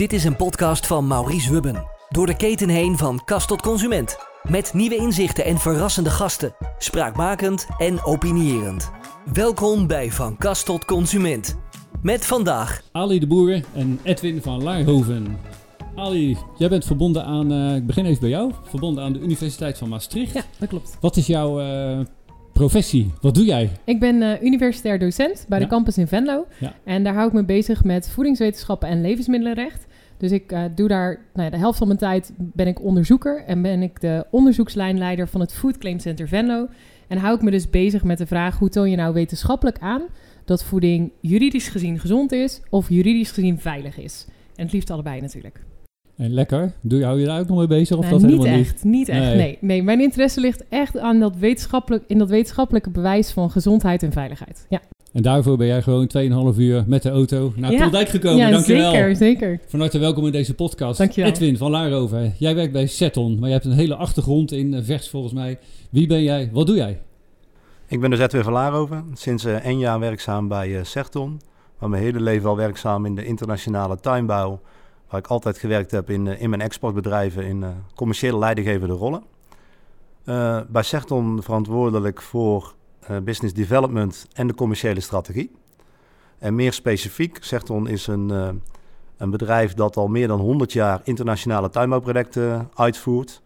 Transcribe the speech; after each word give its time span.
Dit 0.00 0.12
is 0.12 0.24
een 0.24 0.36
podcast 0.36 0.86
van 0.86 1.06
Maurice 1.06 1.52
Hubben. 1.52 1.84
Door 2.08 2.26
de 2.26 2.36
keten 2.36 2.68
heen 2.68 2.96
van 2.96 3.24
kast 3.24 3.48
tot 3.48 3.62
consument. 3.62 4.16
Met 4.42 4.72
nieuwe 4.74 4.96
inzichten 4.96 5.44
en 5.44 5.58
verrassende 5.58 6.10
gasten. 6.10 6.54
Spraakmakend 6.78 7.66
en 7.78 8.04
opinierend. 8.04 8.90
Welkom 9.32 9.86
bij 9.86 10.10
Van 10.10 10.36
Kast 10.36 10.66
tot 10.66 10.84
Consument. 10.84 11.58
Met 12.02 12.26
vandaag 12.26 12.82
Ali 12.92 13.18
de 13.18 13.26
Boer 13.26 13.60
en 13.74 13.98
Edwin 14.02 14.42
van 14.42 14.62
Laarhoven. 14.62 15.38
Ali, 15.94 16.36
jij 16.58 16.68
bent 16.68 16.84
verbonden 16.84 17.24
aan, 17.24 17.52
eh, 17.52 17.76
ik 17.76 17.86
begin 17.86 18.04
even 18.04 18.20
bij 18.20 18.30
jou, 18.30 18.52
verbonden 18.62 19.04
aan 19.04 19.12
de 19.12 19.20
Universiteit 19.20 19.78
van 19.78 19.88
Maastricht. 19.88 20.34
Ja, 20.34 20.42
dat 20.58 20.68
klopt. 20.68 20.96
Wat 21.00 21.16
is 21.16 21.26
jouw 21.26 21.60
eh, 21.60 21.98
professie? 22.52 23.12
Wat 23.20 23.34
doe 23.34 23.44
jij? 23.44 23.70
Ik 23.84 24.00
ben 24.00 24.22
eh, 24.22 24.42
universitair 24.42 24.98
docent 24.98 25.46
bij 25.48 25.58
de 25.58 25.66
campus 25.66 25.98
in 25.98 26.06
Venlo. 26.06 26.46
Ja. 26.58 26.74
En 26.84 27.04
daar 27.04 27.14
hou 27.14 27.26
ik 27.26 27.32
me 27.32 27.44
bezig 27.44 27.84
met 27.84 28.10
voedingswetenschappen 28.10 28.88
en 28.88 29.00
levensmiddelenrecht. 29.00 29.88
Dus 30.20 30.30
ik 30.30 30.52
eh, 30.52 30.62
doe 30.74 30.88
daar, 30.88 31.18
nou 31.34 31.44
ja, 31.44 31.50
de 31.50 31.58
helft 31.58 31.78
van 31.78 31.86
mijn 31.86 31.98
tijd 31.98 32.32
ben 32.36 32.66
ik 32.66 32.82
onderzoeker 32.82 33.44
en 33.44 33.62
ben 33.62 33.82
ik 33.82 34.00
de 34.00 34.26
onderzoekslijnleider 34.30 35.28
van 35.28 35.40
het 35.40 35.52
Food 35.52 35.78
Claim 35.78 35.98
Center 35.98 36.28
Venlo. 36.28 36.68
En 37.08 37.18
hou 37.18 37.34
ik 37.34 37.42
me 37.42 37.50
dus 37.50 37.70
bezig 37.70 38.04
met 38.04 38.18
de 38.18 38.26
vraag 38.26 38.58
hoe 38.58 38.68
toon 38.68 38.90
je 38.90 38.96
nou 38.96 39.14
wetenschappelijk 39.14 39.78
aan 39.78 40.02
dat 40.44 40.64
voeding 40.64 41.12
juridisch 41.20 41.68
gezien 41.68 41.98
gezond 41.98 42.32
is 42.32 42.62
of 42.70 42.88
juridisch 42.88 43.30
gezien 43.30 43.58
veilig 43.58 43.98
is. 43.98 44.26
En 44.54 44.64
het 44.64 44.72
liefst 44.72 44.90
allebei 44.90 45.20
natuurlijk. 45.20 45.64
En 46.16 46.34
lekker. 46.34 46.72
Doe 46.80 46.98
je, 46.98 47.04
hou 47.04 47.20
je 47.20 47.26
daar 47.26 47.40
ook 47.40 47.48
nog 47.48 47.58
mee 47.58 47.66
bezig? 47.66 47.96
Of 47.96 48.08
Nou, 48.08 48.20
dat 48.20 48.30
niet 48.30 48.38
helemaal 48.38 48.60
echt, 48.60 48.84
niet 48.84 49.08
echt. 49.08 49.20
Nee. 49.20 49.36
Nee. 49.36 49.58
Nee, 49.60 49.82
mijn 49.82 50.00
interesse 50.00 50.40
ligt 50.40 50.68
echt 50.68 50.98
aan 50.98 51.20
dat 51.20 51.36
wetenschappelijk, 51.36 52.04
in 52.06 52.18
dat 52.18 52.28
wetenschappelijke 52.28 52.90
bewijs 52.90 53.30
van 53.30 53.50
gezondheid 53.50 54.02
en 54.02 54.12
veiligheid. 54.12 54.66
Ja, 54.68 54.80
En 55.12 55.22
daarvoor 55.22 55.56
ben 55.56 55.66
jij 55.66 55.82
gewoon 55.82 56.10
2,5 56.54 56.58
uur 56.58 56.84
met 56.86 57.02
de 57.02 57.10
auto 57.10 57.52
naar 57.56 57.72
Ja. 57.72 57.82
Poldijk 57.82 58.08
gekomen. 58.08 58.38
ja 58.38 58.50
Dankjewel. 58.50 58.90
zeker, 58.90 59.16
zeker. 59.16 59.60
Van 59.66 59.80
harte 59.80 59.98
welkom 59.98 60.26
in 60.26 60.32
deze 60.32 60.54
podcast. 60.54 60.98
Dankjewel. 60.98 61.30
Edwin 61.30 61.56
van 61.56 61.70
Laarhoven, 61.70 62.34
jij 62.38 62.54
werkt 62.54 62.72
bij 62.72 62.86
Seton, 62.86 63.38
maar 63.38 63.48
je 63.48 63.54
hebt 63.54 63.66
een 63.66 63.72
hele 63.72 63.94
achtergrond 63.94 64.52
in 64.52 64.74
eh, 64.74 64.80
vers 64.84 65.08
volgens 65.08 65.32
mij. 65.32 65.58
Wie 65.90 66.06
ben 66.06 66.22
jij? 66.22 66.50
Wat 66.52 66.66
doe 66.66 66.76
jij? 66.76 67.00
Ik 67.86 68.00
ben 68.00 68.10
dus 68.10 68.18
Edwin 68.18 68.42
van 68.42 68.52
Laarhoven. 68.52 69.04
Sinds 69.14 69.44
eh, 69.44 69.54
één 69.54 69.78
jaar 69.78 69.98
werkzaam 70.00 70.48
bij 70.48 70.78
eh 70.78 70.84
Serton. 70.84 71.40
Maar 71.78 71.88
mijn 71.88 72.02
hele 72.02 72.20
leven 72.20 72.48
al 72.48 72.56
werkzaam 72.56 73.06
in 73.06 73.14
de 73.14 73.24
internationale 73.24 73.96
tuinbouw. 74.00 74.60
Waar 75.08 75.20
ik 75.20 75.26
altijd 75.26 75.58
gewerkt 75.58 75.90
heb 75.90 76.10
in, 76.10 76.26
in 76.26 76.50
mijn 76.50 76.62
exportbedrijven 76.62 77.44
in 77.46 77.64
commerciële 77.94 78.38
leidinggevende 78.38 78.94
rollen. 78.94 79.22
Eh, 80.24 80.60
bij 80.68 80.82
Serton 80.82 81.42
verantwoordelijk 81.42 82.22
voor 82.22 82.74
business 83.18 83.54
development 83.54 84.26
en 84.32 84.46
de 84.46 84.54
commerciële 84.54 85.00
strategie. 85.00 85.50
En 86.38 86.54
meer 86.54 86.72
specifiek, 86.72 87.38
Serton 87.40 87.88
is 87.88 88.06
een, 88.06 88.30
eh, 88.30 88.48
een 89.16 89.30
bedrijf 89.30 89.74
dat 89.74 89.96
al 89.96 90.08
meer 90.08 90.28
dan 90.28 90.40
100 90.40 90.72
jaar 90.72 91.00
internationale 91.04 91.70
tuinbouwprojecten 91.70 92.70
uitvoert. 92.74 93.42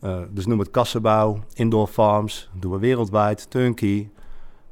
Eh, 0.00 0.20
dus 0.30 0.46
noem 0.46 0.58
het 0.58 0.70
kassenbouw, 0.70 1.38
indoor 1.52 1.86
farms, 1.86 2.50
doen 2.52 2.72
we 2.72 2.78
wereldwijd, 2.78 3.50
turnkey. 3.50 4.10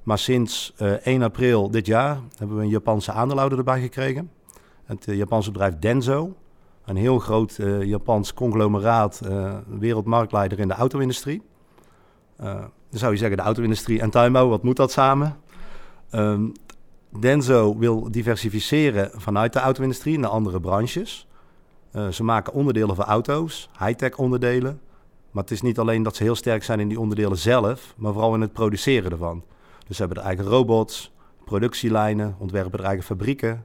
Maar 0.03 0.19
sinds 0.19 0.73
eh, 0.77 0.93
1 0.93 1.23
april 1.23 1.71
dit 1.71 1.87
jaar 1.87 2.21
hebben 2.39 2.57
we 2.57 2.63
een 2.63 2.69
Japanse 2.69 3.13
aandeelhouder 3.13 3.59
erbij 3.59 3.81
gekregen. 3.81 4.31
Het 4.85 5.09
eh, 5.09 5.17
Japanse 5.17 5.51
bedrijf 5.51 5.79
Denso. 5.79 6.35
Een 6.85 6.97
heel 6.97 7.19
groot 7.19 7.59
eh, 7.59 7.83
Japans 7.83 8.35
conglomeraat, 8.35 9.21
eh, 9.21 9.57
wereldmarktleider 9.79 10.59
in 10.59 10.69
de 10.69 10.75
auto-industrie. 10.75 11.43
Eh, 12.37 12.55
dan 12.91 12.99
zou 12.99 13.13
je 13.13 13.19
zeggen 13.19 13.37
de 13.37 13.43
auto-industrie 13.43 14.01
en 14.01 14.11
tuinbouw, 14.11 14.49
wat 14.49 14.63
moet 14.63 14.77
dat 14.77 14.93
samen? 14.93 15.37
Ehm, 16.11 16.45
Denso 17.19 17.79
wil 17.79 18.11
diversificeren 18.11 19.11
vanuit 19.15 19.53
de 19.53 19.59
auto-industrie 19.59 20.19
naar 20.19 20.31
andere 20.31 20.61
branches. 20.61 21.27
Eh, 21.91 22.09
ze 22.09 22.25
maken 22.25 22.53
onderdelen 22.53 22.95
voor 22.95 23.05
auto's, 23.05 23.71
high-tech 23.79 24.17
onderdelen. 24.17 24.81
Maar 25.31 25.43
het 25.43 25.53
is 25.53 25.63
niet 25.63 25.79
alleen 25.79 26.03
dat 26.03 26.17
ze 26.17 26.23
heel 26.23 26.35
sterk 26.35 26.65
zijn 26.65 26.81
in 26.81 26.89
die 26.89 27.01
onderdelen 27.01 27.39
zelf, 27.39 27.95
maar 27.97 28.13
vooral 28.13 28.35
in 28.35 28.41
het 28.41 28.53
produceren 28.53 29.11
ervan. 29.11 29.43
Dus 29.87 29.97
ze 29.97 30.03
hebben 30.03 30.23
er 30.23 30.29
eigen 30.29 30.45
robots, 30.45 31.13
productielijnen, 31.45 32.37
ontwerpen 32.39 32.79
er 32.79 32.85
eigen 32.85 33.05
fabrieken. 33.05 33.65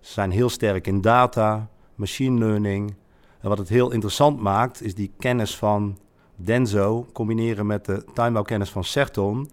Ze 0.00 0.12
zijn 0.12 0.30
heel 0.30 0.48
sterk 0.48 0.86
in 0.86 1.00
data, 1.00 1.68
machine 1.94 2.38
learning. 2.38 2.94
En 3.40 3.48
wat 3.48 3.58
het 3.58 3.68
heel 3.68 3.90
interessant 3.90 4.40
maakt, 4.40 4.82
is 4.82 4.94
die 4.94 5.12
kennis 5.18 5.56
van 5.56 5.98
Denso 6.40 7.06
combineren 7.12 7.66
met 7.66 7.84
de 7.84 8.04
tuinbouwkennis 8.14 8.70
van 8.70 8.84
Serton 8.84 9.50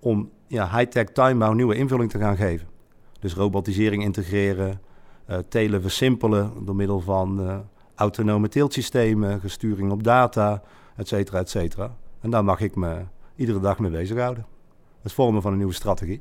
om 0.00 0.30
ja, 0.46 0.76
high-tech 0.76 1.04
tuinbouw 1.04 1.52
nieuwe 1.52 1.74
invulling 1.74 2.10
te 2.10 2.18
gaan 2.18 2.36
geven. 2.36 2.68
Dus 3.20 3.34
robotisering 3.34 4.02
integreren, 4.02 4.80
eh 5.26 5.38
telen 5.48 5.82
versimpelen 5.82 6.52
door 6.64 6.76
middel 6.76 7.00
van 7.00 7.40
eh, 7.40 7.58
autonome 7.94 8.48
teeltsystemen, 8.48 9.40
gesturing 9.40 9.90
op 9.90 10.02
data, 10.02 10.62
et 10.96 11.08
cetera, 11.08 11.38
et 11.38 11.50
cetera. 11.50 11.96
En 12.20 12.30
daar 12.30 12.44
mag 12.44 12.60
ik 12.60 12.74
me 12.74 12.96
iedere 13.36 13.60
dag 13.60 13.78
mee 13.78 13.90
bezighouden. 13.90 14.46
Het 15.02 15.12
vormen 15.12 15.42
van 15.42 15.50
een 15.52 15.58
nieuwe 15.58 15.72
strategie. 15.72 16.20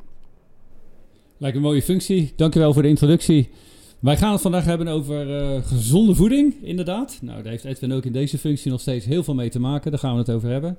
Lijkt 1.38 1.55
een 1.55 1.61
mooie 1.61 1.81
functie. 1.81 2.33
Dankjewel 2.35 2.73
voor 2.73 2.81
de 2.81 2.88
introductie. 2.88 3.49
Wij 3.99 4.17
gaan 4.17 4.31
het 4.31 4.41
vandaag 4.41 4.65
hebben 4.65 4.87
over 4.87 5.37
eh, 5.37 5.63
gezonde 5.63 6.15
voeding, 6.15 6.55
inderdaad. 6.61 7.19
Nou, 7.21 7.41
daar 7.43 7.51
heeft 7.51 7.63
Edwin 7.63 7.93
ook 7.93 8.05
in 8.05 8.11
deze 8.11 8.37
functie 8.37 8.71
nog 8.71 8.81
steeds 8.81 9.05
heel 9.05 9.23
veel 9.23 9.33
mee 9.33 9.49
te 9.49 9.59
maken. 9.59 9.91
Daar 9.91 9.99
gaan 9.99 10.13
we 10.13 10.19
het 10.19 10.31
over 10.31 10.49
hebben. 10.49 10.77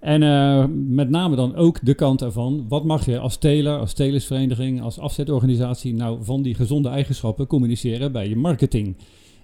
En 0.00 0.22
eh, 0.22 0.64
met 0.86 1.10
name 1.10 1.36
dan 1.36 1.54
ook 1.54 1.78
de 1.82 1.94
kant 1.94 2.22
ervan. 2.22 2.64
Wat 2.68 2.84
mag 2.84 3.06
je 3.06 3.18
als 3.18 3.36
teler, 3.36 3.78
als 3.78 3.92
telersvereniging, 3.92 4.82
als 4.82 4.98
afzetorganisatie 4.98 5.94
nou 5.94 6.18
van 6.24 6.42
die 6.42 6.54
gezonde 6.54 6.88
eigenschappen 6.88 7.46
communiceren 7.46 8.12
bij 8.12 8.28
je 8.28 8.36
marketing? 8.36 8.96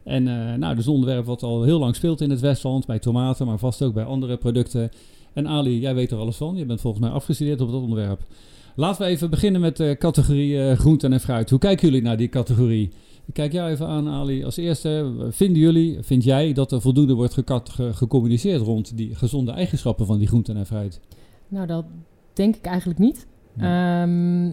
En 0.02 0.28
eh, 0.28 0.34
nou, 0.34 0.60
dat 0.60 0.78
is 0.78 0.86
een 0.86 0.92
onderwerp 0.92 1.24
wat 1.24 1.42
al 1.42 1.62
heel 1.62 1.78
lang 1.78 1.96
speelt 1.96 2.20
in 2.20 2.30
het 2.30 2.41
Westland, 2.41 2.86
bij 2.86 2.98
tomaten, 2.98 3.46
maar 3.46 3.58
vast 3.58 3.82
ook 3.82 3.94
bij 3.94 4.04
andere 4.04 4.36
producten. 4.36 4.91
En 5.32 5.48
Ali, 5.48 5.80
jij 5.80 5.94
weet 5.94 6.10
er 6.10 6.18
alles 6.18 6.36
van. 6.36 6.56
Je 6.56 6.64
bent 6.64 6.80
volgens 6.80 7.02
mij 7.02 7.12
afgestudeerd 7.12 7.60
op 7.60 7.70
dat 7.70 7.82
onderwerp. 7.82 8.20
Laten 8.76 9.02
we 9.02 9.08
even 9.08 9.30
beginnen 9.30 9.60
met 9.60 9.76
de 9.76 9.96
categorie 9.98 10.76
groenten 10.76 11.12
en 11.12 11.20
fruit. 11.20 11.50
Hoe 11.50 11.58
kijken 11.58 11.88
jullie 11.88 12.02
naar 12.02 12.16
die 12.16 12.28
categorie? 12.28 12.91
Ik 13.26 13.34
kijk 13.34 13.52
jou 13.52 13.70
even 13.70 13.86
aan, 13.86 14.08
Ali. 14.08 14.44
Als 14.44 14.56
eerste, 14.56 15.12
vinden 15.30 15.58
jullie, 15.62 15.98
vind 16.02 16.24
jij 16.24 16.52
dat 16.52 16.72
er 16.72 16.80
voldoende 16.80 17.14
wordt 17.14 17.32
gekat- 17.34 17.68
ge- 17.70 17.92
gecommuniceerd 17.92 18.60
rond 18.62 18.96
die 18.96 19.14
gezonde 19.14 19.52
eigenschappen 19.52 20.06
van 20.06 20.18
die 20.18 20.26
groenten 20.26 20.56
en 20.56 20.66
fruit? 20.66 21.00
Nou, 21.48 21.66
dat 21.66 21.84
denk 22.32 22.56
ik 22.56 22.64
eigenlijk 22.64 22.98
niet. 22.98 23.26
Ja. 23.56 24.02
Ehm, 24.02 24.48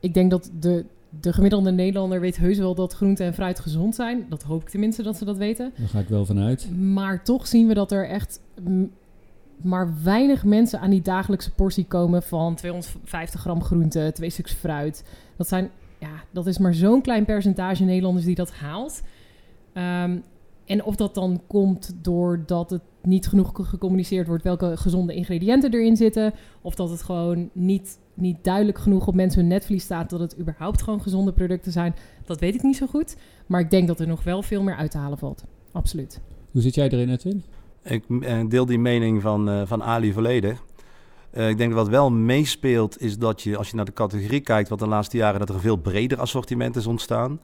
ik 0.00 0.14
denk 0.14 0.30
dat 0.30 0.50
de, 0.60 0.84
de 1.20 1.32
gemiddelde 1.32 1.70
Nederlander 1.70 2.20
weet 2.20 2.36
heus 2.36 2.58
wel 2.58 2.74
dat 2.74 2.92
groente 2.94 3.24
en 3.24 3.34
fruit 3.34 3.60
gezond 3.60 3.94
zijn. 3.94 4.26
Dat 4.28 4.42
hoop 4.42 4.62
ik 4.62 4.68
tenminste 4.68 5.02
dat 5.02 5.16
ze 5.16 5.24
dat 5.24 5.36
weten. 5.36 5.72
Daar 5.78 5.88
ga 5.88 5.98
ik 5.98 6.08
wel 6.08 6.24
vanuit. 6.24 6.70
Maar 6.80 7.24
toch 7.24 7.46
zien 7.46 7.66
we 7.68 7.74
dat 7.74 7.92
er 7.92 8.08
echt 8.08 8.40
maar 9.62 9.94
weinig 10.02 10.44
mensen 10.44 10.80
aan 10.80 10.90
die 10.90 11.02
dagelijkse 11.02 11.50
portie 11.50 11.84
komen 11.84 12.22
van 12.22 12.54
250 12.54 13.40
gram 13.40 13.62
groente, 13.62 14.10
twee 14.14 14.30
stuks 14.30 14.52
fruit. 14.52 15.04
Dat, 15.36 15.48
zijn, 15.48 15.70
ja, 16.04 16.24
dat 16.30 16.46
is 16.46 16.58
maar 16.58 16.74
zo'n 16.74 17.02
klein 17.02 17.24
percentage 17.24 17.84
Nederlanders 17.84 18.26
die 18.26 18.34
dat 18.34 18.52
haalt. 18.52 19.02
Ehm, 19.72 20.16
en 20.64 20.84
of 20.84 20.96
dat 20.96 21.14
dan 21.14 21.40
komt 21.46 21.94
doordat 22.02 22.70
het 22.70 22.80
niet 23.02 23.26
genoeg 23.26 23.50
ge- 23.54 23.64
gecommuniceerd 23.64 24.26
wordt 24.26 24.42
welke 24.42 24.76
gezonde 24.76 25.14
ingrediënten 25.14 25.72
erin 25.74 25.96
zitten. 25.96 26.32
Of 26.62 26.74
dat 26.74 26.90
het 26.90 27.02
gewoon 27.02 27.50
niet, 27.52 27.98
niet 28.14 28.36
duidelijk 28.44 28.78
genoeg 28.78 29.06
op 29.06 29.14
mensen 29.14 29.40
hun 29.40 29.48
netvlies 29.48 29.82
staat 29.82 30.10
dat 30.10 30.20
het 30.20 30.38
überhaupt 30.38 30.82
gewoon 30.82 31.02
gezonde 31.02 31.32
producten 31.32 31.72
zijn. 31.72 31.94
Dat 32.24 32.40
weet 32.40 32.54
ik 32.54 32.62
niet 32.62 32.76
zo 32.76 32.86
goed. 32.86 33.16
Maar 33.46 33.60
ik 33.60 33.70
denk 33.70 33.86
dat 33.88 34.00
er 34.00 34.06
nog 34.06 34.24
wel 34.24 34.42
veel 34.42 34.62
meer 34.62 34.76
uit 34.76 34.90
te 34.90 34.98
halen 34.98 35.18
valt. 35.18 35.44
Absoluut. 35.72 36.20
Hoe 36.50 36.62
zit 36.62 36.74
jij 36.74 36.88
erin, 36.88 37.10
Edwin? 37.10 37.42
Ik 37.82 38.04
eh, 38.20 38.40
deel 38.48 38.66
die 38.66 38.78
mening 38.78 39.22
van, 39.22 39.48
eh, 39.48 39.62
van 39.64 39.82
Ali 39.82 40.12
volledig. 40.12 40.64
Eh, 41.34 41.48
ik 41.48 41.58
denk 41.58 41.70
dat 41.70 41.78
wat 41.78 41.88
wel 41.88 42.10
meespeelt 42.10 43.00
is 43.00 43.18
dat 43.18 43.42
je, 43.42 43.56
als 43.56 43.70
je 43.70 43.76
naar 43.76 43.84
de 43.84 43.92
categorie 43.92 44.40
kijkt, 44.40 44.68
wat 44.68 44.78
de 44.78 44.86
laatste 44.86 45.16
jaren, 45.16 45.38
dat 45.38 45.48
er 45.48 45.54
een 45.54 45.60
veel 45.60 45.76
breder 45.76 46.20
assortiment 46.20 46.76
is 46.76 46.86
ontstaan. 46.86 47.40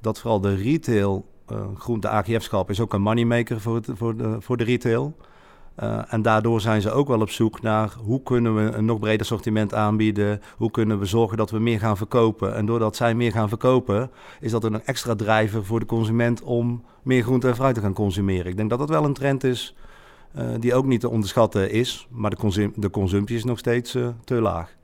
Dat 0.00 0.18
vooral 0.18 0.40
de 0.40 0.54
retail, 0.54 1.24
eh 1.46 1.56
groente 1.74 2.08
AGF-schap, 2.08 2.70
is 2.70 2.80
ook 2.80 2.92
een 2.92 3.02
moneymaker 3.02 3.60
voor, 3.60 3.74
het, 3.74 3.88
voor, 3.92 4.16
de, 4.16 4.36
voor 4.40 4.56
de 4.56 4.64
retail. 4.64 5.16
Eh, 5.74 6.12
en 6.12 6.22
daardoor 6.22 6.60
zijn 6.60 6.80
ze 6.80 6.90
ook 6.90 7.08
wel 7.08 7.20
op 7.20 7.30
zoek 7.30 7.62
naar 7.62 7.94
hoe 8.04 8.22
kunnen 8.22 8.54
we 8.54 8.72
een 8.72 8.84
nog 8.84 8.98
breder 8.98 9.20
assortiment 9.20 9.74
aanbieden. 9.74 10.40
Hoe 10.56 10.70
kunnen 10.70 10.98
we 10.98 11.04
zorgen 11.04 11.36
dat 11.36 11.50
we 11.50 11.58
meer 11.58 11.78
gaan 11.78 11.96
verkopen. 11.96 12.54
En 12.54 12.66
doordat 12.66 12.96
zij 12.96 13.14
meer 13.14 13.32
gaan 13.32 13.48
verkopen, 13.48 14.10
is 14.40 14.50
dat 14.50 14.64
een 14.64 14.84
extra 14.84 15.14
drijver 15.14 15.64
voor 15.64 15.80
de 15.80 15.86
consument 15.86 16.42
om 16.42 16.84
meer 17.02 17.22
groente 17.22 17.48
en 17.48 17.54
fruit 17.54 17.74
te 17.74 17.80
gaan 17.80 17.92
consumeren. 17.92 18.46
Ik 18.46 18.56
denk 18.56 18.70
dat 18.70 18.78
dat 18.78 18.88
wel 18.88 19.04
een 19.04 19.12
trend 19.12 19.44
is 19.44 19.74
die 20.60 20.74
ook 20.74 20.86
niet 20.86 21.00
te 21.00 21.10
onderschatten 21.10 21.70
is. 21.70 22.06
Maar 22.10 22.30
de, 22.30 22.36
consum 22.36 22.72
de 22.76 22.90
consumptie 22.90 23.36
is 23.36 23.44
nog 23.44 23.58
steeds 23.58 23.94
eh, 23.94 24.08
te 24.24 24.34
laag. 24.34 24.76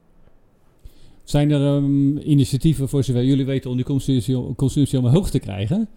Zijn 1.22 1.50
er 1.50 1.76
ehm, 1.76 2.16
initiatieven 2.16 2.88
voor 2.88 3.04
zover 3.04 3.24
jullie 3.24 3.44
weten 3.44 3.70
om 3.70 3.76
die 3.76 3.84
consumptie, 3.84 4.54
consumptie 4.54 4.98
omhoog 4.98 5.30
te 5.30 5.38
krijgen? 5.38 5.88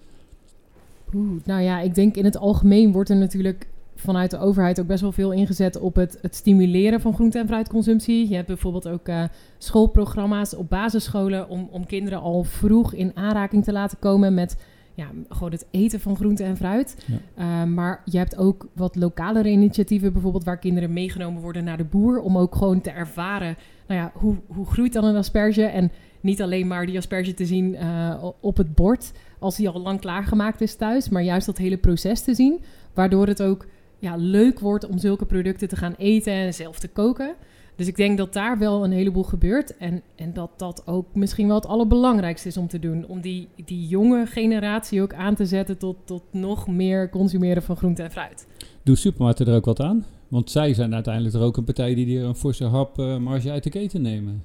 Oeh, 1.13 1.41
nou 1.45 1.61
ja, 1.61 1.79
ik 1.79 1.95
denk 1.95 2.15
in 2.15 2.25
het 2.25 2.38
algemeen 2.38 2.91
wordt 2.91 3.09
er 3.09 3.15
natuurlijk 3.15 3.67
vanuit 3.95 4.31
de 4.31 4.39
overheid 4.39 4.79
ook 4.79 4.88
best 4.88 5.01
wel 5.01 5.11
veel 5.11 5.31
ingezet 5.31 5.79
op 5.79 5.95
het, 5.95 6.17
het 6.21 6.35
stimuleren 6.35 7.01
van 7.01 7.13
groente- 7.13 7.39
en 7.39 7.47
fruitconsumptie. 7.47 8.29
Je 8.29 8.35
hebt 8.35 8.47
bijvoorbeeld 8.47 8.88
ook 8.88 9.07
eh, 9.07 9.23
schoolprogramma's 9.57 10.55
op 10.55 10.69
basisscholen 10.69 11.50
om, 11.50 11.67
om 11.71 11.85
kinderen 11.85 12.19
al 12.19 12.43
vroeg 12.43 12.93
in 12.93 13.11
aanraking 13.15 13.63
te 13.63 13.71
laten 13.71 14.00
komen 14.00 14.33
met 14.33 14.57
ja, 14.97 15.07
gewoon 15.29 15.51
het 15.51 15.65
eten 15.71 15.99
van 15.99 16.15
groente 16.15 16.44
en 16.44 16.57
fruit. 16.57 17.05
Ja. 17.05 17.63
Uh, 17.63 17.69
maar 17.73 18.01
je 18.05 18.17
hebt 18.17 18.38
ook 18.38 18.67
wat 18.73 18.95
lokalere 18.95 19.49
initiatieven, 19.49 20.13
bijvoorbeeld 20.13 20.44
waar 20.44 20.57
kinderen 20.57 20.94
meegenomen 20.94 21.41
worden 21.41 21.63
naar 21.63 21.77
de 21.77 21.83
boer. 21.83 22.19
Om 22.19 22.38
ook 22.38 22.55
gewoon 22.55 22.81
te 22.81 22.89
ervaren, 22.89 23.57
nou 23.88 23.99
ja, 23.99 24.11
hoe, 24.13 24.35
hoe 24.47 24.65
groeit 24.65 24.94
dan 24.94 25.03
een 25.03 25.15
asperge? 25.15 25.63
En 25.63 25.91
niet 26.21 26.41
alleen 26.41 26.67
maar 26.67 26.85
die 26.85 26.97
asperge 26.97 27.33
te 27.33 27.45
zien 27.45 27.73
uh, 27.73 28.23
op 28.39 28.57
het 28.57 28.75
bord 28.75 29.11
als 29.39 29.55
die 29.55 29.69
al 29.69 29.81
lang 29.81 29.99
klaargemaakt 29.99 30.61
is 30.61 30.75
thuis, 30.75 31.09
maar 31.09 31.23
juist 31.23 31.45
dat 31.45 31.57
hele 31.57 31.77
proces 31.77 32.21
te 32.21 32.33
zien. 32.33 32.59
Waardoor 32.93 33.27
het 33.27 33.41
ook 33.41 33.65
ja, 34.00 34.15
leuk 34.15 34.59
wordt 34.59 34.88
om 34.88 34.97
zulke 34.97 35.25
producten 35.25 35.67
te 35.67 35.75
gaan 35.75 35.95
eten 35.97 36.33
en 36.33 36.53
zelf 36.53 36.79
te 36.79 36.88
koken. 36.88 37.35
Dus 37.77 37.88
ik 37.88 37.95
denk 37.95 38.18
dat 38.18 38.33
daar 38.33 38.57
wel 38.57 38.83
een 38.83 38.91
heleboel 38.91 39.24
gebeurt. 39.24 39.77
En, 39.77 40.01
en 40.15 40.33
dat 40.33 40.50
dat 40.57 40.83
ook 40.85 41.06
misschien 41.13 41.47
wel 41.47 41.56
het 41.56 41.65
allerbelangrijkste 41.65 42.47
is 42.47 42.57
om 42.57 42.68
te 42.68 42.79
doen. 42.79 43.06
Om 43.07 43.21
die, 43.21 43.47
die 43.65 43.88
jonge 43.88 44.25
generatie 44.25 45.01
ook 45.01 45.13
aan 45.13 45.35
te 45.35 45.45
zetten 45.45 45.77
tot, 45.77 45.95
tot 46.06 46.24
nog 46.31 46.68
meer 46.68 47.09
consumeren 47.09 47.63
van 47.63 47.75
groente 47.75 48.03
en 48.03 48.12
fruit. 48.12 48.47
Doe 48.83 48.95
supermarkten 48.95 49.47
er 49.47 49.56
ook 49.56 49.65
wat 49.65 49.79
aan? 49.79 50.06
Want 50.27 50.51
zij 50.51 50.74
zijn 50.74 50.94
uiteindelijk 50.94 51.35
er 51.35 51.41
ook 51.41 51.57
een 51.57 51.63
partij 51.63 51.95
die 51.95 52.19
er 52.19 52.25
een 52.25 52.35
forse 52.35 52.65
hap 52.65 53.00
uh, 53.00 53.18
marge 53.18 53.51
uit 53.51 53.63
de 53.63 53.69
keten 53.69 54.01
nemen. 54.01 54.44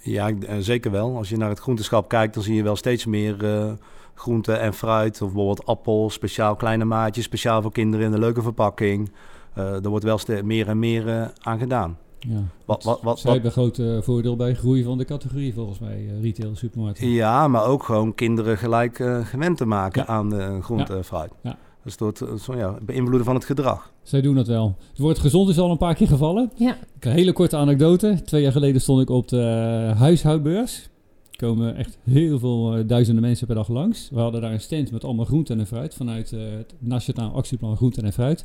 Ja, 0.00 0.30
uh, 0.30 0.36
zeker 0.58 0.90
wel. 0.90 1.16
Als 1.16 1.28
je 1.28 1.36
naar 1.36 1.48
het 1.48 1.58
groenteschap 1.58 2.08
kijkt, 2.08 2.34
dan 2.34 2.42
zie 2.42 2.54
je 2.54 2.62
wel 2.62 2.76
steeds 2.76 3.06
meer 3.06 3.44
uh, 3.44 3.72
groente 4.14 4.52
en 4.52 4.74
fruit. 4.74 5.22
Of 5.22 5.32
bijvoorbeeld 5.32 5.66
appel, 5.66 6.10
speciaal 6.10 6.56
kleine 6.56 6.84
maatjes, 6.84 7.24
speciaal 7.24 7.62
voor 7.62 7.72
kinderen 7.72 8.06
in 8.06 8.12
een 8.12 8.18
leuke 8.18 8.42
verpakking. 8.42 9.10
Uh, 9.58 9.84
er 9.84 9.88
wordt 9.88 10.04
wel 10.04 10.18
meer 10.44 10.68
en 10.68 10.78
meer 10.78 11.32
aan 11.40 11.58
gedaan. 11.58 11.98
Ja. 12.28 12.42
Wat, 12.64 12.84
wat, 12.84 13.02
wat, 13.02 13.18
Zij 13.18 13.32
hebben 13.32 13.52
groot 13.52 13.78
uh, 13.78 14.00
voordeel 14.00 14.36
bij 14.36 14.54
groei 14.54 14.82
van 14.82 14.98
de 14.98 15.04
categorie 15.04 15.54
volgens 15.54 15.78
mij, 15.78 16.02
uh, 16.02 16.22
retail 16.22 16.56
supermarkten. 16.56 17.08
Ja, 17.08 17.48
maar 17.48 17.66
ook 17.66 17.82
gewoon 17.82 18.14
kinderen 18.14 18.58
gelijk 18.58 18.98
uh, 18.98 19.26
gewend 19.26 19.56
te 19.56 19.64
maken 19.64 20.02
ja. 20.02 20.08
aan 20.08 20.30
de 20.30 20.58
groente 20.62 20.94
en 20.94 21.04
fruit. 21.04 21.32
Ja. 21.42 21.58
Dus 21.84 21.96
door 21.96 22.08
het 22.08 22.40
zo, 22.42 22.56
ja, 22.56 22.78
beïnvloeden 22.82 23.24
van 23.24 23.34
het 23.34 23.44
gedrag. 23.44 23.92
Zij 24.02 24.20
doen 24.20 24.34
dat 24.34 24.46
wel. 24.46 24.76
Het 24.88 24.98
woord 24.98 25.18
gezond 25.18 25.48
is 25.48 25.58
al 25.58 25.70
een 25.70 25.76
paar 25.76 25.94
keer 25.94 26.06
gevallen. 26.06 26.52
Ja. 26.54 26.76
Een 27.00 27.12
hele 27.12 27.32
korte 27.32 27.56
anekdote. 27.56 28.20
Twee 28.24 28.42
jaar 28.42 28.52
geleden 28.52 28.80
stond 28.80 29.00
ik 29.00 29.10
op 29.10 29.28
de 29.28 29.92
huishoudbeurs. 29.96 30.88
Er 31.30 31.38
komen 31.38 31.76
echt 31.76 31.98
heel 32.02 32.38
veel 32.38 32.86
duizenden 32.86 33.22
mensen 33.22 33.46
per 33.46 33.56
dag 33.56 33.68
langs. 33.68 34.10
We 34.12 34.20
hadden 34.20 34.40
daar 34.40 34.52
een 34.52 34.60
stand 34.60 34.90
met 34.90 35.04
allemaal 35.04 35.24
groente 35.24 35.54
en 35.54 35.66
fruit 35.66 35.94
vanuit 35.94 36.30
het 36.30 36.74
Nationaal 36.78 37.32
Actieplan 37.32 37.76
Groente 37.76 38.02
en 38.02 38.12
Fruit. 38.12 38.44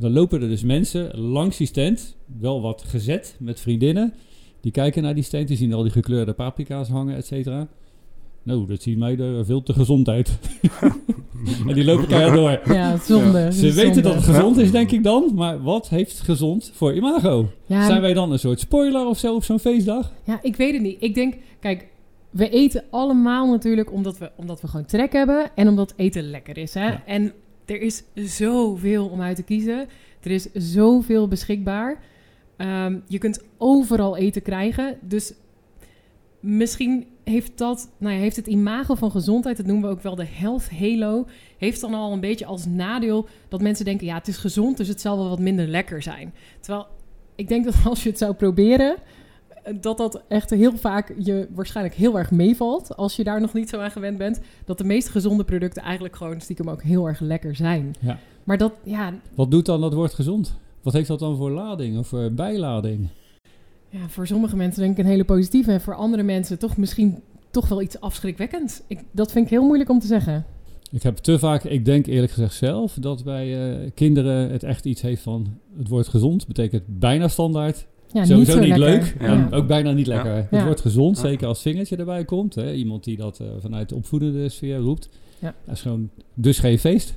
Dan 0.00 0.12
lopen 0.12 0.42
er 0.42 0.48
dus 0.48 0.62
mensen 0.62 1.18
langs 1.18 1.56
die 1.56 1.66
stand, 1.66 2.16
wel 2.38 2.60
wat 2.60 2.82
gezet 2.86 3.36
met 3.38 3.60
vriendinnen. 3.60 4.14
Die 4.60 4.72
kijken 4.72 5.02
naar 5.02 5.14
die 5.14 5.24
stand, 5.24 5.48
die 5.48 5.56
zien 5.56 5.72
al 5.72 5.82
die 5.82 5.92
gekleurde 5.92 6.32
paprika's 6.32 6.88
hangen, 6.88 7.16
et 7.16 7.26
cetera. 7.26 7.68
Nou, 8.42 8.66
dat 8.66 8.82
ziet 8.82 8.98
mij 8.98 9.18
er 9.18 9.44
veel 9.44 9.62
te 9.62 9.72
gezond 9.72 10.08
uit. 10.08 10.38
en 11.68 11.74
die 11.74 11.84
lopen 11.84 12.06
keihard 12.06 12.34
door. 12.34 12.74
Ja, 12.74 12.96
zonde. 12.96 13.38
Ja. 13.38 13.50
Ze 13.50 13.72
weten 13.72 14.02
dat 14.02 14.14
het 14.14 14.24
gezond 14.24 14.56
is, 14.56 14.70
denk 14.70 14.90
ik 14.90 15.04
dan. 15.04 15.32
Maar 15.34 15.62
wat 15.62 15.88
heeft 15.88 16.20
gezond 16.20 16.70
voor 16.74 16.94
imago? 16.94 17.50
Ja, 17.66 17.86
Zijn 17.86 18.00
wij 18.00 18.12
dan 18.12 18.32
een 18.32 18.38
soort 18.38 18.60
spoiler 18.60 19.06
of 19.06 19.18
zo 19.18 19.34
op 19.34 19.44
zo'n 19.44 19.58
feestdag? 19.58 20.12
Ja, 20.24 20.38
ik 20.42 20.56
weet 20.56 20.72
het 20.72 20.82
niet. 20.82 20.96
Ik 21.00 21.14
denk, 21.14 21.34
kijk, 21.60 21.86
we 22.30 22.48
eten 22.48 22.84
allemaal 22.90 23.50
natuurlijk 23.50 23.92
omdat 23.92 24.18
we, 24.18 24.30
omdat 24.36 24.60
we 24.60 24.68
gewoon 24.68 24.86
trek 24.86 25.12
hebben. 25.12 25.50
En 25.54 25.68
omdat 25.68 25.92
eten 25.96 26.30
lekker 26.30 26.58
is. 26.58 26.74
Hè? 26.74 26.86
Ja. 26.86 27.02
En 27.06 27.32
er 27.70 27.80
is 27.80 28.02
zoveel 28.14 29.08
om 29.08 29.20
uit 29.20 29.36
te 29.36 29.42
kiezen. 29.42 29.88
Er 30.22 30.30
is 30.30 30.48
zoveel 30.52 31.28
beschikbaar. 31.28 32.02
Um, 32.56 33.02
je 33.06 33.18
kunt 33.18 33.42
overal 33.56 34.16
eten 34.16 34.42
krijgen. 34.42 34.98
Dus 35.00 35.32
misschien 36.40 37.06
heeft 37.24 37.58
dat, 37.58 37.90
nou 37.98 38.14
ja, 38.14 38.20
heeft 38.20 38.36
het 38.36 38.46
imago 38.46 38.94
van 38.94 39.10
gezondheid, 39.10 39.56
dat 39.56 39.66
noemen 39.66 39.88
we 39.88 39.94
ook 39.94 40.02
wel 40.02 40.14
de 40.14 40.26
health 40.26 40.70
halo, 40.70 41.26
heeft 41.58 41.80
dan 41.80 41.94
al 41.94 42.12
een 42.12 42.20
beetje 42.20 42.46
als 42.46 42.66
nadeel 42.66 43.28
dat 43.48 43.62
mensen 43.62 43.84
denken, 43.84 44.06
ja, 44.06 44.14
het 44.14 44.28
is 44.28 44.36
gezond, 44.36 44.76
dus 44.76 44.88
het 44.88 45.00
zal 45.00 45.16
wel 45.16 45.28
wat 45.28 45.38
minder 45.38 45.66
lekker 45.66 46.02
zijn. 46.02 46.34
Terwijl 46.60 46.86
ik 47.34 47.48
denk 47.48 47.64
dat 47.64 47.74
als 47.84 48.02
je 48.02 48.08
het 48.08 48.18
zou 48.18 48.34
proberen, 48.34 48.96
dat 49.80 49.98
dat 49.98 50.22
echt 50.28 50.50
heel 50.50 50.76
vaak 50.76 51.14
je 51.18 51.48
waarschijnlijk 51.54 51.96
heel 51.96 52.18
erg 52.18 52.30
meevalt. 52.30 52.96
Als 52.96 53.16
je 53.16 53.24
daar 53.24 53.40
nog 53.40 53.52
niet 53.52 53.68
zo 53.68 53.80
aan 53.80 53.90
gewend 53.90 54.18
bent. 54.18 54.40
Dat 54.64 54.78
de 54.78 54.84
meest 54.84 55.08
gezonde 55.08 55.44
producten 55.44 55.82
eigenlijk 55.82 56.16
gewoon 56.16 56.40
stiekem 56.40 56.70
ook 56.70 56.82
heel 56.82 57.06
erg 57.06 57.20
lekker 57.20 57.54
zijn. 57.54 57.94
Ja. 58.00 58.18
Maar 58.44 58.58
dat, 58.58 58.72
ja... 58.82 59.14
Wat 59.34 59.50
doet 59.50 59.66
dan 59.66 59.80
dat 59.80 59.94
woord 59.94 60.14
gezond? 60.14 60.54
Wat 60.82 60.92
heeft 60.92 61.08
dat 61.08 61.18
dan 61.18 61.36
voor 61.36 61.50
lading 61.50 61.98
of 61.98 62.06
voor 62.06 62.32
bijlading? 62.32 63.08
Ja, 63.88 64.08
voor 64.08 64.26
sommige 64.26 64.56
mensen 64.56 64.80
denk 64.80 64.98
ik 64.98 65.04
een 65.04 65.10
hele 65.10 65.24
positieve. 65.24 65.72
En 65.72 65.80
voor 65.80 65.94
andere 65.94 66.22
mensen 66.22 66.58
toch 66.58 66.76
misschien 66.76 67.22
toch 67.50 67.68
wel 67.68 67.82
iets 67.82 68.00
afschrikwekkends. 68.00 68.82
Ik, 68.86 69.04
dat 69.10 69.32
vind 69.32 69.44
ik 69.44 69.50
heel 69.50 69.64
moeilijk 69.64 69.90
om 69.90 69.98
te 69.98 70.06
zeggen. 70.06 70.44
Ik 70.92 71.02
heb 71.02 71.16
te 71.16 71.38
vaak, 71.38 71.64
ik 71.64 71.84
denk 71.84 72.06
eerlijk 72.06 72.32
gezegd 72.32 72.54
zelf, 72.54 72.96
dat 73.00 73.24
bij 73.24 73.80
uh, 73.82 73.90
kinderen 73.94 74.50
het 74.50 74.62
echt 74.62 74.84
iets 74.84 75.00
heeft 75.00 75.22
van 75.22 75.58
het 75.76 75.88
woord 75.88 76.08
gezond. 76.08 76.46
Betekent 76.46 76.82
bijna 76.86 77.28
standaard 77.28 77.86
ja, 78.12 78.24
Sowieso 78.24 78.58
niet, 78.58 78.68
niet 78.68 78.78
leuk. 78.78 79.16
Ja. 79.20 79.26
En 79.26 79.52
ook 79.52 79.66
bijna 79.66 79.92
niet 79.92 80.06
lekker. 80.06 80.36
Ja. 80.36 80.46
Het 80.50 80.64
wordt 80.64 80.80
gezond, 80.80 81.18
zeker 81.18 81.46
als 81.46 81.62
vingertje 81.62 81.96
erbij 81.96 82.24
komt. 82.24 82.54
Hè. 82.54 82.72
Iemand 82.72 83.04
die 83.04 83.16
dat 83.16 83.38
uh, 83.42 83.48
vanuit 83.60 83.88
de 83.88 83.94
opvoedende 83.94 84.48
sfeer 84.48 84.76
roept. 84.76 85.08
Ja. 85.38 85.54
Dat 85.64 85.74
is 85.74 85.82
gewoon 85.82 86.10
dus 86.34 86.58
geen 86.58 86.78
feest. 86.78 87.14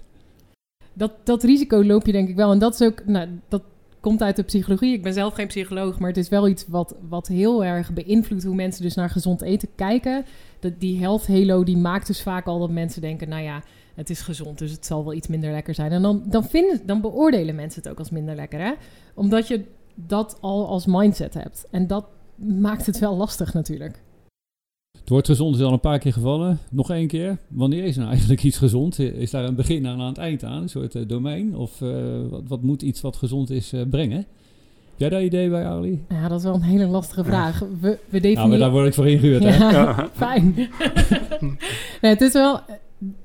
Dat, 0.93 1.11
dat 1.23 1.43
risico 1.43 1.83
loop 1.83 2.05
je 2.05 2.11
denk 2.11 2.29
ik 2.29 2.35
wel. 2.35 2.51
En 2.51 2.59
dat 2.59 2.73
is 2.73 2.81
ook, 2.81 3.05
nou, 3.05 3.27
dat 3.47 3.61
komt 3.99 4.21
uit 4.21 4.35
de 4.35 4.43
psychologie. 4.43 4.93
Ik 4.93 5.03
ben 5.03 5.13
zelf 5.13 5.33
geen 5.33 5.47
psycholoog, 5.47 5.99
maar 5.99 6.09
het 6.09 6.17
is 6.17 6.29
wel 6.29 6.47
iets 6.47 6.65
wat, 6.67 6.95
wat 7.09 7.27
heel 7.27 7.65
erg 7.65 7.93
beïnvloedt 7.93 8.43
hoe 8.43 8.55
mensen 8.55 8.83
dus 8.83 8.95
naar 8.95 9.09
gezond 9.09 9.41
eten 9.41 9.69
kijken. 9.75 10.25
Dat, 10.59 10.73
die 10.79 10.99
health 10.99 11.27
halo 11.27 11.63
die 11.63 11.77
maakt 11.77 12.07
dus 12.07 12.21
vaak 12.21 12.45
al 12.45 12.59
dat 12.59 12.69
mensen 12.69 13.01
denken, 13.01 13.29
nou 13.29 13.43
ja, 13.43 13.63
het 13.95 14.09
is 14.09 14.21
gezond, 14.21 14.57
dus 14.57 14.71
het 14.71 14.85
zal 14.85 15.03
wel 15.03 15.13
iets 15.13 15.27
minder 15.27 15.51
lekker 15.51 15.73
zijn. 15.73 15.91
En 15.91 16.01
dan, 16.01 16.23
dan, 16.25 16.43
vinden, 16.43 16.81
dan 16.85 17.01
beoordelen 17.01 17.55
mensen 17.55 17.81
het 17.81 17.91
ook 17.91 17.99
als 17.99 18.09
minder 18.09 18.35
lekker, 18.35 18.59
hè? 18.59 18.71
Omdat 19.13 19.47
je 19.47 19.63
dat 19.95 20.37
al 20.41 20.67
als 20.67 20.85
mindset 20.85 21.33
hebt. 21.33 21.65
En 21.71 21.87
dat 21.87 22.05
maakt 22.35 22.85
het 22.85 22.99
wel 22.99 23.15
lastig 23.15 23.53
natuurlijk. 23.53 24.01
Het 24.99 25.09
woord 25.09 25.25
gezond 25.25 25.55
is 25.55 25.61
al 25.61 25.71
een 25.71 25.79
paar 25.79 25.99
keer 25.99 26.13
gevallen. 26.13 26.59
Nog 26.69 26.89
één 26.89 27.07
keer. 27.07 27.37
Wanneer 27.47 27.83
is 27.83 27.95
nou 27.95 28.09
eigenlijk 28.09 28.43
iets 28.43 28.57
gezond? 28.57 28.99
Is 28.99 29.31
daar 29.31 29.43
een 29.43 29.55
begin 29.55 29.87
aan 29.87 30.01
aan 30.01 30.07
het 30.07 30.17
eind 30.17 30.43
aan? 30.43 30.61
Een 30.61 30.69
soort 30.69 30.95
uh, 30.95 31.07
domein? 31.07 31.55
Of 31.55 31.81
uh, 31.81 31.93
wat, 32.29 32.41
wat, 32.47 32.61
moet 32.61 32.81
iets 32.81 33.01
wat 33.01 33.15
gezond 33.15 33.49
is 33.49 33.73
uh, 33.73 33.81
brengen? 33.89 34.17
Heb 34.17 34.95
jij 34.95 35.09
daar 35.09 35.23
idee 35.23 35.49
bij, 35.49 35.65
Ali? 35.65 36.05
Ja, 36.09 36.27
dat 36.27 36.37
is 36.37 36.45
wel 36.45 36.53
een 36.53 36.61
hele 36.61 36.85
lastige 36.85 37.23
vraag. 37.23 37.59
We, 37.59 37.67
we 37.79 37.97
definiëren... 38.09 38.35
Nou, 38.35 38.49
maar 38.49 38.59
daar 38.59 38.71
word 38.71 38.87
ik 38.87 38.93
voor 38.93 39.07
ingehuurd, 39.07 39.43
hè? 39.43 39.55
Ja, 39.55 40.09
fijn. 40.13 40.53
nee, 42.01 42.11
het 42.11 42.21
is 42.21 42.33
wel 42.33 42.59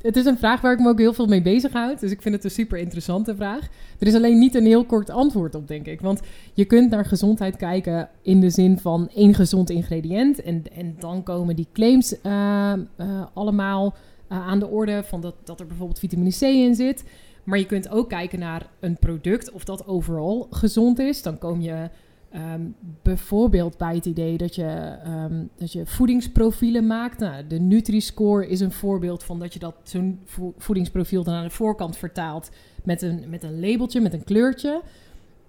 het 0.03 0.17
is 0.17 0.25
een 0.25 0.39
vraag 0.39 0.61
waar 0.61 0.73
ik 0.73 0.79
me 0.79 0.89
ook 0.89 0.99
heel 0.99 1.13
veel 1.13 1.27
mee 1.27 1.43
bezighoud. 1.43 2.01
Dus 2.01 2.11
ik 2.11 2.23
vind 2.23 2.35
het 2.35 2.45
een 2.45 2.51
super 2.51 2.79
interessante 2.79 3.37
vraag. 3.37 3.69
Er 3.99 4.07
is 4.07 4.15
alleen 4.15 4.39
niet 4.39 4.55
een 4.55 4.67
heel 4.67 4.85
kort 4.85 5.11
antwoord 5.11 5.55
op, 5.55 5.69
denk 5.69 5.87
ik. 5.87 6.01
Want 6.01 6.21
je 6.55 6.65
kunt 6.65 6.91
naar 6.91 7.05
gezondheid 7.05 7.57
kijken 7.57 8.09
in 8.23 8.41
de 8.41 8.51
zin 8.51 8.79
van 8.79 9.09
één 9.15 9.35
gezond 9.35 9.71
ingrediënt. 9.71 10.43
En, 10.43 10.63
en 10.73 10.97
dan 10.99 11.23
komen 11.23 11.57
die 11.57 11.69
claims 11.73 12.15
uh, 12.23 12.73
uh, 13.01 13.23
allemaal 13.35 13.95
uh, 14.33 14.49
aan 14.49 14.59
de 14.59 14.69
orde. 14.69 15.03
Van 15.05 15.21
dat, 15.21 15.35
dat 15.45 15.61
er 15.61 15.67
bijvoorbeeld 15.67 15.99
vitamine 15.99 16.31
C 16.31 16.41
in 16.41 16.75
zit. 16.75 17.05
Maar 17.45 17.59
je 17.59 17.67
kunt 17.67 17.91
ook 17.91 18.09
kijken 18.09 18.39
naar 18.39 18.67
een 18.81 18.99
product 18.99 19.51
of 19.51 19.65
dat 19.65 19.87
overal 19.87 20.47
gezond 20.51 20.99
is. 20.99 21.23
Dan 21.23 21.39
kom 21.39 21.61
je 21.61 21.89
Um, 22.35 22.75
bijvoorbeeld 23.03 23.77
bij 23.77 23.95
het 23.95 24.07
idee 24.07 24.37
dat 24.37 24.55
je, 24.55 24.99
um, 25.07 25.51
dat 25.57 25.73
je 25.73 25.87
voedingsprofielen 25.87 26.87
maakt. 26.87 27.19
Nou, 27.19 27.47
de 27.47 27.61
Nutri-score 27.61 28.49
is 28.49 28.61
een 28.61 28.73
voorbeeld 28.73 29.25
van 29.25 29.39
dat 29.39 29.53
je 29.53 29.59
dat 29.59 29.75
zo'n 29.83 30.21
vo 30.25 30.55
voedingsprofiel 30.59 31.25
dan 31.25 31.35
aan 31.35 31.45
de 31.45 31.51
voorkant 31.51 31.97
vertaalt 31.97 32.51
met 32.85 33.03
een, 33.03 33.25
met 33.29 33.43
een 33.43 33.61
labeltje, 33.61 34.01
met 34.01 34.13
een 34.13 34.25
kleurtje. 34.25 34.83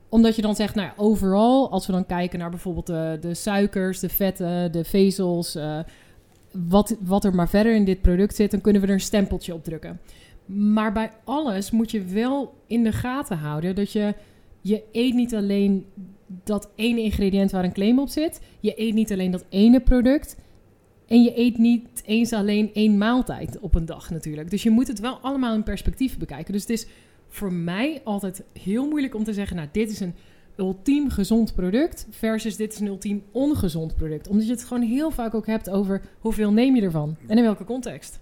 Omdat 0.10 0.36
je 0.36 0.42
dan 0.42 0.56
zegt, 0.56 0.76
nou 0.76 0.90
overal, 0.96 1.72
als 1.72 1.86
we 1.86 1.92
dan 1.92 2.06
kijken 2.06 2.40
naar 2.40 2.50
bijvoorbeeld 2.50 2.88
de, 3.22 3.34
suikers, 3.34 4.00
de 4.00 4.10
vetten, 4.10 4.72
de 4.72 4.84
vezels, 4.84 5.56
uh, 5.56 5.80
wat, 6.52 6.98
wat 7.00 7.24
er 7.24 7.36
maar 7.36 7.50
verder 7.50 7.76
in 7.76 7.86
dit 7.86 8.02
product 8.02 8.36
zit, 8.36 8.52
dan 8.52 8.62
kunnen 8.62 8.82
we 8.82 8.88
er 8.88 8.94
een 8.94 9.00
stempeltje 9.00 9.54
op 9.54 9.64
drukken. 9.64 10.00
Maar 10.46 10.94
bij 10.94 11.12
alles 11.24 11.72
moet 11.72 11.92
je 11.92 12.04
wel 12.04 12.54
in 12.68 12.84
de 12.84 12.92
gaten 12.92 13.38
houden 13.38 13.76
dat 13.76 13.92
je, 13.92 14.14
je 14.62 14.84
eet 14.92 15.14
niet 15.14 15.36
alleen 15.36 15.86
dat 16.44 16.70
ene 16.76 17.02
ingrediënt 17.02 17.52
waar 17.52 17.64
een 17.64 17.74
claim 17.74 18.00
op 18.00 18.10
zit. 18.10 18.42
Je 18.60 18.82
eet 18.82 18.94
niet 18.94 19.12
alleen 19.12 19.32
dat 19.32 19.46
ene 19.50 19.80
product. 19.80 20.38
En 21.08 21.24
je 21.24 21.40
eet 21.40 21.58
niet 21.58 22.02
eens 22.06 22.34
alleen 22.34 22.74
één 22.74 22.98
maaltijd 22.98 23.60
op 23.60 23.76
een 23.76 23.86
dag 23.86 24.10
natuurlijk. 24.10 24.50
Dus 24.50 24.64
je 24.64 24.70
moet 24.70 24.88
het 24.88 25.00
wel 25.00 25.18
allemaal 25.18 25.56
in 25.56 25.64
perspectief 25.64 26.18
bekijken. 26.18 26.54
Dus 26.54 26.62
het 26.62 26.70
is 26.70 26.88
voor 27.28 27.54
mij 27.54 28.02
altijd 28.04 28.44
heel 28.62 28.88
moeilijk 28.88 29.16
om 29.16 29.24
te 29.24 29.34
zeggen... 29.34 29.56
nou, 29.56 29.68
dit 29.72 29.92
is 29.92 30.00
een 30.00 30.14
ultiem 30.56 31.10
gezond 31.10 31.56
product 31.56 32.08
versus 32.10 32.56
dit 32.56 32.74
is 32.74 32.80
een 32.80 32.88
ultiem 32.88 33.24
ongezond 33.32 33.96
product. 33.96 34.28
Omdat 34.28 34.46
je 34.46 34.52
het 34.52 34.64
gewoon 34.64 34.84
heel 34.84 35.12
vaak 35.12 35.34
ook 35.34 35.46
hebt 35.46 35.70
over 35.70 36.02
hoeveel 36.20 36.52
neem 36.52 36.76
je 36.76 36.82
ervan 36.82 37.16
en 37.28 37.38
in 37.38 37.44
welke 37.44 37.64
context. 37.64 38.20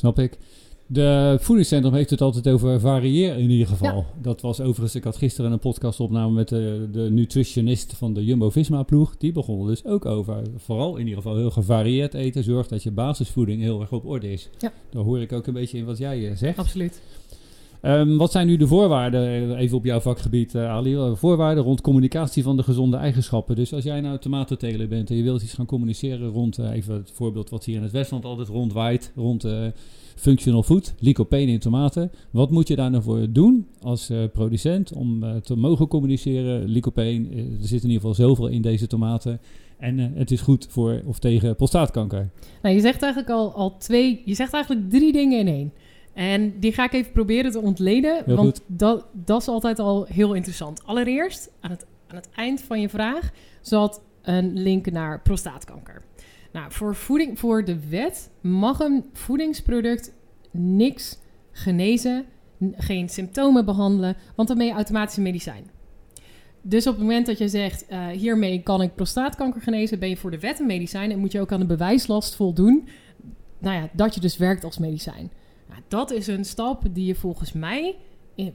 Snap 0.00 0.18
ik. 0.18 0.38
De 0.86 1.36
voedingscentrum 1.40 1.94
heeft 1.94 2.10
het 2.10 2.20
altijd 2.20 2.48
over 2.48 2.80
variëren 2.80 3.38
in 3.38 3.50
ieder 3.50 3.66
geval. 3.66 4.04
Dat 4.22 4.40
was 4.40 4.60
overigens, 4.60 4.94
ik 4.94 5.04
had 5.04 5.16
gisteren 5.16 5.52
een 5.52 5.58
podcastopname 5.58 6.32
met 6.32 6.48
de, 6.48 6.88
de 6.92 7.10
nutritionist 7.10 7.92
van 7.96 8.14
de 8.14 8.24
Jumbo-Visma 8.24 8.82
ploeg. 8.82 9.16
Die 9.16 9.32
begonnen 9.32 9.66
dus 9.66 9.84
ook 9.84 10.06
over, 10.06 10.42
vooral 10.56 10.96
in 10.96 11.06
ieder 11.06 11.22
geval 11.22 11.36
heel 11.36 11.50
gevarieerd 11.50 12.14
eten. 12.14 12.44
Zorg 12.44 12.66
dat 12.66 12.82
je 12.82 12.90
basisvoeding 12.90 13.62
heel 13.62 13.80
erg 13.80 13.92
op 13.92 14.06
orde 14.06 14.32
is. 14.32 14.50
Ja. 14.58 14.72
Daar 14.90 15.02
hoor 15.02 15.20
ik 15.20 15.32
ook 15.32 15.46
een 15.46 15.54
beetje 15.54 15.78
in 15.78 15.84
wat 15.84 15.98
jij 15.98 16.28
eh, 16.28 16.36
zegt. 16.36 16.58
Absoluut. 16.58 17.02
Ehm, 17.82 18.16
wat 18.16 18.32
zijn 18.32 18.46
nu 18.46 18.56
de 18.56 18.66
voorwaarden, 18.66 19.56
even 19.56 19.76
op 19.76 19.84
jouw 19.84 20.00
vakgebied 20.00 20.54
uh, 20.54 20.70
Ali, 20.70 20.96
voorwaarden 21.14 21.64
rond 21.64 21.80
communicatie 21.80 22.42
van 22.42 22.56
de 22.56 22.62
gezonde 22.62 22.96
eigenschappen. 22.96 23.56
Dus 23.56 23.74
als 23.74 23.84
jij 23.84 24.00
nou 24.00 24.18
tomatenteler 24.18 24.88
bent 24.88 25.10
en 25.10 25.16
je 25.16 25.22
wilt 25.22 25.42
iets 25.42 25.54
gaan 25.54 25.66
communiceren 25.66 26.28
rond, 26.28 26.58
uh, 26.58 26.70
even 26.70 26.94
het 26.94 27.10
voorbeeld 27.14 27.50
wat 27.50 27.64
hier 27.64 27.76
in 27.76 27.82
het 27.82 27.92
Westland 27.92 28.24
altijd 28.24 28.48
rondwaait, 28.48 29.12
rond 29.16 29.44
uh, 29.44 29.66
functional 30.16 30.62
food, 30.62 30.94
lycopene 30.98 31.52
in 31.52 31.58
tomaten. 31.58 32.10
Wat 32.30 32.50
moet 32.50 32.68
je 32.68 32.76
daar 32.76 32.90
nou 32.90 33.02
voor 33.02 33.26
doen 33.32 33.66
als 33.80 34.10
producent 34.32 34.92
om 34.92 35.40
te 35.42 35.56
mogen 35.56 35.88
communiceren? 35.88 36.68
Lycopene, 36.68 37.28
er 37.60 37.66
zit 37.66 37.82
in 37.82 37.90
ieder 37.90 38.08
geval 38.08 38.14
zoveel 38.14 38.46
in 38.46 38.62
deze 38.62 38.86
tomaten. 38.86 39.40
En 39.78 39.98
het 39.98 40.30
is 40.30 40.40
goed 40.40 40.66
voor 40.70 41.02
of 41.06 41.18
tegen 41.18 41.56
prostaatkanker. 41.56 42.30
Nou, 42.62 42.74
je 42.74 42.80
zegt 42.80 43.02
eigenlijk 43.02 43.32
al, 43.32 43.52
al 43.52 43.76
twee, 43.76 44.22
je 44.24 44.34
zegt 44.34 44.52
eigenlijk 44.52 44.90
drie 44.90 45.12
dingen 45.12 45.38
in 45.38 45.48
één. 45.48 45.72
En 46.12 46.54
die 46.60 46.72
ga 46.72 46.84
ik 46.84 46.92
even 46.92 47.12
proberen 47.12 47.50
te 47.50 47.60
ontleden, 47.60 48.22
Heel 48.24 48.36
want 48.36 48.62
dat, 48.66 49.06
dat 49.12 49.40
is 49.40 49.48
altijd 49.48 49.78
al 49.78 50.04
heel 50.04 50.34
interessant. 50.34 50.84
Allereerst, 50.84 51.50
aan 51.60 51.70
het, 51.70 51.86
aan 52.06 52.16
het 52.16 52.28
eind 52.34 52.60
van 52.60 52.80
je 52.80 52.88
vraag, 52.88 53.30
zat 53.60 54.02
een 54.22 54.52
link 54.52 54.90
naar 54.90 55.22
prostaatkanker. 55.22 56.02
Nou, 56.52 56.72
voor, 56.72 56.94
voeding, 56.94 57.38
voor 57.38 57.64
de 57.64 57.88
wet 57.88 58.30
mag 58.40 58.80
een 58.80 59.04
voedingsproduct 59.12 60.12
niks 60.50 61.18
genezen, 61.52 62.24
geen 62.76 63.08
symptomen 63.08 63.64
behandelen, 63.64 64.16
want 64.36 64.48
dan 64.48 64.58
ben 64.58 64.66
je 64.66 64.72
automatisch 64.72 65.16
een 65.16 65.22
medicijn. 65.22 65.70
Dus 66.62 66.86
op 66.86 66.92
het 66.92 67.02
moment 67.02 67.26
dat 67.26 67.38
je 67.38 67.48
zegt, 67.48 67.86
eh, 67.86 68.06
hiermee 68.06 68.62
kan 68.62 68.82
ik 68.82 68.94
prostaatkanker 68.94 69.60
genezen, 69.60 69.98
ben 69.98 70.08
je 70.08 70.16
voor 70.16 70.30
de 70.30 70.38
wet 70.38 70.60
een 70.60 70.66
medicijn 70.66 71.10
en 71.10 71.18
moet 71.18 71.32
je 71.32 71.40
ook 71.40 71.52
aan 71.52 71.60
de 71.60 71.66
bewijslast 71.66 72.34
voldoen, 72.34 72.88
nou 73.58 73.76
ja, 73.76 73.88
dat 73.92 74.14
je 74.14 74.20
dus 74.20 74.36
werkt 74.36 74.64
als 74.64 74.78
medicijn. 74.78 75.30
Nou, 75.68 75.80
dat 75.88 76.10
is 76.10 76.26
een 76.26 76.44
stap 76.44 76.82
die 76.92 77.06
je 77.06 77.14
volgens 77.14 77.52
mij 77.52 77.96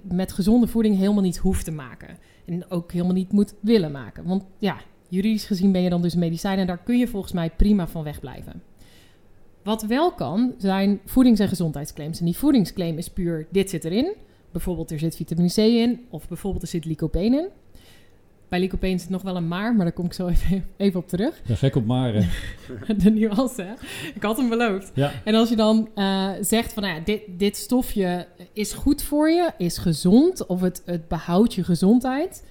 met 0.02 0.32
gezonde 0.32 0.68
voeding 0.68 0.98
helemaal 0.98 1.24
niet 1.24 1.38
hoeft 1.38 1.66
te 1.66 1.72
maken. 1.72 2.18
En 2.46 2.72
ook 2.72 2.92
helemaal 2.92 3.14
niet 3.14 3.32
moet 3.32 3.54
willen 3.60 3.92
maken. 3.92 4.26
Want 4.26 4.44
ja, 4.58 4.78
juridisch 5.08 5.46
gezien 5.46 5.72
ben 5.72 5.82
je 5.82 5.90
dan 5.90 6.02
dus 6.02 6.16
medicijn 6.16 6.60
en 6.60 6.68
daar 6.68 6.84
kun 6.84 6.98
je 6.98 7.08
volgens 7.08 7.34
mij 7.34 7.50
prima 7.50 7.88
van 7.88 8.04
wegblijven. 8.04 8.62
Wat 9.64 9.84
wel 9.84 10.12
kan, 10.12 10.54
zijn 10.58 11.00
voedings- 11.06 11.40
en 11.40 11.48
gezondheidsclaims. 11.48 12.20
En 12.20 12.26
die 12.26 12.38
voedingsclaim 12.38 12.98
is 12.98 13.10
puur, 13.10 13.48
dit 13.52 13.70
zit 13.70 13.86
erin. 13.86 14.14
Bijvoorbeeld 14.52 14.92
er 14.92 15.00
zit 15.00 15.16
vitamine 15.16 15.50
C 15.50 15.58
in, 15.58 16.06
of 16.10 16.28
bijvoorbeeld 16.28 16.64
er 16.64 16.70
zit 16.70 16.86
lycopene 16.86 17.38
in. 17.38 17.48
Bij 18.50 18.60
lycopene 18.60 18.98
zit 18.98 19.10
nog 19.10 19.22
wel 19.22 19.36
een 19.36 19.48
maar, 19.48 19.76
maar 19.76 19.86
daar 19.86 19.94
kom 19.94 20.06
ik 20.06 20.14
zo 20.14 20.28
even, 20.28 20.66
even 20.78 21.00
op 21.00 21.08
terug. 21.08 21.42
Ja, 21.46 21.56
gek 21.56 21.76
op 21.76 21.86
Maren. 21.86 22.30
De 23.04 23.10
nuance, 23.10 23.62
hè? 23.62 23.74
Ik 24.16 24.24
had 24.24 24.38
hem 24.38 24.50
beloofd. 24.50 24.92
ja. 24.94 25.12
En 25.24 25.36
als 25.36 25.50
je 25.50 25.56
dan 25.56 25.90
eh, 25.96 26.30
zegt 26.42 26.74
van, 26.74 26.84
nou 26.84 26.96
ja, 26.96 27.02
dit, 27.04 27.22
dit 27.28 27.58
stofje 27.58 28.28
is 28.54 28.74
goed 28.74 29.04
voor 29.04 29.30
je, 29.30 29.52
is 29.58 29.78
gezond, 29.78 30.46
of 30.46 30.62
het, 30.62 30.82
het 30.86 31.08
behoudt 31.08 31.54
je 31.54 31.64
gezondheid, 31.64 32.44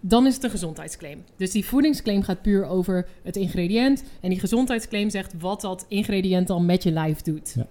dan 0.00 0.26
is 0.26 0.34
het 0.34 0.44
een 0.44 0.50
gezondheidsclaim. 0.50 1.24
Dus 1.36 1.50
die 1.50 1.64
voedingsclaim 1.64 2.22
gaat 2.22 2.42
puur 2.42 2.66
over 2.66 3.06
het 3.22 3.36
ingrediënt. 3.36 4.04
En 4.20 4.30
die 4.30 4.40
gezondheidsclaim 4.40 5.10
zegt 5.10 5.34
wat 5.38 5.60
dat 5.60 5.84
ingrediënt 5.88 6.46
dan 6.46 6.66
met 6.66 6.82
je 6.82 6.90
lijf 6.90 7.22
doet. 7.22 7.52
Ja. 7.56 7.66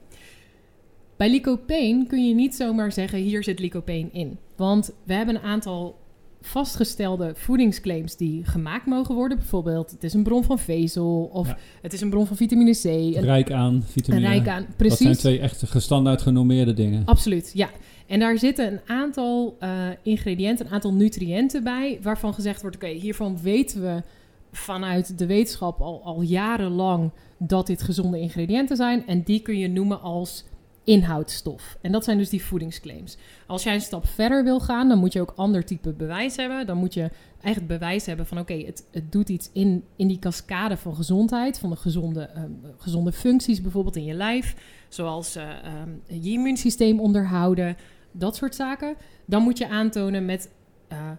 Bij 1.18 1.30
lycopene 1.30 2.06
kun 2.08 2.28
je 2.28 2.34
niet 2.36 2.56
zomaar 2.56 2.92
zeggen, 2.92 3.20
hier 3.20 3.44
zit 3.44 3.60
lycopene 3.60 4.10
in. 4.12 4.38
Want 4.56 4.92
we 5.04 5.14
hebben 5.14 5.36
een 5.36 5.42
aantal 5.42 5.98
vastgestelde 6.42 7.32
voedingsclaims 7.36 8.16
die 8.16 8.46
gemaakt 8.46 8.86
mogen 8.86 9.16
worden. 9.16 9.38
Bijvoorbeeld, 9.38 9.92
het 9.92 10.04
is 10.04 10.14
een 10.14 10.24
bron 10.24 10.44
van 10.44 10.60
vezel, 10.60 11.30
of 11.34 11.48
Ja. 11.48 11.58
het 11.82 11.94
is 11.94 12.02
een 12.02 12.10
bron 12.10 12.28
van 12.28 12.36
vitamine 12.36 12.72
C. 12.72 12.84
Rijk 13.24 13.52
aan 13.52 13.84
vitamine. 13.86 14.28
rijk 14.28 14.48
aan, 14.48 14.66
Dat 14.68 14.76
precies. 14.78 14.98
zijn 15.00 15.16
twee 15.16 15.40
echt 15.40 15.64
gestandaard 15.66 16.22
genormeerde 16.22 16.74
dingen. 16.74 17.06
Absoluut, 17.06 17.52
ja. 17.54 17.70
En 18.10 18.20
daar 18.20 18.38
zitten 18.38 18.72
een 18.72 18.80
aantal 18.86 19.56
eh, 19.60 19.88
ingrediënten, 20.02 20.66
een 20.66 20.72
aantal 20.72 20.94
nutriënten 20.94 21.64
bij, 21.64 22.00
waarvan 22.02 22.34
gezegd 22.34 22.62
wordt: 22.62 22.76
oké, 22.76 22.88
hiervan 22.88 23.42
weten 23.42 23.82
we 23.82 24.04
vanuit 24.52 25.18
de 25.18 25.26
wetenschap 25.26 25.82
al, 25.82 26.02
al 26.04 26.22
jarenlang 26.22 27.12
dat 27.38 27.68
dit 27.68 27.82
gezonde 27.82 28.20
ingrediënten 28.20 28.76
zijn. 28.76 29.08
En 29.08 29.24
die 29.24 29.42
kun 29.42 29.58
je 29.58 29.68
noemen 29.68 30.02
als 30.02 30.46
inhoudstof. 30.84 31.78
En 31.82 31.92
dat 31.92 32.04
zijn 32.04 32.18
dus 32.18 32.30
die 32.30 32.44
voedingsclaims. 32.44 33.18
Als 33.48 33.64
jij 33.64 33.74
een 33.74 33.82
stap 33.82 34.08
verder 34.08 34.44
wil 34.44 34.60
gaan, 34.60 34.90
dan 34.90 34.98
moet 34.98 35.14
je 35.14 35.22
ook 35.22 35.34
ander 35.36 35.66
type 35.66 35.94
bewijs 35.94 36.36
hebben. 36.36 36.66
Dan 36.66 36.78
moet 36.78 36.94
je 36.94 37.10
echt 37.42 37.68
bewijs 37.68 38.06
hebben 38.06 38.26
van 38.26 38.40
oké, 38.40 38.54
het, 38.54 38.86
het 38.92 39.12
doet 39.12 39.30
iets 39.30 39.50
in, 39.54 39.84
in 39.96 40.08
die 40.08 40.20
cascade 40.20 40.78
van 40.78 40.96
gezondheid, 40.96 41.60
van 41.60 41.70
de 41.70 41.76
gezonde, 41.76 42.22
ehm, 42.22 42.52
gezonde 42.78 43.12
functies 43.12 43.62
bijvoorbeeld 43.62 43.96
in 43.96 44.06
je 44.06 44.14
lijf, 44.14 44.56
zoals 44.88 45.36
eh, 45.36 45.50
ehm, 45.50 45.90
je 46.24 46.32
immuunsysteem 46.32 47.00
onderhouden, 47.00 47.78
dat 48.12 48.36
soort 48.36 48.56
zaken. 48.56 48.96
Dan 49.26 49.44
moet 49.44 49.58
je 49.58 49.70
aantonen 49.70 50.26
met 50.26 50.50
eh, 50.88 51.12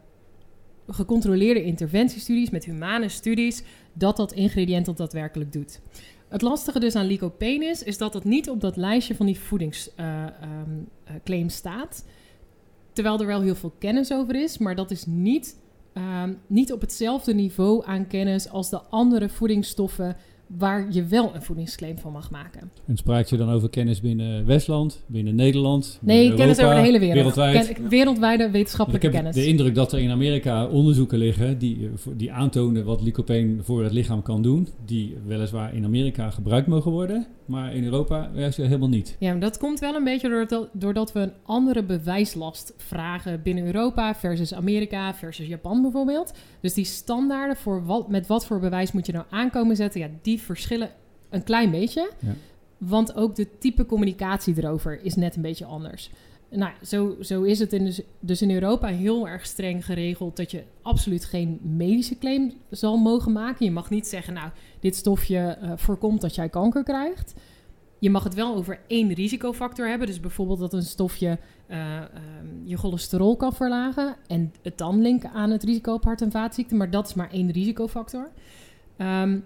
gecontroleerde 0.89 1.65
interventiestudies, 1.65 2.51
met 2.51 2.65
humane 2.65 3.09
studies, 3.09 3.63
dat 3.93 4.17
dat 4.17 4.33
ingrediënt 4.33 4.87
dat 4.87 4.97
daadwerkelijk 4.97 5.53
doet. 5.53 5.81
Het 6.29 6.43
lastige 6.43 6.81
dus 6.81 6.95
aan 6.95 7.07
lycopene 7.07 7.81
is, 7.85 7.99
dat 7.99 8.15
het 8.15 8.25
niet 8.25 8.51
op 8.51 8.61
dat 8.61 8.77
lijstje 8.77 9.15
van 9.15 9.27
die 9.27 9.39
voedingsclaims 9.39 11.55
staat. 11.55 12.05
Terwijl 12.93 13.21
er 13.21 13.27
wel 13.27 13.41
heel 13.41 13.55
veel 13.55 13.75
kennis 13.79 14.13
over 14.13 14.43
is, 14.43 14.59
maar 14.59 14.75
dat 14.75 14.91
is 14.91 15.07
niet, 15.07 15.61
ehm, 15.93 16.35
niet 16.47 16.73
op 16.73 16.81
hetzelfde 16.81 17.35
niveau 17.35 17.87
aan 17.87 18.07
kennis 18.07 18.49
als 18.49 18.71
de 18.71 18.81
andere 18.81 19.29
voedingsstoffen 19.29 20.17
waar 20.59 20.87
je 20.91 21.05
wel 21.05 21.35
een 21.35 21.43
voedingsclaim 21.43 21.99
van 21.99 22.13
mag 22.13 22.31
maken. 22.31 22.71
En 22.87 22.97
spraak 22.97 23.27
je 23.27 23.37
dan 23.37 23.51
over 23.51 23.71
kennis 23.71 24.01
binnen 24.01 24.47
Westland, 24.47 25.05
binnen 25.07 25.35
Nederland? 25.35 25.99
Nee, 26.01 26.19
binnen 26.19 26.37
kennis 26.39 26.61
over 26.61 26.75
de 26.75 26.81
hele 26.81 26.99
wereld. 26.99 27.35
Wereldwijd? 27.35 27.73
Ken- 27.73 27.89
wereldwijde 27.89 28.51
wetenschappelijke 28.51 29.07
ik 29.07 29.13
heb 29.13 29.23
kennis. 29.23 29.43
de 29.43 29.51
indruk 29.51 29.75
dat 29.75 29.93
er 29.93 29.99
in 29.99 30.11
Amerika 30.11 30.67
onderzoeken 30.67 31.19
liggen 31.19 31.59
die, 31.59 31.77
eh, 31.87 32.13
die 32.17 32.33
aantonen 32.33 32.85
wat 32.85 33.03
lycopene 33.03 33.63
voor 33.63 33.83
het 33.83 33.93
lichaam 33.93 34.23
kan 34.23 34.43
doen. 34.43 34.69
Die 34.85 35.17
weliswaar 35.27 35.75
in 35.75 35.85
Amerika 35.85 36.31
gebruikt 36.31 36.67
mogen 36.67 36.91
worden, 36.91 37.27
maar 37.45 37.75
in 37.75 37.85
Europa 37.85 38.31
juist 38.35 38.57
helemaal 38.57 38.89
niet. 38.89 39.17
Ja, 39.19 39.31
maar 39.31 39.41
dat 39.41 39.59
komt 39.59 39.79
wel 39.81 39.95
een 39.95 40.05
beetje 40.05 40.29
doordat, 40.29 40.69
doordat 40.73 41.13
we 41.13 41.21
een 41.21 41.33
andere 41.43 41.83
bewijslast 41.83 42.75
vragen 42.77 43.43
binnen 43.43 43.65
Europa 43.65 44.15
versus 44.15 44.55
Amerika 44.55 45.15
versus 45.15 45.47
Japan 45.47 45.83
bijvoorbeeld. 45.83 46.33
Dus 46.61 46.75
die 46.75 46.85
standaarden 46.85 47.57
voor 47.57 47.85
wat, 47.85 48.09
met 48.09 48.27
wat 48.27 48.47
voor 48.47 48.61
bewijs 48.61 48.93
moet 48.93 49.07
je 49.07 49.13
nou 49.13 49.25
aankomen 49.31 49.77
zetten, 49.77 50.01
ja, 50.01 50.09
die 50.23 50.40
verschillen 50.41 50.91
een 51.29 51.43
klein 51.43 51.71
beetje. 51.71 52.11
Ja. 52.19 52.35
Want 52.79 53.15
ook 53.15 53.35
de 53.35 53.59
type 53.59 53.87
communicatie 53.87 54.55
erover 54.57 55.05
is 55.05 55.15
net 55.15 55.37
een 55.37 55.43
beetje 55.43 55.65
anders. 55.65 56.11
Nou, 56.51 56.73
zo, 56.83 57.17
zo 57.21 57.43
is 57.43 57.59
het 57.59 57.73
in 57.73 57.85
dus, 57.85 58.01
dus 58.21 58.43
in 58.43 58.51
Europa 58.51 58.87
heel 58.87 59.29
erg 59.29 59.47
streng 59.47 59.85
geregeld 59.85 60.37
dat 60.37 60.51
je 60.51 60.63
absoluut 60.83 61.25
geen 61.25 61.59
medische 61.63 62.19
claim 62.19 62.53
zal 62.71 62.97
mogen 62.97 63.33
maken. 63.33 63.65
Je 63.65 63.71
mag 63.71 63.91
niet 63.91 64.07
zeggen, 64.07 64.35
nou, 64.35 64.51
dit 64.81 64.97
stofje 64.97 65.39
eh, 65.39 65.73
voorkomt 65.77 66.21
dat 66.21 66.35
jij 66.35 66.49
kanker 66.49 66.83
krijgt. 66.83 67.35
Je 67.99 68.11
mag 68.11 68.25
het 68.25 68.35
wel 68.35 68.55
over 68.55 68.81
één 68.87 69.13
risicofactor 69.13 69.89
hebben. 69.89 70.07
Dus 70.07 70.21
bijvoorbeeld 70.21 70.59
dat 70.59 70.73
een 70.73 70.83
stofje 70.83 71.39
eh, 71.67 71.97
ehm, 71.97 72.07
je 72.65 72.77
cholesterol 72.77 73.37
kan 73.37 73.53
verlagen. 73.53 74.17
En 74.27 74.53
het 74.63 74.79
dan 74.79 75.03
linken 75.03 75.31
aan 75.31 75.51
het 75.51 75.63
risico 75.65 75.93
op 75.93 76.05
hart- 76.05 76.23
en 76.23 76.31
vaatziekten. 76.31 76.77
Maar 76.77 76.91
dat 76.91 77.07
is 77.07 77.15
maar 77.15 77.31
één 77.31 77.51
risicofactor. 77.51 78.31
Ehm, 78.97 79.39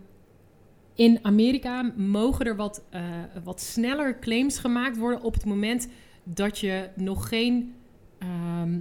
in 0.95 1.19
Amerika 1.23 1.93
mogen 1.97 2.47
er 2.47 2.57
wat, 2.57 2.85
eh, 2.91 3.03
wat 3.45 3.61
sneller 3.61 4.19
claims 4.19 4.59
gemaakt 4.59 4.97
worden 4.97 5.23
op 5.23 5.35
het 5.35 5.45
moment 5.45 5.89
dat 6.25 6.59
je 6.59 6.89
nog 6.95 7.29
geen, 7.29 7.75
ehm, 8.19 8.79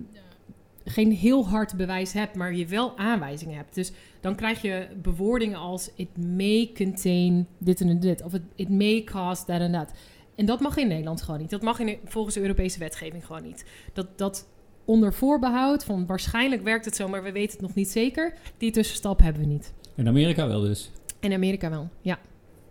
geen 0.86 1.12
heel 1.12 1.48
hard 1.48 1.76
bewijs 1.76 2.14
hebt, 2.14 2.36
maar 2.36 2.56
je 2.56 2.66
wel 2.66 2.98
aanwijzingen 2.98 3.56
hebt. 3.56 3.76
Dus 3.76 3.92
dan 4.22 4.36
krijg 4.36 4.62
je 4.62 4.88
bewoordingen 5.02 5.60
als 5.60 5.92
it 5.96 6.18
may 6.18 6.72
contain 6.76 7.48
dit 7.58 7.82
en 7.82 8.00
dit, 8.00 8.24
of 8.24 8.34
it, 8.56 8.70
may 8.70 9.02
cause 9.04 9.46
that 9.46 9.60
en 9.60 9.72
dat. 9.72 9.92
En 10.36 10.46
dat 10.46 10.60
mag 10.60 10.78
in 10.78 10.88
Nederland 10.88 11.22
gewoon 11.22 11.40
niet. 11.40 11.50
Dat 11.50 11.62
mag 11.62 11.80
in, 11.80 11.98
volgens 12.06 12.36
de 12.36 12.42
Europese 12.42 12.80
wetgeving 12.80 13.26
gewoon 13.26 13.44
niet. 13.44 13.66
Dat, 13.94 14.18
dat 14.18 14.48
onder 14.86 15.14
voorbehoud 15.14 15.84
van 15.84 16.06
waarschijnlijk 16.06 16.62
werkt 16.62 16.86
het 16.86 16.96
zo, 16.96 17.08
maar 17.08 17.24
we 17.24 17.32
weten 17.32 17.52
het 17.52 17.62
nog 17.62 17.76
niet 17.76 17.90
zeker. 17.90 18.34
Die 18.58 18.72
tussenstap 18.72 19.20
hebben 19.20 19.42
we 19.42 19.48
niet. 19.48 19.74
In 19.96 20.08
Amerika 20.08 20.48
wel 20.48 20.62
dus. 20.62 20.92
In 21.24 21.34
Amerika 21.34 21.70
wel, 21.70 21.90
ja. 22.02 22.20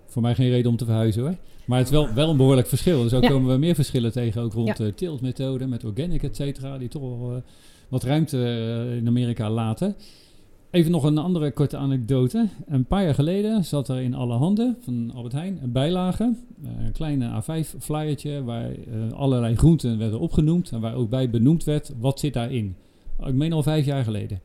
Voor 0.07 0.23
mij 0.23 0.35
geen 0.35 0.51
reden 0.51 0.71
om 0.71 0.77
te 0.77 0.85
verhuizen 0.85 1.23
hoor. 1.23 1.35
Maar 1.67 1.79
het 1.79 1.87
is 1.87 1.93
wel, 1.93 2.13
wel 2.15 2.31
een 2.31 2.37
behoorlijk 2.37 2.67
verschil. 2.67 3.03
Dus 3.03 3.13
ook 3.15 3.23
Ja. 3.23 3.29
komen 3.29 3.53
we 3.53 3.59
meer 3.59 3.75
verschillen 3.75 4.13
tegen, 4.13 4.43
ook 4.43 4.53
rond 4.53 4.67
Ja. 4.69 4.75
de 4.75 4.95
tiltmethode 4.95 5.67
met 5.67 5.85
organic, 5.85 6.23
et 6.23 6.37
cetera, 6.37 6.79
die 6.79 6.89
toch 6.89 7.03
wel 7.03 7.33
eh, 7.35 7.43
wat 7.89 8.03
ruimte 8.03 8.45
eh, 8.45 8.97
in 8.97 9.07
Amerika 9.07 9.51
laten. 9.51 9.97
Even 10.71 10.91
nog 10.91 11.05
een 11.05 11.19
andere 11.19 11.51
korte 11.53 11.77
anekdote. 11.77 12.49
Een 12.67 12.85
paar 12.85 13.05
jaar 13.05 13.15
geleden 13.15 13.65
zat 13.65 13.89
er 13.89 14.01
in 14.01 14.15
alle 14.15 14.35
handen 14.37 14.77
van 14.81 15.11
Albert 15.15 15.33
Heijn 15.35 15.59
een 15.63 15.73
bijlage. 15.73 16.35
eh, 16.65 16.85
Een 16.87 16.93
kleine 16.93 17.43
A5 17.43 17.75
flyertje 17.79 18.43
waar 18.45 18.71
allerlei 19.15 19.57
groenten 19.57 19.99
werden 19.99 20.21
opgenoemd. 20.21 20.71
En 20.73 20.81
waar 20.81 20.95
ook 20.95 21.11
bij 21.11 21.31
benoemd 21.31 21.65
werd 21.65 21.93
wat 21.99 22.21
zit 22.21 22.33
daarin. 22.35 22.77
Ik 23.27 23.35
meen 23.35 23.53
al 23.53 23.63
vijf 23.63 23.85
jaar 23.87 24.05
geleden. 24.05 24.41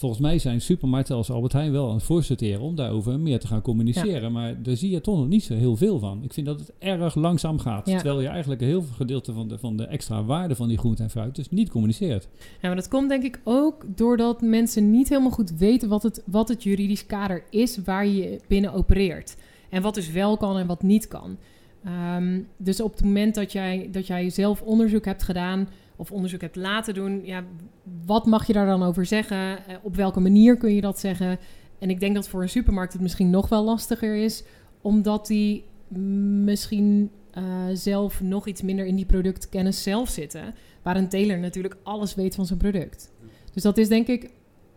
Volgens 0.00 0.20
mij 0.20 0.38
zijn 0.38 0.60
supermarkten 0.60 1.16
als 1.16 1.30
Albert 1.30 1.52
Heijn 1.52 1.72
wel 1.72 1.88
aan 1.88 1.94
het 1.94 2.02
voorsorteren 2.02 2.60
om 2.60 2.74
daarover 2.74 3.20
meer 3.20 3.38
te 3.40 3.46
gaan 3.46 3.62
communiceren. 3.62 4.32
Maar 4.32 4.62
daar 4.62 4.76
zie 4.76 4.90
je 4.90 5.00
toch 5.00 5.16
nog 5.16 5.28
niet 5.28 5.44
zo 5.44 5.54
heel 5.54 5.76
veel 5.76 5.98
van. 5.98 6.22
Ik 6.22 6.32
vind 6.32 6.46
dat 6.46 6.60
het 6.60 6.72
erg 6.78 7.14
langzaam 7.14 7.58
gaat. 7.58 7.86
Ja. 7.86 7.96
Terwijl 7.96 8.20
je 8.20 8.28
eigenlijk 8.28 8.60
een 8.60 8.66
heel 8.66 8.82
veel 8.82 8.94
gedeelte 8.94 9.32
van 9.32 9.48
de, 9.48 9.58
van 9.58 9.76
de 9.76 9.86
extra 9.86 10.24
waarde 10.24 10.54
van 10.54 10.68
die 10.68 10.78
groente 10.78 11.02
en 11.02 11.10
fruit 11.10 11.34
dus 11.34 11.50
niet 11.50 11.70
communiceert. 11.70 12.28
Ja, 12.60 12.68
maar 12.68 12.76
dat 12.76 12.88
komt 12.88 13.08
denk 13.08 13.22
ik 13.22 13.40
ook 13.44 13.84
doordat 13.96 14.40
mensen 14.40 14.90
niet 14.90 15.08
helemaal 15.08 15.30
goed 15.30 15.50
weten 15.50 15.88
wat 15.88 16.02
het, 16.02 16.22
wat 16.26 16.48
het 16.48 16.62
juridisch 16.62 17.06
kader 17.06 17.44
is 17.50 17.78
waar 17.84 18.06
je 18.06 18.40
binnen 18.48 18.72
opereert. 18.72 19.36
En 19.68 19.82
wat 19.82 19.94
dus 19.94 20.10
wel 20.10 20.36
kan 20.36 20.58
en 20.58 20.66
wat 20.66 20.82
niet 20.82 21.08
kan. 21.08 21.36
Ehm, 21.84 22.40
dus 22.56 22.80
op 22.80 22.92
het 22.92 23.04
moment 23.04 23.34
dat 23.34 23.52
jij, 23.52 23.88
dat 23.92 24.06
jij 24.06 24.30
zelf 24.30 24.62
onderzoek 24.62 25.04
hebt 25.04 25.22
gedaan 25.22 25.68
of 26.00 26.12
onderzoek 26.12 26.40
hebt 26.40 26.56
laten 26.56 26.94
doen, 26.94 27.20
ja, 27.24 27.44
wat 28.06 28.26
mag 28.26 28.46
je 28.46 28.52
daar 28.52 28.66
dan 28.66 28.82
over 28.82 29.06
zeggen? 29.06 29.66
Eh, 29.66 29.76
op 29.82 29.96
welke 29.96 30.20
manier 30.20 30.56
kun 30.56 30.74
je 30.74 30.80
dat 30.80 30.98
zeggen? 30.98 31.38
En 31.78 31.90
ik 31.90 32.00
denk 32.00 32.14
dat 32.14 32.28
voor 32.28 32.42
een 32.42 32.48
supermarkt 32.48 32.92
het 32.92 33.02
misschien 33.02 33.30
nog 33.30 33.48
wel 33.48 33.64
lastiger 33.64 34.14
is, 34.16 34.44
omdat 34.80 35.26
die 35.26 35.64
misschien 36.44 37.10
eh, 37.30 37.44
zelf 37.72 38.20
nog 38.20 38.46
iets 38.46 38.62
minder 38.62 38.86
in 38.86 38.96
die 38.96 39.06
productkennis 39.06 39.82
zelf 39.82 40.08
zitten. 40.08 40.54
Waar 40.82 40.96
een 40.96 41.08
teler 41.08 41.38
natuurlijk 41.38 41.76
alles 41.82 42.14
weet 42.14 42.34
van 42.34 42.46
zijn 42.46 42.58
product. 42.58 43.12
Dus 43.52 43.62
dat 43.62 43.78
is 43.78 43.88
denk 43.88 44.06
ik 44.06 44.30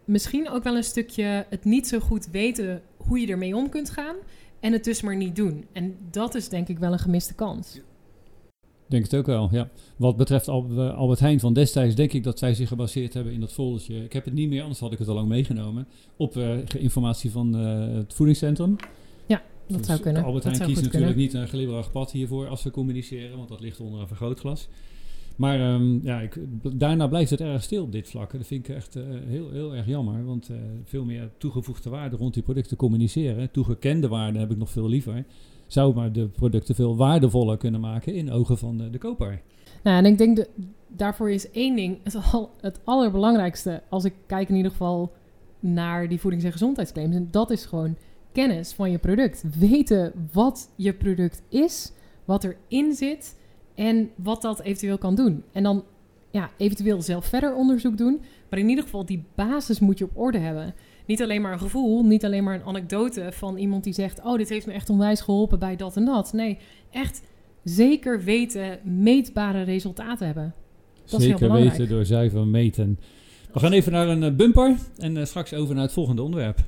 misschien 0.06 0.50
ook 0.50 0.64
wel 0.64 0.76
een 0.76 0.84
stukje 0.84 1.46
het 1.50 1.66
niet 1.66 1.88
zo 1.88 2.00
goed 2.00 2.28
weten 2.32 2.82
hoe 2.98 3.20
je 3.20 3.28
ermee 3.28 3.56
om 3.56 3.70
kunt 3.70 3.90
gaan. 3.90 4.16
En 4.60 4.74
het 4.74 4.84
dus 4.84 5.02
maar 5.02 5.16
niet 5.16 5.36
doen. 5.36 5.66
En 5.72 5.98
dat 6.12 6.36
is 6.36 6.50
denk 6.50 6.68
ik 6.68 6.80
wel 6.80 6.92
een 6.92 7.00
gemiste 7.00 7.34
kans. 7.36 7.80
Denk 8.94 9.06
het 9.06 9.16
ook 9.16 9.26
wel, 9.26 9.50
ja. 9.52 9.70
Wat 9.98 10.18
betreft 10.18 10.48
eh, 10.48 10.96
Albert 10.96 11.20
Heijn 11.20 11.40
van 11.40 11.54
destijds, 11.54 11.96
denk 11.96 12.14
ik 12.14 12.24
dat 12.24 12.40
zij 12.40 12.54
zich 12.54 12.68
gebaseerd 12.68 13.14
hebben 13.14 13.34
in 13.34 13.40
dat 13.40 13.54
foldertje. 13.54 14.04
Ik 14.04 14.14
heb 14.14 14.26
het 14.26 14.34
niet 14.34 14.50
meer, 14.50 14.62
anders 14.62 14.80
had 14.80 14.92
ik 14.92 15.00
het 15.00 15.08
al 15.08 15.16
lang 15.16 15.28
meegenomen. 15.28 15.88
Op 16.18 16.38
eh, 16.38 16.58
informatie 16.78 17.32
van 17.32 17.56
eh, 17.56 17.96
het 17.96 18.14
voedingscentrum. 18.14 18.76
Dat 19.68 19.78
Dus 19.78 19.88
zou 19.88 20.00
kunnen. 20.00 20.24
Albert 20.24 20.44
Heijn 20.44 20.58
kiest 20.58 20.70
natuurlijk 20.70 20.96
kunnen. 20.96 21.18
niet 21.18 21.34
een 21.34 21.48
glibberig 21.48 21.92
pad 21.92 22.12
hiervoor 22.12 22.48
als 22.48 22.64
we 22.64 22.72
communiceren, 22.72 23.38
want 23.38 23.50
dat 23.50 23.60
ligt 23.60 23.80
onder 23.80 24.02
een 24.02 24.08
vergrootglas. 24.08 24.68
Maar 25.36 25.60
ehm, 25.60 26.06
ja, 26.06 26.22
ik, 26.22 26.40
daarna 26.74 27.08
blijft 27.08 27.30
het 27.30 27.42
erg 27.42 27.64
stil 27.64 27.84
op 27.84 27.92
dit 27.92 28.10
vlak. 28.10 28.32
En 28.32 28.38
Dat 28.38 28.48
vind 28.48 28.68
ik 28.68 28.76
echt 28.76 28.94
heel, 29.28 29.52
heel 29.52 29.76
erg 29.76 29.88
jammer, 29.88 30.26
want 30.26 30.50
veel 30.84 31.06
meer 31.06 31.32
toegevoegde 31.38 31.90
waarde 31.90 32.16
rond 32.16 32.34
die 32.34 32.44
producten 32.44 32.78
communiceren. 32.78 33.52
Toegekende 33.52 34.08
waarde 34.08 34.40
heb 34.40 34.52
ik 34.52 34.58
nog 34.58 34.70
veel 34.70 34.90
liever. 34.90 35.26
Zou 35.74 35.96
maar 35.96 36.12
de 36.12 36.28
producten 36.28 36.76
veel 36.76 36.96
waardevoller 36.96 37.58
kunnen 37.58 37.82
maken 37.82 38.14
in 38.14 38.32
ogen 38.32 38.58
van 38.58 38.78
de, 38.92 38.98
koper. 38.98 39.42
Nou, 39.84 39.98
en 39.98 40.06
ik 40.06 40.18
denk 40.18 40.46
daarvoor 40.88 41.32
is 41.32 41.52
één 41.52 41.76
ding 41.76 41.98
het, 42.04 42.18
al, 42.32 42.52
het 42.62 42.80
allerbelangrijkste. 42.84 43.82
Als 43.90 44.04
ik 44.04 44.14
kijk 44.26 44.50
in 44.50 44.56
ieder 44.56 44.72
geval 44.72 45.12
naar 45.60 46.08
die 46.08 46.20
voedings- 46.20 46.46
en 46.46 46.52
gezondheidsclaims. 46.52 47.16
En 47.16 47.28
dat 47.32 47.50
is 47.50 47.66
gewoon 47.66 47.96
kennis 48.32 48.74
van 48.74 48.92
je 48.92 48.98
product. 48.98 49.44
Weten 49.60 50.30
wat 50.32 50.70
je 50.76 50.94
product 50.94 51.42
is, 51.50 51.92
wat 52.26 52.44
erin 52.44 52.94
zit 52.94 53.36
en 53.76 54.10
wat 54.16 54.42
dat 54.42 54.62
eventueel 54.62 54.98
kan 54.98 55.16
doen. 55.16 55.44
En 55.52 55.64
dan 55.64 55.84
ja, 56.32 56.50
eventueel 56.58 57.02
zelf 57.02 57.26
verder 57.26 57.56
onderzoek 57.56 57.98
doen. 57.98 58.22
Maar 58.50 58.60
in 58.60 58.70
ieder 58.70 58.84
geval 58.84 59.06
die 59.06 59.24
basis 59.36 59.80
moet 59.80 59.98
je 59.98 60.06
op 60.06 60.18
orde 60.18 60.38
hebben. 60.38 60.74
Niet 61.06 61.22
alleen 61.22 61.42
maar 61.42 61.52
een 61.52 61.60
gevoel, 61.60 62.04
niet 62.04 62.26
alleen 62.26 62.44
maar 62.44 62.56
een 62.56 62.66
anekdote 62.66 63.30
van 63.32 63.58
iemand 63.58 63.84
die 63.84 63.94
zegt: 63.94 64.22
Oh, 64.24 64.38
dit 64.38 64.50
heeft 64.50 64.66
me 64.66 64.74
echt 64.74 64.90
onwijs 64.90 65.22
geholpen 65.22 65.60
bij 65.60 65.76
dat 65.76 65.96
en 65.96 66.06
dat. 66.06 66.34
Nee, 66.34 66.58
echt 66.92 67.22
zeker 67.64 68.24
weten, 68.24 68.80
meetbare 68.84 69.62
resultaten 69.62 70.26
hebben. 70.26 70.54
Dat 71.06 71.20
is 71.20 71.28
heel 71.28 71.38
Zeker 71.38 71.54
weten 71.54 71.90
door 71.90 72.06
zuiver 72.06 72.48
meten. 72.48 73.00
We 73.54 73.60
gaan 73.60 73.72
even 73.72 73.92
naar 73.92 74.08
een 74.08 74.24
eh, 74.24 74.32
bumper 74.32 74.76
en 74.98 75.18
eh, 75.18 75.26
straks 75.26 75.54
over 75.54 75.74
naar 75.76 75.84
het 75.84 75.94
volgende 75.94 76.22
onderwerp. 76.22 76.60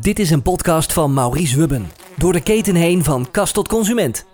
Dit 0.00 0.18
is 0.18 0.30
een 0.30 0.42
podcast 0.42 0.92
van 0.92 1.12
Maurice 1.12 1.58
Hubben. 1.58 1.86
Door 2.18 2.32
de 2.32 2.42
keten 2.42 2.74
heen 2.74 3.04
van 3.04 3.30
kast 3.30 3.54
tot 3.54 3.68
consument. 3.68 4.26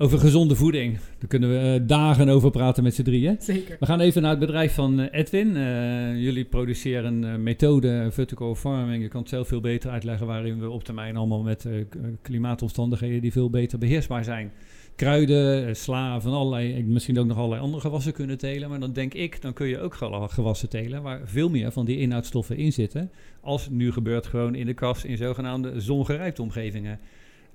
Over 0.00 0.18
gezonde 0.18 0.54
voeding. 0.54 0.98
Daar 1.18 1.28
kunnen 1.28 1.50
we 1.50 1.58
eh, 1.58 1.86
dagen 1.86 2.28
over 2.28 2.50
praten 2.50 2.82
met 2.82 2.94
z'n 2.94 3.02
drieën. 3.02 3.36
Zeker. 3.38 3.76
We 3.80 3.86
gaan 3.86 4.00
even 4.00 4.22
naar 4.22 4.30
het 4.30 4.40
bedrijf 4.40 4.74
van 4.74 5.00
eh, 5.00 5.20
Edwin. 5.20 5.56
Eh, 5.56 6.22
jullie 6.22 6.44
produceren 6.44 7.22
een 7.22 7.42
methode, 7.42 8.08
vertical 8.10 8.54
farming. 8.54 9.02
Je 9.02 9.08
kan 9.08 9.20
het 9.20 9.28
zelf 9.28 9.48
veel 9.48 9.60
beter 9.60 9.90
uitleggen 9.90 10.26
waarin 10.26 10.60
we 10.60 10.70
op 10.70 10.84
termijn 10.84 11.16
allemaal 11.16 11.42
met 11.42 11.68
klimaatomstandigheden 12.22 13.20
die 13.20 13.32
veel 13.32 13.50
beter 13.50 13.78
beheersbaar 13.78 14.24
zijn. 14.24 14.52
Kruiden, 14.96 15.76
sla, 15.76 16.20
van 16.20 16.32
allerlei, 16.32 16.84
misschien 16.84 17.18
ook 17.18 17.26
nog 17.26 17.36
allerlei 17.36 17.62
andere 17.62 17.80
gewassen 17.80 18.12
kunnen 18.12 18.38
telen. 18.38 18.68
Maar 18.68 18.80
dan 18.80 18.92
denk 18.92 19.14
ik, 19.14 19.42
dan 19.42 19.52
kun 19.52 19.66
je 19.66 19.80
ook 19.80 19.94
gewassen 20.30 20.68
telen 20.68 21.02
waar 21.02 21.20
veel 21.24 21.50
meer 21.50 21.72
van 21.72 21.84
die 21.84 21.98
inhoudstoffen 21.98 22.56
in 22.56 22.72
zitten. 22.72 23.10
Als 23.40 23.68
nu 23.68 23.92
gebeurt 23.92 24.26
gewoon 24.26 24.54
in 24.54 24.66
de 24.66 24.74
kast 24.74 25.04
in 25.04 25.16
zogenaamde 25.16 25.80
zongerijpte 25.80 26.42
omgevingen. 26.42 26.98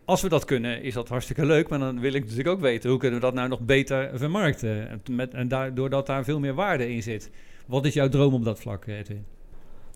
Als 0.05 0.21
we 0.21 0.29
dat 0.29 0.45
kunnen, 0.45 0.81
is 0.83 0.93
dat 0.93 1.09
hartstikke 1.09 1.45
leuk. 1.45 1.69
Maar 1.69 1.79
dan 1.79 1.99
wil 1.99 2.13
ik 2.13 2.21
natuurlijk 2.21 2.49
ook 2.49 2.59
weten 2.59 2.89
hoe 2.89 2.99
kunnen 2.99 3.19
we 3.19 3.25
dat 3.25 3.33
nou 3.33 3.49
nog 3.49 3.59
beter 3.59 4.11
vermarkten. 4.13 4.89
En, 4.89 5.01
met, 5.15 5.33
en 5.33 5.47
daar, 5.47 5.73
doordat 5.73 6.05
daar 6.05 6.23
veel 6.23 6.39
meer 6.39 6.53
waarde 6.53 6.93
in 6.93 7.03
zit. 7.03 7.31
Wat 7.67 7.85
is 7.85 7.93
jouw 7.93 8.09
droom 8.09 8.33
op 8.33 8.43
dat 8.43 8.59
vlak, 8.59 8.85
eh, 8.85 8.97
Edwin? 8.97 9.25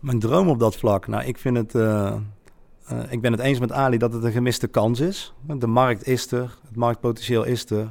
Mijn 0.01 0.19
droom 0.19 0.47
op 0.49 0.59
dat 0.59 0.77
vlak, 0.77 1.07
nou, 1.07 1.25
ik 1.25 1.37
vind 1.37 1.57
het. 1.57 1.75
eh, 1.75 2.15
eh, 2.85 2.99
ik 3.09 3.21
ben 3.21 3.31
het 3.31 3.41
eens 3.41 3.59
met 3.59 3.71
Ali 3.71 3.97
dat 3.97 4.13
het 4.13 4.23
een 4.23 4.31
gemiste 4.31 4.67
kans 4.67 4.99
is. 4.99 5.33
De 5.41 5.67
markt 5.67 6.07
is 6.07 6.31
er, 6.31 6.57
het 6.67 6.75
marktpotentieel 6.75 7.43
is 7.43 7.69
er. 7.69 7.89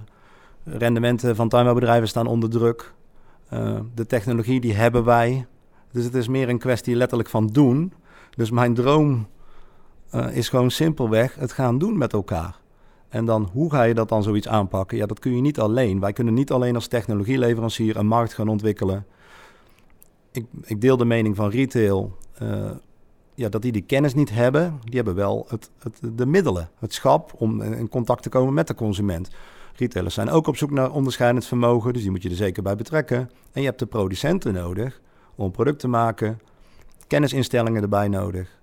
Rendementen 0.65 1.37
van 1.37 1.49
tuinbouwbedrijven 1.49 2.09
staan 2.09 2.27
onder 2.27 2.51
druk. 2.51 2.95
De 3.95 4.07
technologie 4.07 4.61
die 4.61 4.75
hebben 4.75 5.05
wij. 5.05 5.47
Dus 5.93 6.05
het 6.05 6.15
is 6.15 6.29
meer 6.29 6.49
een 6.49 6.59
kwestie 6.59 6.97
letterlijk 6.97 7.29
van 7.29 7.47
doen. 7.47 7.93
Dus 8.37 8.51
mijn 8.51 8.75
droom 8.75 9.27
eh, 10.11 10.37
is 10.37 10.49
gewoon 10.49 10.71
simpelweg 10.71 11.35
het 11.35 11.53
gaan 11.53 11.79
doen 11.79 11.99
met 11.99 12.13
elkaar. 12.13 12.59
En 13.09 13.25
dan, 13.25 13.49
hoe 13.53 13.71
ga 13.71 13.83
je 13.83 13.95
dat 13.95 14.09
dan 14.09 14.23
zoiets 14.23 14.49
aanpakken? 14.49 14.97
Ja, 14.97 15.07
dat 15.07 15.19
kun 15.19 15.35
je 15.35 15.41
niet 15.41 15.61
alleen. 15.61 16.01
Wij 16.01 16.13
kunnen 16.13 16.35
niet 16.35 16.51
alleen 16.51 16.75
als 16.75 16.87
technologieleverancier 16.87 17.97
een 17.97 18.07
markt 18.07 18.35
gaan 18.35 18.49
ontwikkelen. 18.49 19.07
Ik, 20.33 20.47
ik 20.63 20.81
deel 20.81 20.97
de 20.97 21.05
mening 21.05 21.37
van 21.37 21.51
retail 21.51 22.17
eh, 22.39 22.71
ja, 23.35 23.49
dat 23.49 23.63
die 23.63 23.73
die 23.73 23.83
kennis 23.83 24.15
niet 24.15 24.31
hebben. 24.31 24.79
Die 24.85 24.97
hebben 24.97 25.15
wel 25.15 25.47
het, 25.49 25.71
het, 25.79 26.01
de 26.15 26.27
middelen, 26.27 26.71
het 26.79 26.95
schap 26.95 27.33
om 27.37 27.63
in 27.63 27.89
contact 27.89 28.23
te 28.23 28.29
komen 28.29 28.55
met 28.55 28.67
de 28.67 28.75
consument. 28.75 29.31
Retailers 29.77 30.15
zijn 30.15 30.31
ook 30.31 30.47
op 30.47 30.57
zoek 30.57 30.71
naar 30.71 30.91
onderscheidend 30.91 31.47
vermogen, 31.47 31.93
dus 31.93 32.03
die 32.03 32.11
moet 32.11 32.23
je 32.23 32.29
er 32.29 32.37
zeker 32.37 32.63
bij 32.63 32.77
betrekken. 32.77 33.31
En 33.53 33.61
je 33.61 33.67
hebt 33.67 33.79
de 33.79 33.87
producenten 33.87 34.55
nodig 34.55 35.01
om 35.35 35.51
product 35.51 35.79
te 35.79 35.89
maken, 35.89 36.41
kennisinstellingen 37.07 37.83
erbij 37.83 38.09
nodig 38.09 38.56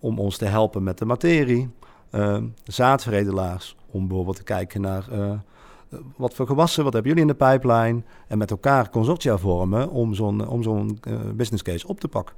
om 0.00 0.18
ons 0.18 0.36
te 0.36 0.44
helpen 0.44 0.82
met 0.82 0.98
de 0.98 1.04
materie, 1.04 1.68
eh, 2.10 2.38
zaadveredelaars 2.64 3.76
om 3.90 4.06
bijvoorbeeld 4.06 4.36
te 4.36 4.42
kijken 4.42 4.80
naar 4.80 5.04
eh, 5.10 5.30
eh, 5.30 5.38
wat 6.16 6.34
voor 6.34 6.46
gewassen, 6.46 6.84
wat 6.84 6.92
hebben 6.92 7.10
jullie 7.10 7.26
in 7.26 7.32
de 7.32 7.38
pijplijn 7.44 8.04
en 8.28 8.38
met 8.38 8.50
elkaar 8.50 8.90
consortia 8.90 9.38
vormen 9.38 9.90
om 9.90 10.14
zo'n 10.14 10.48
om 10.48 10.62
zo'n 10.62 10.98
eh, 11.02 11.14
business 11.34 11.62
case 11.62 11.86
op 11.88 12.00
te 12.00 12.08
pakken. 12.08 12.34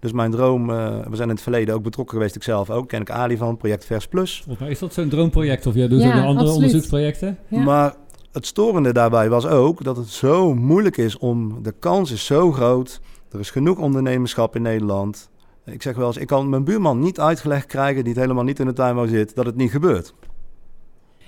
Dus 0.00 0.12
mijn 0.12 0.30
droom, 0.30 0.70
eh, 0.70 0.76
we 1.08 1.16
zijn 1.16 1.28
in 1.28 1.34
het 1.34 1.42
verleden 1.42 1.74
ook 1.74 1.82
betrokken 1.82 2.16
geweest, 2.16 2.36
ik 2.36 2.42
zelf 2.42 2.70
ook, 2.70 2.88
ken 2.88 3.00
ik 3.00 3.10
Ali 3.10 3.36
van, 3.36 3.56
project 3.56 3.84
Vers 3.84 4.06
Plus. 4.08 4.44
Is 4.68 4.78
dat 4.78 4.92
zo'n 4.92 5.08
droomproject 5.08 5.66
of 5.66 5.74
jij 5.74 5.88
doet 5.88 6.00
Ja, 6.00 6.06
ook 6.08 6.12
nog 6.14 6.22
andere 6.24 6.38
absoluut. 6.38 6.54
onderzoeksprojecten? 6.56 7.38
Ja. 7.48 7.60
Maar 7.62 7.94
het 8.32 8.46
storende 8.46 8.92
daarbij 8.92 9.28
was 9.28 9.46
ook 9.46 9.84
dat 9.84 9.96
het 9.96 10.08
zo 10.08 10.54
moeilijk 10.54 10.96
is 10.96 11.18
om, 11.18 11.62
de 11.62 11.72
kans 11.78 12.10
is 12.10 12.24
zo 12.26 12.52
groot, 12.52 13.00
er 13.30 13.40
is 13.40 13.50
genoeg 13.50 13.78
ondernemerschap 13.78 14.56
in 14.56 14.62
Nederland. 14.62 15.30
Ik 15.70 15.82
zeg 15.82 15.96
wel 15.96 16.06
eens, 16.06 16.16
ik 16.16 16.26
kan 16.26 16.48
mijn 16.48 16.64
buurman 16.64 16.98
niet 16.98 17.20
uitgelegd 17.20 17.66
krijgen, 17.66 18.04
die 18.04 18.12
het 18.12 18.22
helemaal 18.22 18.44
niet 18.44 18.58
in 18.58 18.66
de 18.66 18.72
tuinbouw 18.72 19.06
zit, 19.06 19.34
dat 19.34 19.46
het 19.46 19.56
niet 19.56 19.70
gebeurt. 19.70 20.14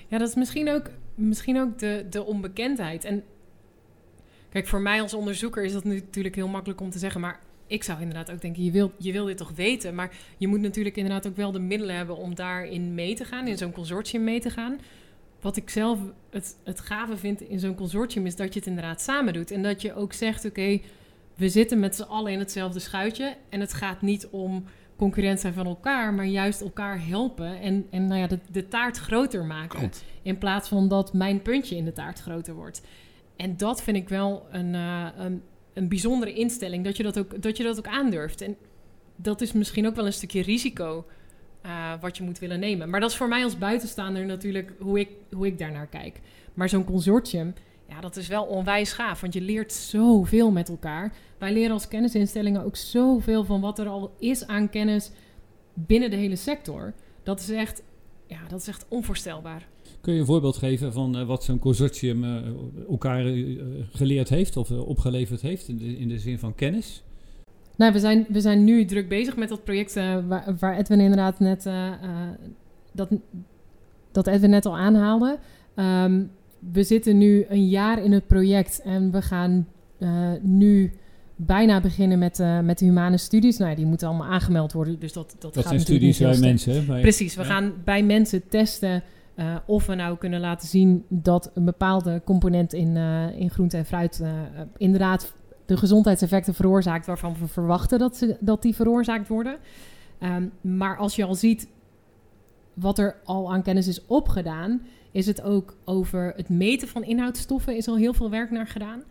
Ja, 0.06 0.18
dat 0.18 0.28
is 0.28 0.34
misschien 0.34 0.70
ook, 0.70 0.90
misschien 1.14 1.60
ook 1.60 1.78
de, 1.78 2.06
de 2.10 2.24
onbekendheid. 2.24 3.04
En 3.04 3.22
kijk, 4.48 4.66
voor 4.66 4.80
mij 4.80 5.02
als 5.02 5.14
onderzoeker 5.14 5.64
is 5.64 5.72
dat 5.72 5.84
natuurlijk 5.84 6.34
heel 6.34 6.48
makkelijk 6.48 6.80
om 6.80 6.90
te 6.90 6.98
zeggen. 6.98 7.20
Maar 7.20 7.40
ik 7.66 7.84
zou 7.84 8.00
inderdaad 8.00 8.30
ook 8.30 8.40
denken, 8.40 8.64
je 8.64 8.70
wil, 8.70 8.92
je 8.96 9.12
wil 9.12 9.24
dit 9.24 9.36
toch 9.36 9.52
weten. 9.54 9.94
Maar 9.94 10.10
je 10.36 10.48
moet 10.48 10.60
natuurlijk 10.60 10.96
inderdaad 10.96 11.26
ook 11.26 11.36
wel 11.36 11.52
de 11.52 11.58
middelen 11.58 11.96
hebben 11.96 12.16
om 12.16 12.34
daarin 12.34 12.94
mee 12.94 13.14
te 13.14 13.24
gaan. 13.24 13.46
In 13.46 13.58
zo'n 13.58 13.72
consortium 13.72 14.24
mee 14.24 14.40
te 14.40 14.50
gaan. 14.50 14.78
Wat 15.40 15.56
ik 15.56 15.70
zelf 15.70 15.98
het, 16.30 16.56
het 16.64 16.80
gave 16.80 17.16
vind 17.16 17.40
in 17.40 17.58
zo'n 17.58 17.74
consortium 17.74 18.26
is 18.26 18.36
dat 18.36 18.52
je 18.52 18.58
het 18.58 18.68
inderdaad 18.68 19.00
samen 19.00 19.32
doet. 19.32 19.50
En 19.50 19.62
dat 19.62 19.82
je 19.82 19.94
ook 19.94 20.12
zegt, 20.12 20.44
oké, 20.44 20.80
we 21.40 21.48
zitten 21.48 21.78
met 21.80 21.96
z'n 21.96 22.02
allen 22.02 22.32
in 22.32 22.38
hetzelfde 22.38 22.78
schuitje. 22.78 23.36
En 23.48 23.60
het 23.60 23.72
gaat 23.72 24.02
niet 24.02 24.28
om 24.30 24.64
concurrent 24.96 25.40
zijn 25.40 25.52
van 25.52 25.66
elkaar, 25.66 26.14
maar 26.14 26.26
juist 26.26 26.60
elkaar 26.60 27.06
helpen. 27.06 27.60
En, 27.60 27.86
en 27.90 28.06
nou 28.06 28.20
ja, 28.20 28.26
de, 28.26 28.38
de 28.50 28.68
taart 28.68 28.96
groter 28.96 29.44
maken. 29.44 29.90
In 30.22 30.38
plaats 30.38 30.68
van 30.68 30.88
dat 30.88 31.12
mijn 31.12 31.42
puntje 31.42 31.76
in 31.76 31.84
de 31.84 31.92
taart 31.92 32.20
groter 32.20 32.54
wordt. 32.54 32.82
En 33.36 33.56
dat 33.56 33.82
vind 33.82 33.96
ik 33.96 34.08
wel 34.08 34.46
een, 34.50 34.74
eh, 34.74 35.06
een, 35.16 35.42
een 35.72 35.88
bijzondere 35.88 36.32
instelling, 36.32 36.84
dat 36.84 36.96
je 36.96 37.02
dat, 37.02 37.18
ook, 37.18 37.42
dat 37.42 37.56
je 37.56 37.62
dat 37.62 37.78
ook 37.78 37.86
aandurft. 37.86 38.40
En 38.40 38.56
dat 39.16 39.40
is 39.40 39.52
misschien 39.52 39.86
ook 39.86 39.94
wel 39.94 40.06
een 40.06 40.12
stukje 40.12 40.42
risico 40.42 41.04
uh, 41.66 41.92
wat 42.00 42.16
je 42.16 42.22
moet 42.22 42.38
willen 42.38 42.60
nemen. 42.60 42.90
Maar 42.90 43.00
dat 43.00 43.10
is 43.10 43.16
voor 43.16 43.28
mij 43.28 43.44
als 43.44 43.58
buitenstaander 43.58 44.26
natuurlijk 44.26 44.72
hoe 44.78 45.00
ik, 45.00 45.08
hoe 45.32 45.46
ik 45.46 45.58
daarnaar 45.58 45.86
kijk. 45.86 46.20
Maar 46.54 46.68
zo'n 46.68 46.84
consortium, 46.84 47.54
ja, 47.90 48.00
dat 48.00 48.16
is 48.16 48.28
wel 48.28 48.44
onwijs 48.44 48.92
gaaf, 48.92 49.20
want 49.20 49.34
je 49.34 49.40
leert 49.40 49.72
zoveel 49.72 50.50
met 50.50 50.68
elkaar. 50.68 51.12
Wij 51.38 51.52
leren 51.52 51.72
als 51.72 51.88
kennisinstellingen 51.88 52.64
ook 52.64 52.76
zoveel 52.76 53.44
van 53.44 53.60
wat 53.60 53.78
er 53.78 53.88
al 53.88 54.14
is 54.18 54.46
aan 54.46 54.70
kennis 54.70 55.10
binnen 55.74 56.10
de 56.10 56.16
hele 56.16 56.36
sector. 56.36 56.94
Dat 57.22 57.40
is 57.40 57.50
echt, 57.50 57.82
ja, 58.26 58.38
dat 58.48 58.60
is 58.60 58.68
echt 58.68 58.86
onvoorstelbaar. 58.88 59.68
Kun 60.00 60.14
je 60.14 60.20
een 60.20 60.26
voorbeeld 60.26 60.56
geven 60.56 60.92
van 60.92 61.18
uh, 61.18 61.26
wat 61.26 61.44
zo'n 61.44 61.58
consortium 61.58 62.24
uh, 62.24 62.36
elkaar 62.88 63.26
uh, 63.26 63.62
geleerd 63.92 64.28
heeft 64.28 64.56
of 64.56 64.70
opgeleverd 64.70 65.40
heeft 65.40 65.68
in 65.68 65.78
de, 65.78 65.98
in 65.98 66.08
de 66.08 66.18
zin 66.18 66.38
van 66.38 66.54
kennis? 66.54 67.02
Nou, 67.76 67.92
we 67.92 67.98
zijn, 67.98 68.26
we 68.28 68.40
zijn 68.40 68.64
nu 68.64 68.84
druk 68.84 69.08
bezig 69.08 69.36
met 69.36 69.48
dat 69.48 69.64
project 69.64 69.94
waar, 69.94 70.56
waar, 70.58 70.76
Edwin 70.76 71.00
inderdaad 71.00 71.38
net, 71.38 71.68
dat, 72.92 73.08
dat 74.12 74.26
Edwin 74.26 74.50
net 74.50 74.66
al 74.66 74.76
aanhaalde. 74.76 75.38
Um, 75.76 76.30
we 76.72 76.82
zitten 76.82 77.18
nu 77.18 77.46
een 77.48 77.68
jaar 77.68 78.04
in 78.04 78.12
het 78.12 78.26
project 78.26 78.80
en 78.84 79.10
we 79.10 79.22
gaan 79.22 79.68
nu 80.42 80.92
bijna 81.36 81.80
beginnen 81.80 82.18
met, 82.18 82.38
uh, 82.38 82.60
met 82.60 82.78
de 82.78 82.84
humane 82.84 83.16
studies. 83.16 83.56
Nou, 83.56 83.74
die 83.74 83.86
moeten 83.86 84.08
allemaal 84.08 84.28
aangemeld 84.28 84.72
worden. 84.72 84.98
Dus 84.98 85.12
dat, 85.12 85.30
dat, 85.38 85.40
dat 85.40 85.54
gaat 85.54 85.66
zijn 85.66 85.80
studies 85.80 86.18
bij 86.18 86.38
mensen. 86.38 86.86
Bij, 86.86 87.00
Precies, 87.00 87.34
we 87.34 87.44
gaan 87.44 87.72
bij 87.84 88.02
mensen 88.02 88.48
testen 88.48 89.02
uh, 89.36 89.56
of 89.66 89.86
we 89.86 89.94
nou 89.94 90.16
kunnen 90.16 90.40
laten 90.40 90.68
zien 90.68 91.04
dat 91.08 91.50
een 91.54 91.64
bepaalde 91.64 92.22
component 92.24 92.72
in, 92.72 92.96
in 93.36 93.50
groente 93.50 93.76
en 93.76 93.84
fruit 93.84 94.22
inderdaad 94.76 95.34
de 95.66 95.76
gezondheidseffecten 95.76 96.54
veroorzaakt 96.54 97.06
waarvan 97.06 97.36
we 97.40 97.46
verwachten 97.46 97.98
dat, 97.98 98.16
ze, 98.16 98.36
dat 98.40 98.62
die 98.62 98.74
veroorzaakt 98.74 99.28
worden. 99.28 99.56
Um, 100.22 100.52
maar 100.60 100.96
als 100.96 101.16
je 101.16 101.24
al 101.24 101.34
ziet 101.34 101.68
wat 102.74 102.98
er 102.98 103.16
al 103.24 103.52
aan 103.52 103.62
kennis 103.62 103.88
is 103.88 104.06
opgedaan, 104.06 104.82
is 105.12 105.26
het 105.26 105.42
ook 105.42 105.76
over 105.84 106.32
het 106.36 106.48
meten 106.48 106.88
van 106.88 107.04
inhoudstoffen 107.04 107.76
is 107.76 107.88
al 107.88 107.96
heel 107.96 108.14
veel 108.14 108.30
werk 108.30 108.50
naar 108.50 108.66
gedaan. 108.66 109.02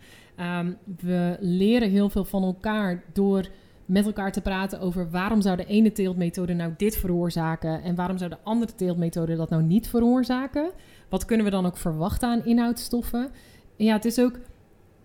Um, 0.60 0.76
we 1.00 1.36
leren 1.40 1.90
heel 1.90 2.10
veel 2.10 2.24
van 2.24 2.42
elkaar 2.42 3.02
door 3.12 3.48
met 3.84 4.06
elkaar 4.06 4.32
te 4.32 4.40
praten 4.40 4.80
over 4.80 5.10
waarom 5.10 5.40
zou 5.40 5.56
de 5.56 5.66
ene 5.66 5.92
teeltmethode 5.92 6.54
nou 6.54 6.72
dit 6.76 6.96
veroorzaken 6.96 7.82
en 7.82 7.94
waarom 7.94 8.18
zou 8.18 8.30
de 8.30 8.38
andere 8.42 8.74
teeltmethode 8.74 9.36
dat 9.36 9.50
nou 9.50 9.62
niet 9.62 9.88
veroorzaken. 9.88 10.70
Wat 11.08 11.24
kunnen 11.24 11.44
we 11.44 11.52
dan 11.52 11.66
ook 11.66 11.76
verwachten 11.76 12.28
aan 12.28 12.44
inhoudstoffen? 12.44 13.30
En 13.76 13.84
ja, 13.84 13.92
het 13.92 14.04
is 14.04 14.20
ook 14.20 14.38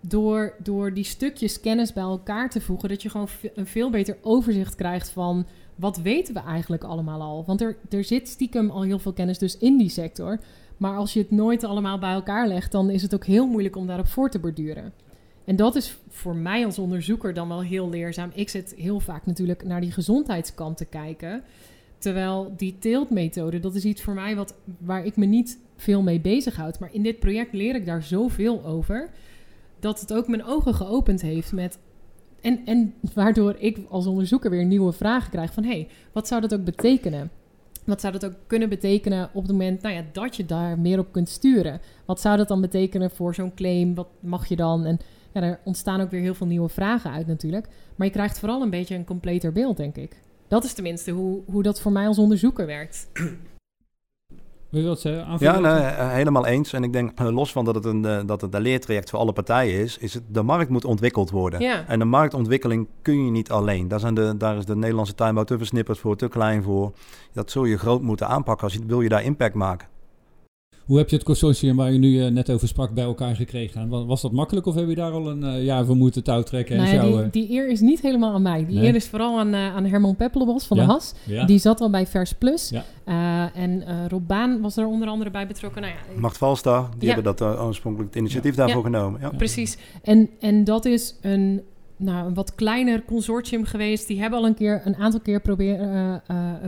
door, 0.00 0.54
door 0.62 0.94
die 0.94 1.04
stukjes 1.04 1.60
kennis 1.60 1.92
bij 1.92 2.02
elkaar 2.02 2.50
te 2.50 2.60
voegen, 2.60 2.88
dat 2.88 3.02
je 3.02 3.10
gewoon 3.10 3.28
een 3.54 3.66
veel 3.66 3.90
beter 3.90 4.16
overzicht 4.22 4.74
krijgt 4.74 5.08
van 5.08 5.46
wat 5.74 5.96
weten 5.96 6.34
we 6.34 6.40
eigenlijk 6.40 6.84
allemaal 6.84 7.20
al. 7.20 7.44
Want 7.46 7.60
er, 7.60 7.76
er 7.90 8.04
zit 8.04 8.28
stiekem 8.28 8.70
al 8.70 8.82
heel 8.82 8.98
veel 8.98 9.12
kennis 9.12 9.38
dus 9.38 9.58
in 9.58 9.76
die 9.76 9.88
sector. 9.88 10.38
Maar 10.76 10.96
als 10.96 11.12
je 11.12 11.20
het 11.20 11.30
nooit 11.30 11.64
allemaal 11.64 11.98
bij 11.98 12.12
elkaar 12.12 12.48
legt, 12.48 12.72
dan 12.72 12.90
is 12.90 13.02
het 13.02 13.14
ook 13.14 13.24
heel 13.24 13.46
moeilijk 13.46 13.76
om 13.76 13.86
daarop 13.86 14.06
voor 14.06 14.30
te 14.30 14.38
borduren. 14.38 14.92
En 15.44 15.56
dat 15.56 15.74
is 15.74 15.96
voor 16.08 16.36
mij 16.36 16.64
als 16.64 16.78
onderzoeker 16.78 17.34
dan 17.34 17.48
wel 17.48 17.62
heel 17.62 17.88
leerzaam. 17.88 18.30
Ik 18.34 18.48
zit 18.48 18.74
heel 18.76 19.00
vaak 19.00 19.26
natuurlijk 19.26 19.64
naar 19.64 19.80
die 19.80 19.92
gezondheidskant 19.92 20.76
te 20.76 20.84
kijken. 20.84 21.42
Terwijl 21.98 22.52
die 22.56 22.76
teeltmethode, 22.78 23.60
dat 23.60 23.74
is 23.74 23.84
iets 23.84 24.02
voor 24.02 24.14
mij 24.14 24.36
wat, 24.36 24.54
waar 24.78 25.04
ik 25.04 25.16
me 25.16 25.26
niet 25.26 25.58
veel 25.76 26.02
mee 26.02 26.20
bezighoud. 26.20 26.78
Maar 26.78 26.92
in 26.92 27.02
dit 27.02 27.18
project 27.18 27.52
leer 27.52 27.74
ik 27.74 27.86
daar 27.86 28.02
zoveel 28.02 28.64
over. 28.64 29.10
Dat 29.78 30.00
het 30.00 30.12
ook 30.12 30.28
mijn 30.28 30.44
ogen 30.44 30.74
geopend 30.74 31.20
heeft 31.20 31.52
met. 31.52 31.78
En, 32.40 32.60
en 32.64 32.94
waardoor 33.14 33.56
ik 33.58 33.78
als 33.88 34.06
onderzoeker 34.06 34.50
weer 34.50 34.64
nieuwe 34.64 34.92
vragen 34.92 35.30
krijg 35.30 35.52
van 35.52 35.64
hé, 35.64 35.70
hey, 35.70 35.88
wat 36.12 36.28
zou 36.28 36.40
dat 36.40 36.54
ook 36.54 36.64
betekenen? 36.64 37.30
Wat 37.86 38.00
zou 38.00 38.12
dat 38.12 38.24
ook 38.24 38.34
kunnen 38.46 38.68
betekenen 38.68 39.30
op 39.32 39.42
het 39.42 39.52
moment 39.52 39.82
nou 39.82 39.94
ja, 39.94 40.02
dat 40.12 40.36
je 40.36 40.44
daar 40.44 40.78
meer 40.78 40.98
op 40.98 41.12
kunt 41.12 41.28
sturen? 41.28 41.80
Wat 42.04 42.20
zou 42.20 42.36
dat 42.36 42.48
dan 42.48 42.60
betekenen 42.60 43.10
voor 43.10 43.34
zo'n 43.34 43.54
claim? 43.54 43.94
Wat 43.94 44.08
mag 44.20 44.46
je 44.46 44.56
dan? 44.56 44.84
En 44.84 44.98
ja, 45.32 45.42
er 45.42 45.60
ontstaan 45.64 46.00
ook 46.00 46.10
weer 46.10 46.20
heel 46.20 46.34
veel 46.34 46.46
nieuwe 46.46 46.68
vragen 46.68 47.10
uit 47.10 47.26
natuurlijk. 47.26 47.68
Maar 47.96 48.06
je 48.06 48.12
krijgt 48.12 48.38
vooral 48.38 48.62
een 48.62 48.70
beetje 48.70 48.94
een 48.94 49.04
completer 49.04 49.52
beeld, 49.52 49.76
denk 49.76 49.96
ik. 49.96 50.16
Dat 50.48 50.64
is 50.64 50.72
tenminste 50.72 51.10
hoe, 51.10 51.42
hoe 51.46 51.62
dat 51.62 51.80
voor 51.80 51.92
mij 51.92 52.06
als 52.06 52.18
onderzoeker 52.18 52.66
werkt. 52.66 53.08
Wil 54.76 54.84
je 54.84 54.90
wat 54.90 55.00
zeggen? 55.00 55.36
Ja, 55.38 55.58
nee, 55.58 55.72
eh, 55.72 56.12
helemaal 56.12 56.46
eens. 56.46 56.72
En 56.72 56.82
ik 56.82 56.92
denk, 56.92 57.18
eh, 57.18 57.28
los 57.28 57.52
van 57.52 57.64
dat 57.64 57.74
het, 57.74 57.84
een, 57.84 58.04
eh, 58.04 58.20
dat 58.26 58.40
het 58.40 58.54
een 58.54 58.60
leertraject 58.60 59.10
voor 59.10 59.18
alle 59.18 59.32
partijen 59.32 59.80
is, 59.80 59.98
is 59.98 60.14
het, 60.14 60.22
de 60.28 60.42
markt 60.42 60.70
moet 60.70 60.84
ontwikkeld 60.84 61.30
worden. 61.30 61.60
Ja. 61.60 61.84
En 61.86 61.98
de 61.98 62.04
marktontwikkeling 62.04 62.88
kun 63.02 63.24
je 63.24 63.30
niet 63.30 63.50
alleen. 63.50 63.88
Daar, 63.88 64.00
zijn 64.00 64.14
de, 64.14 64.36
daar 64.36 64.56
is 64.56 64.64
de 64.64 64.76
Nederlandse 64.76 65.14
tuinbouw 65.14 65.44
te 65.44 65.58
versnipperd 65.58 65.98
voor, 65.98 66.16
te 66.16 66.28
klein 66.28 66.62
voor. 66.62 66.92
Dat 67.32 67.50
zul 67.50 67.64
je 67.64 67.78
groot 67.78 68.02
moeten 68.02 68.28
aanpakken 68.28 68.64
als 68.64 68.72
je 68.72 68.80
wil 68.86 69.00
je 69.00 69.08
daar 69.08 69.22
impact 69.22 69.54
maken. 69.54 69.88
Hoe 70.86 70.98
heb 70.98 71.08
je 71.08 71.16
het 71.16 71.24
consortium 71.24 71.76
waar 71.76 71.92
je 71.92 71.98
nu 71.98 72.24
uh, 72.24 72.26
net 72.26 72.50
over 72.50 72.68
sprak 72.68 72.94
bij 72.94 73.04
elkaar 73.04 73.36
gekregen? 73.36 73.88
Was, 73.88 74.04
was 74.06 74.22
dat 74.22 74.32
makkelijk 74.32 74.66
of 74.66 74.74
heb 74.74 74.88
je 74.88 74.94
daar 74.94 75.12
al 75.12 75.30
een 75.30 75.42
uh, 75.42 75.64
ja, 75.64 75.84
we 75.84 75.94
moeten 75.94 76.24
touw 76.24 76.42
trekken? 76.42 76.76
En 76.76 76.82
nee, 76.82 77.12
zo, 77.12 77.22
die, 77.22 77.30
die, 77.30 77.50
eer 77.50 77.68
is 77.68 77.80
niet 77.80 78.00
helemaal 78.00 78.32
aan 78.32 78.42
mij. 78.42 78.66
Die 78.66 78.76
nee. 78.76 78.86
eer 78.86 78.94
is 78.94 79.06
vooral 79.06 79.38
aan, 79.38 79.54
uh, 79.54 79.74
aan 79.74 79.84
Herman 79.84 80.16
Peppelbos 80.16 80.66
van 80.66 80.76
ja? 80.76 80.86
de 80.86 80.92
Has. 80.92 81.14
Ja. 81.24 81.44
Die 81.44 81.58
zat 81.58 81.80
al 81.80 81.90
bij 81.90 82.06
Vers 82.06 82.32
Plus. 82.32 82.70
Ja. 82.70 83.52
en 83.54 83.84
Rob 84.08 84.26
Baan 84.26 84.60
was 84.60 84.76
er 84.76 84.86
onder 84.86 85.08
andere 85.08 85.30
bij 85.30 85.46
betrokken. 85.46 85.82
Nou 85.82 85.94
ja, 85.94 86.20
Macht 86.20 86.38
Valsta, 86.38 86.88
die 86.98 87.10
hebben 87.12 87.36
dat 87.36 87.58
oorspronkelijk 87.58 88.10
het 88.10 88.20
initiatief 88.20 88.54
daarvoor 88.54 88.82
genomen. 88.82 89.20
Ja. 89.20 89.28
Precies. 89.28 89.78
En, 90.02 90.30
en 90.40 90.64
dat 90.64 90.84
is 90.84 91.16
een, 91.20 91.62
nou, 91.96 92.26
een 92.26 92.34
wat 92.34 92.54
kleiner 92.54 93.02
consortium 93.04 93.64
geweest. 93.64 94.06
Die 94.06 94.20
hebben 94.20 94.38
al 94.38 94.46
een 94.46 94.54
keer 94.54 94.82
een 94.84 94.96
aantal 94.96 95.20
keer 95.20 95.40
proberen 95.40 96.22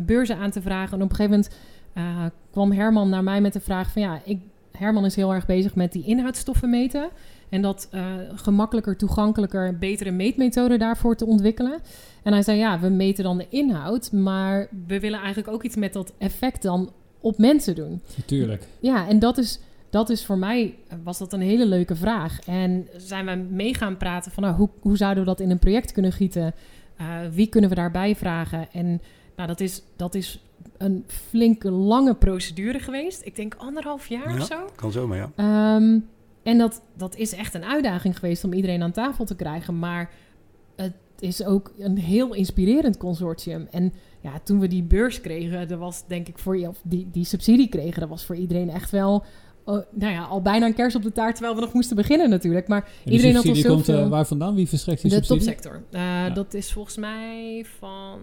beurzen 0.07 0.37
aan 0.37 0.51
te 0.51 0.63
vragen. 0.63 0.97
En 0.97 1.03
op 1.03 1.11
een 1.11 1.17
gegeven 1.17 1.31
moment 1.31 1.55
uh, 1.99 2.25
kwam 2.51 2.73
Herman 2.73 3.09
naar 3.09 3.23
mij 3.23 3.41
met 3.41 3.53
de 3.53 3.61
vraag 3.61 3.93
van 3.93 4.03
ja, 4.03 4.21
ik, 4.25 4.41
Herman 4.73 5.05
is 5.05 5.17
heel 5.17 5.35
erg 5.35 5.47
bezig 5.47 5.75
met 5.75 5.93
die 5.93 6.05
inhoudstoffen 6.05 6.71
meten. 6.71 7.09
En 7.49 7.63
dat 7.63 7.89
uh, 7.95 8.05
gemakkelijker, 8.35 8.97
toegankelijker, 8.97 9.79
betere 9.79 10.11
meetmethoden 10.11 10.79
daarvoor 10.79 11.17
te 11.17 11.27
ontwikkelen. 11.27 11.79
En 12.23 12.33
hij 12.33 12.43
zei 12.43 12.59
ja, 12.59 12.81
we 12.81 12.89
meten 12.89 13.25
dan 13.25 13.39
de 13.39 13.47
inhoud, 13.49 14.13
maar 14.13 14.69
we 14.87 15.01
willen 15.01 15.19
eigenlijk 15.19 15.49
ook 15.49 15.63
iets 15.63 15.77
met 15.77 15.93
dat 15.93 16.13
effect 16.19 16.63
dan 16.63 16.93
op 17.21 17.39
mensen 17.39 17.75
doen. 17.75 18.01
Natuurlijk. 18.17 18.67
Ja, 18.81 19.09
en 19.09 19.19
dat 19.19 19.39
is, 19.39 19.61
dat 19.91 20.11
is 20.11 20.25
voor 20.25 20.39
mij, 20.39 20.75
was 21.03 21.19
dat 21.19 21.33
een 21.33 21.41
hele 21.41 21.67
leuke 21.67 21.97
vraag. 21.97 22.41
En 22.47 22.89
zijn 22.97 23.27
we 23.27 23.55
mee 23.55 23.75
gaan 23.75 23.97
praten 23.97 24.33
van 24.33 24.43
nou, 24.43 24.55
hoe, 24.57 24.69
hoe 24.81 24.97
zouden 24.97 25.25
we 25.25 25.29
dat 25.29 25.41
in 25.41 25.51
een 25.51 25.59
project 25.59 25.93
kunnen 25.93 26.13
gieten? 26.13 26.55
Uh, 27.01 27.07
wie 27.33 27.47
kunnen 27.47 27.71
we 27.71 27.77
daarbij 27.77 28.17
vragen? 28.17 28.69
En 28.73 29.01
nou, 29.37 29.49
dat 29.49 29.61
is, 29.61 29.83
dat 29.97 30.15
is 30.15 30.43
een 30.79 31.05
flinke 31.07 31.71
lange 31.71 32.15
procedure 32.15 32.79
geweest. 32.79 33.21
Ik 33.25 33.37
denk 33.37 33.55
anderhalf 33.55 34.07
jaar 34.07 34.35
ja, 34.35 34.41
of 34.41 34.47
zo. 34.47 34.69
Kan 34.75 34.93
zomaar, 34.93 35.31
ja. 35.37 35.77
Um, 35.77 36.09
en 36.43 36.59
dat, 36.59 36.83
dat 36.97 37.17
is 37.17 37.33
echt 37.33 37.55
een 37.55 37.65
uitdaging 37.65 38.19
geweest 38.19 38.45
om 38.45 38.53
iedereen 38.53 38.83
aan 38.83 38.93
tafel 38.93 39.25
te 39.25 39.37
krijgen. 39.37 39.79
Maar 39.79 40.11
het 40.77 40.95
is 41.19 41.45
ook 41.45 41.73
een 41.79 41.99
heel 41.99 42.35
inspirerend 42.35 42.97
consortium. 42.97 43.67
En 43.71 43.93
ja, 44.21 44.39
toen 44.45 44.61
we 44.61 44.67
die 44.67 44.83
beurs 44.83 45.21
kregen, 45.21 45.69
dat 45.69 45.79
was 45.79 46.07
denk 46.07 46.29
ik 46.29 46.39
voor 46.39 46.59
je, 46.59 46.69
of 46.69 46.81
die, 46.85 47.09
die 47.11 47.25
subsidie 47.25 47.69
kregen, 47.69 48.01
dat 48.01 48.09
was 48.09 48.25
voor 48.25 48.37
iedereen 48.37 48.71
echt 48.71 48.91
wel 48.91 49.25
nou 49.91 50.13
ja, 50.13 50.23
al 50.23 50.43
bijna 50.43 50.67
een 50.67 50.75
kers 50.75 50.95
op 50.95 51.03
de 51.03 51.13
taart, 51.13 51.35
terwijl 51.35 51.55
we 51.55 51.61
nog 51.61 51.73
moesten 51.73 51.97
beginnen 51.97 52.31
natuurlijk. 52.31 52.69
Maar 52.69 52.89
en 53.05 53.13
iedereen 53.13 53.35
had 53.35 53.47
al 53.47 53.63
komt 53.63 53.89
uh, 53.89 54.09
waar 54.09 54.27
vandaan? 54.27 54.55
Wie 54.55 54.69
verstrekt 54.69 55.03
die 55.03 55.11
de 55.11 55.17
subsidie? 55.17 55.45
topsector. 55.45 55.83
Uh, 55.91 56.01
ja. 56.01 56.31
Dat 56.31 56.55
is 56.55 56.73
volgens 56.73 56.97
mij 56.97 57.65
van 57.79 58.21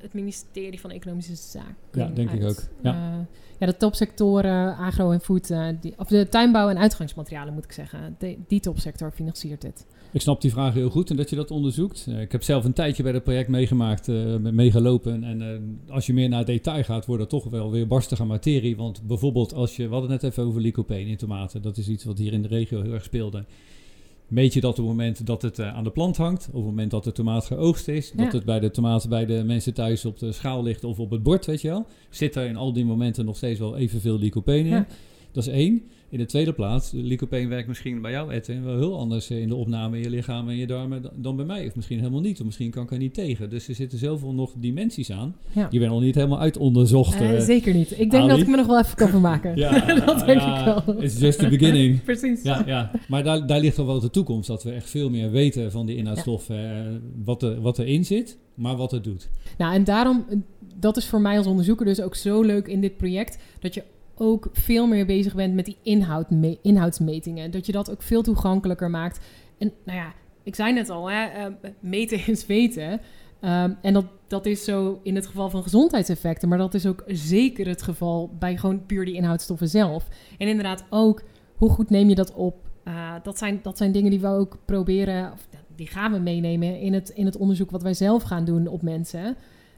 het 0.00 0.12
ministerie 0.12 0.80
van 0.80 0.90
Economische 0.90 1.34
Zaken. 1.34 1.74
Ja, 1.92 2.06
denk 2.06 2.30
uit. 2.30 2.40
ik 2.40 2.48
ook. 2.48 2.58
Ja. 2.82 2.92
Uh, 2.92 3.18
ja, 3.58 3.66
de 3.66 3.76
topsectoren, 3.76 4.76
agro 4.76 5.10
en 5.10 5.20
food, 5.20 5.52
die, 5.80 5.94
of 5.96 6.08
de 6.08 6.28
tuinbouw 6.28 6.68
en 6.68 6.78
uitgangsmaterialen 6.78 7.54
moet 7.54 7.64
ik 7.64 7.72
zeggen. 7.72 8.16
De, 8.18 8.38
die 8.48 8.60
topsector 8.60 9.10
financiert 9.10 9.60
dit. 9.60 9.86
Ik 10.14 10.20
snap 10.20 10.40
die 10.40 10.50
vraag 10.50 10.74
heel 10.74 10.90
goed 10.90 11.10
en 11.10 11.16
dat 11.16 11.30
je 11.30 11.36
dat 11.36 11.50
onderzoekt. 11.50 12.06
Uh, 12.08 12.20
ik 12.20 12.32
heb 12.32 12.42
zelf 12.42 12.64
een 12.64 12.72
tijdje 12.72 13.02
bij 13.02 13.12
dat 13.12 13.22
project 13.22 13.48
meegemaakt, 13.48 14.08
uh, 14.08 14.36
meegelopen. 14.36 15.24
En 15.24 15.40
uh, 15.40 15.94
als 15.94 16.06
je 16.06 16.12
meer 16.12 16.28
naar 16.28 16.44
detail 16.44 16.84
gaat, 16.84 17.06
wordt 17.06 17.20
het 17.20 17.30
toch 17.30 17.44
wel 17.44 17.70
weer 17.70 17.86
barstige 17.86 18.24
materie. 18.24 18.76
Want 18.76 19.02
bijvoorbeeld 19.06 19.54
als 19.54 19.76
je, 19.76 19.84
we 19.86 19.92
hadden 19.92 20.10
het 20.10 20.22
net 20.22 20.30
even 20.30 20.44
over 20.44 20.60
lycopene 20.60 21.10
in 21.10 21.16
tomaten. 21.16 21.62
Dat 21.62 21.76
is 21.76 21.88
iets 21.88 22.04
wat 22.04 22.18
hier 22.18 22.32
in 22.32 22.42
de 22.42 22.48
regio 22.48 22.82
heel 22.82 22.92
erg 22.92 23.04
speelde. 23.04 23.44
Meet 24.28 24.54
je 24.54 24.60
dat 24.60 24.70
op 24.70 24.76
het 24.76 24.86
moment 24.86 25.26
dat 25.26 25.42
het 25.42 25.60
aan 25.60 25.84
de 25.84 25.90
plant 25.90 26.16
hangt, 26.16 26.46
op 26.48 26.54
het 26.54 26.64
moment 26.64 26.90
dat 26.90 27.04
de 27.04 27.12
tomaat 27.12 27.44
geoogst 27.44 27.88
is, 27.88 28.12
ja. 28.16 28.24
dat 28.24 28.32
het 28.32 28.44
bij 28.44 28.60
de 28.60 28.70
tomaten 28.70 29.08
bij 29.08 29.26
de 29.26 29.42
mensen 29.44 29.74
thuis 29.74 30.04
op 30.04 30.18
de 30.18 30.32
schaal 30.32 30.62
ligt 30.62 30.84
of 30.84 30.98
op 30.98 31.10
het 31.10 31.22
bord, 31.22 31.46
weet 31.46 31.60
je 31.60 31.68
wel. 31.68 31.86
Zit 32.10 32.36
er 32.36 32.46
in 32.46 32.56
al 32.56 32.72
die 32.72 32.84
momenten 32.84 33.24
nog 33.24 33.36
steeds 33.36 33.58
wel 33.58 33.76
evenveel 33.76 34.18
lycopene 34.18 34.68
in? 34.68 34.74
Ja. 34.74 34.86
Dat 35.34 35.46
is 35.46 35.52
één. 35.52 35.82
In 36.08 36.18
de 36.20 36.26
tweede 36.26 36.52
plaats, 36.52 36.90
de 36.90 36.96
lycopene 37.02 37.48
werkt 37.48 37.68
misschien 37.68 38.00
bij 38.00 38.10
jou, 38.10 38.30
Edwin, 38.30 38.64
wel 38.64 38.76
heel 38.76 38.98
anders 38.98 39.30
in 39.30 39.48
de 39.48 39.54
opname 39.54 39.96
in 39.96 40.02
je 40.02 40.10
lichaam 40.10 40.48
en 40.48 40.56
je 40.56 40.66
darmen 40.66 41.02
dan- 41.14 41.36
bij 41.36 41.44
mij. 41.44 41.66
Of 41.66 41.74
misschien 41.74 41.98
helemaal 41.98 42.20
niet, 42.20 42.38
of 42.38 42.44
misschien 42.44 42.70
kan 42.70 42.82
ik 42.82 42.90
er 42.90 42.98
niet 42.98 43.14
tegen. 43.14 43.50
Dus 43.50 43.68
er 43.68 43.74
zitten 43.74 43.98
zoveel 43.98 44.32
nog 44.32 44.52
dimensies 44.56 45.10
aan. 45.12 45.36
Ja. 45.52 45.68
Je 45.70 45.78
bent 45.78 45.90
nog 45.90 46.00
niet 46.00 46.14
helemaal 46.14 46.40
uitonderzocht. 46.40 47.20
Eh, 47.20 47.36
eh. 47.36 47.40
zeker 47.42 47.74
niet. 47.74 47.90
Ik 47.90 48.10
denk 48.10 48.22
Ali? 48.22 48.28
dat 48.28 48.38
ik 48.38 48.46
me 48.48 48.56
nog 48.56 48.66
wel 48.66 48.78
even 48.78 48.96
kan 48.96 49.08
vermaken. 49.08 49.56
ja, 49.56 49.94
dat 50.04 50.26
denk 50.26 50.40
ja, 50.40 50.58
ik 50.78 50.84
wel. 50.84 51.02
It's 51.02 51.18
just 51.18 51.38
the 51.38 51.48
beginning. 51.48 52.02
Precies. 52.04 52.42
Ja, 52.42 52.62
ja. 52.66 52.90
maar 53.08 53.22
daar, 53.24 53.46
daar 53.46 53.60
ligt 53.60 53.76
toch 53.76 53.86
wel 53.86 54.00
de 54.00 54.10
toekomst. 54.10 54.48
Dat 54.48 54.62
we 54.62 54.70
echt 54.72 54.90
veel 54.90 55.10
meer 55.10 55.30
weten 55.30 55.70
van 55.70 55.86
die 55.86 55.96
inhoudstoffen. 55.96 56.76
eh, 56.86 56.92
wat, 57.24 57.42
er, 57.42 57.60
wat 57.60 57.78
erin 57.78 58.04
zit, 58.04 58.38
maar 58.54 58.76
wat 58.76 58.90
het 58.90 59.04
doet. 59.04 59.28
Nou, 59.58 59.74
en 59.74 59.84
daarom, 59.84 60.24
eh, 60.28 60.36
dat 60.78 60.96
is 60.96 61.06
voor 61.06 61.20
mij 61.20 61.36
als 61.36 61.46
onderzoeker 61.46 61.86
dus 61.86 62.00
ook 62.00 62.14
zo 62.14 62.42
leuk 62.42 62.66
in 62.66 62.80
dit 62.80 62.96
project, 62.96 63.38
dat 63.60 63.74
je 63.74 63.82
ook 64.16 64.48
veel 64.52 64.86
meer 64.86 65.06
bezig 65.06 65.34
bent 65.34 65.54
met 65.54 65.64
die 65.64 65.76
inhoud, 65.82 66.30
me- 66.30 66.58
inhoudsmetingen. 66.62 67.50
Dat 67.50 67.66
je 67.66 67.72
dat 67.72 67.90
ook 67.90 68.02
veel 68.02 68.22
toegankelijker 68.22 68.90
maakt. 68.90 69.20
En 69.58 69.72
nou 69.84 69.98
ja, 69.98 70.12
ik 70.42 70.54
zei 70.54 70.72
net 70.72 70.90
al, 70.90 71.10
hè, 71.10 71.24
eh, 71.24 71.46
meten 71.80 72.26
is 72.26 72.46
weten. 72.46 73.00
Ehm, 73.40 73.72
en 73.82 73.92
dat, 73.92 74.04
dat 74.26 74.46
is 74.46 74.64
zo 74.64 75.00
in 75.02 75.14
het 75.14 75.26
geval 75.26 75.50
van 75.50 75.62
gezondheidseffecten, 75.62 76.48
maar 76.48 76.58
dat 76.58 76.74
is 76.74 76.86
ook 76.86 77.02
zeker 77.06 77.66
het 77.66 77.82
geval 77.82 78.30
bij 78.38 78.56
gewoon 78.56 78.86
puur 78.86 79.04
die 79.04 79.14
inhoudstoffen 79.14 79.68
zelf. 79.68 80.08
En 80.38 80.48
inderdaad 80.48 80.84
ook, 80.90 81.22
hoe 81.56 81.70
goed 81.70 81.90
neem 81.90 82.08
je 82.08 82.14
dat 82.14 82.34
op? 82.34 82.56
Uh, 82.84 83.14
dat, 83.22 83.38
zijn, 83.38 83.60
dat 83.62 83.76
zijn 83.76 83.92
dingen 83.92 84.10
die 84.10 84.20
we 84.20 84.26
ook 84.26 84.58
proberen, 84.64 85.32
of 85.32 85.48
die 85.76 85.86
gaan 85.86 86.12
we 86.12 86.18
meenemen 86.18 86.80
in 86.80 86.92
het, 86.92 87.08
in 87.08 87.24
het 87.24 87.36
onderzoek 87.36 87.70
wat 87.70 87.82
wij 87.82 87.94
zelf 87.94 88.22
gaan 88.22 88.44
doen 88.44 88.66
op 88.66 88.82
mensen. 88.82 89.36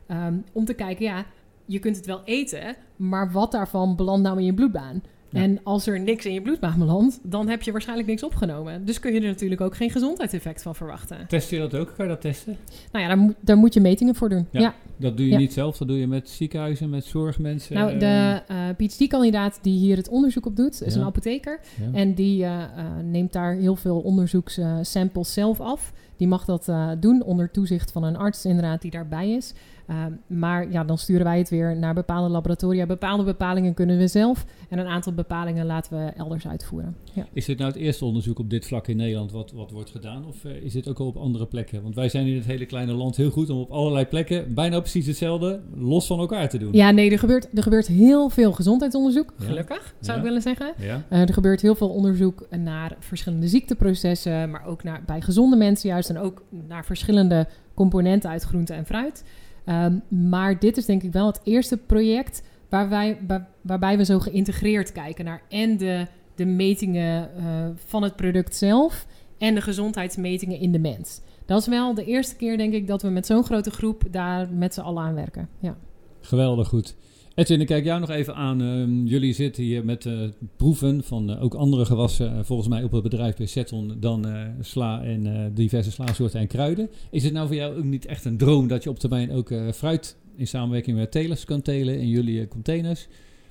Um, 0.08 0.44
om 0.52 0.64
te 0.64 0.74
kijken, 0.74 1.04
ja, 1.04 1.24
je 1.66 1.78
kunt 1.78 1.96
het 1.96 2.06
wel 2.06 2.20
eten, 2.24 2.76
maar 2.96 3.32
wat 3.32 3.52
daarvan 3.52 3.96
belandt 3.96 4.22
nou 4.22 4.38
in 4.38 4.44
je 4.44 4.54
bloedbaan? 4.54 5.02
Ja. 5.30 5.40
En 5.40 5.60
als 5.62 5.86
er 5.86 6.00
niks 6.00 6.26
in 6.26 6.32
je 6.32 6.42
bloedbaan 6.42 6.78
belandt, 6.78 7.20
dan 7.22 7.48
heb 7.48 7.62
je 7.62 7.72
waarschijnlijk 7.72 8.08
niks 8.08 8.22
opgenomen. 8.22 8.84
Dus 8.84 9.00
kun 9.00 9.12
je 9.12 9.20
er 9.20 9.26
natuurlijk 9.26 9.60
ook 9.60 9.76
geen 9.76 9.90
gezondheidseffect 9.90 10.62
van 10.62 10.74
verwachten. 10.74 11.18
Test 11.28 11.50
je 11.50 11.58
dat 11.58 11.74
ook? 11.74 11.92
Kan 11.96 12.04
je 12.04 12.10
dat 12.10 12.20
testen? 12.20 12.56
Nou 12.92 13.04
ja, 13.04 13.10
daar, 13.10 13.18
moet, 13.18 13.34
daar 13.40 13.56
moet 13.56 13.74
je 13.74 13.80
metingen 13.80 14.14
voor 14.14 14.28
doen. 14.28 14.46
Ja, 14.50 14.60
ja. 14.60 14.74
Dat 14.96 15.16
doe 15.16 15.26
je 15.26 15.32
ja. 15.32 15.38
niet 15.38 15.52
zelf, 15.52 15.76
dat 15.76 15.88
doe 15.88 15.98
je 15.98 16.06
met 16.06 16.28
ziekenhuizen, 16.28 16.90
met 16.90 17.04
zorgmensen. 17.04 17.74
Nou, 17.74 17.98
de 17.98 18.42
uh, 18.50 18.86
PhD-kandidaat 18.86 19.58
die 19.62 19.78
hier 19.78 19.96
het 19.96 20.08
onderzoek 20.08 20.46
op 20.46 20.56
doet, 20.56 20.82
is 20.82 20.94
een 20.94 21.02
apotheker. 21.02 21.60
En 21.92 22.14
die 22.14 22.42
uh, 22.42 22.46
uh, 22.46 22.84
neemt 23.04 23.32
daar 23.32 23.54
heel 23.54 23.76
veel 23.76 23.98
onderzoekssamples 23.98 25.32
zelf 25.32 25.60
af. 25.60 25.92
Die 26.16 26.28
mag 26.28 26.44
dat 26.44 26.70
doen 27.00 27.22
onder 27.22 27.50
toezicht 27.50 27.92
van 27.92 28.04
een 28.04 28.16
arts 28.16 28.44
inderdaad 28.44 28.82
die 28.82 28.90
daarbij 28.90 29.30
is. 29.30 29.54
Uh, 29.90 30.04
maar 30.26 30.70
ja, 30.70 30.84
dan 30.84 30.98
sturen 30.98 31.24
wij 31.24 31.38
het 31.38 31.48
weer 31.48 31.76
naar 31.76 31.94
bepaalde 31.94 32.28
laboratoria. 32.28 32.86
Bepaalde 32.86 33.24
bepalingen 33.24 33.74
kunnen 33.74 33.98
we 33.98 34.06
zelf 34.06 34.44
en 34.68 34.78
een 34.78 34.86
aantal 34.86 35.12
bepalingen 35.12 35.66
laten 35.66 35.98
we 35.98 36.12
elders 36.16 36.48
uitvoeren. 36.48 36.96
Ja. 37.12 37.26
Is 37.32 37.44
dit 37.44 37.58
nou 37.58 37.70
het 37.70 37.80
eerste 37.80 38.04
onderzoek 38.04 38.38
op 38.38 38.50
dit 38.50 38.66
vlak 38.66 38.88
in 38.88 38.96
Nederland 38.96 39.32
wat, 39.32 39.52
wat 39.52 39.70
wordt 39.70 39.90
gedaan? 39.90 40.26
Of 40.26 40.44
uh, 40.44 40.52
is 40.52 40.72
dit 40.72 40.88
ook 40.88 40.98
al 40.98 41.06
op 41.06 41.16
andere 41.16 41.46
plekken? 41.46 41.82
Want 41.82 41.94
wij 41.94 42.08
zijn 42.08 42.26
in 42.26 42.34
het 42.34 42.44
hele 42.44 42.66
kleine 42.66 42.92
land 42.92 43.16
heel 43.16 43.30
goed 43.30 43.50
om 43.50 43.58
op 43.58 43.70
allerlei 43.70 44.06
plekken 44.06 44.54
bijna 44.54 44.80
precies 44.80 45.06
hetzelfde 45.06 45.60
los 45.74 46.06
van 46.06 46.18
elkaar 46.18 46.48
te 46.48 46.58
doen. 46.58 46.72
Ja, 46.72 46.90
nee, 46.90 47.10
er 47.10 47.18
gebeurt, 47.18 47.48
er 47.54 47.62
gebeurt 47.62 47.86
heel 47.86 48.28
veel 48.28 48.52
gezondheidsonderzoek. 48.52 49.32
Ja. 49.38 49.44
Gelukkig, 49.44 49.94
zou 50.00 50.12
ja. 50.12 50.16
ik 50.16 50.22
willen 50.22 50.42
zeggen. 50.42 50.72
Ja. 50.78 51.02
Uh, 51.10 51.20
er 51.20 51.32
gebeurt 51.32 51.60
heel 51.60 51.74
veel 51.74 51.90
onderzoek 51.90 52.46
naar 52.50 52.96
verschillende 52.98 53.48
ziekteprocessen, 53.48 54.50
maar 54.50 54.66
ook 54.66 54.82
naar, 54.82 55.02
bij 55.06 55.20
gezonde 55.20 55.56
mensen 55.56 55.88
juist 55.88 56.10
en 56.10 56.18
ook 56.18 56.42
naar 56.68 56.84
verschillende 56.84 57.46
componenten 57.74 58.30
uit 58.30 58.42
groente 58.42 58.72
en 58.72 58.86
fruit. 58.86 59.24
Um, 59.68 60.02
maar 60.28 60.58
dit 60.58 60.76
is 60.76 60.86
denk 60.86 61.02
ik 61.02 61.12
wel 61.12 61.26
het 61.26 61.40
eerste 61.42 61.76
project 61.76 62.42
waar 62.68 62.88
wij, 62.88 63.18
waar, 63.26 63.48
waarbij 63.60 63.96
we 63.96 64.04
zo 64.04 64.18
geïntegreerd 64.18 64.92
kijken 64.92 65.24
naar 65.24 65.42
en 65.48 65.76
de, 65.76 66.06
de 66.34 66.44
metingen 66.44 67.30
uh, 67.38 67.44
van 67.74 68.02
het 68.02 68.16
product 68.16 68.56
zelf 68.56 69.06
en 69.38 69.54
de 69.54 69.60
gezondheidsmetingen 69.60 70.60
in 70.60 70.72
de 70.72 70.78
mens. 70.78 71.20
Dat 71.46 71.60
is 71.60 71.66
wel 71.66 71.94
de 71.94 72.04
eerste 72.04 72.36
keer 72.36 72.56
denk 72.56 72.72
ik 72.72 72.86
dat 72.86 73.02
we 73.02 73.08
met 73.08 73.26
zo'n 73.26 73.44
grote 73.44 73.70
groep 73.70 74.02
daar 74.10 74.48
met 74.52 74.74
z'n 74.74 74.80
allen 74.80 75.02
aan 75.02 75.14
werken. 75.14 75.48
Ja. 75.60 75.76
Geweldig 76.20 76.68
goed. 76.68 76.96
Edwin, 77.36 77.60
ik 77.60 77.66
kijk 77.66 77.84
jou 77.84 78.00
nog 78.00 78.10
even 78.10 78.34
aan. 78.34 78.62
Uh, 78.62 79.10
jullie 79.10 79.32
zitten 79.32 79.62
hier 79.62 79.84
met 79.84 80.04
uh, 80.04 80.28
proeven 80.56 81.04
van 81.04 81.30
uh, 81.30 81.42
ook 81.42 81.54
andere 81.54 81.84
gewassen, 81.84 82.32
uh, 82.32 82.38
volgens 82.42 82.68
mij 82.68 82.82
op 82.82 82.92
het 82.92 83.02
bedrijf 83.02 83.36
bij 83.36 83.46
Seton, 83.46 83.96
dan 84.00 84.26
sla 84.60 85.02
en 85.02 85.50
diverse 85.54 85.90
slasoorten 85.90 86.40
en 86.40 86.46
kruiden. 86.46 86.90
Is 87.10 87.24
het 87.24 87.32
nou 87.32 87.46
voor 87.46 87.56
jou 87.56 87.76
ook 87.76 87.84
niet 87.84 88.06
echt 88.06 88.24
een 88.24 88.36
droom 88.36 88.68
dat 88.68 88.82
je 88.82 88.90
op 88.90 88.98
termijn 88.98 89.32
ook 89.32 89.52
fruit 89.74 90.16
in 90.36 90.46
samenwerking 90.46 90.96
met 90.96 91.10
telers 91.10 91.44
kan 91.44 91.62
telen 91.62 91.98
in 91.98 92.08
jullie 92.08 92.48
containers? 92.48 93.06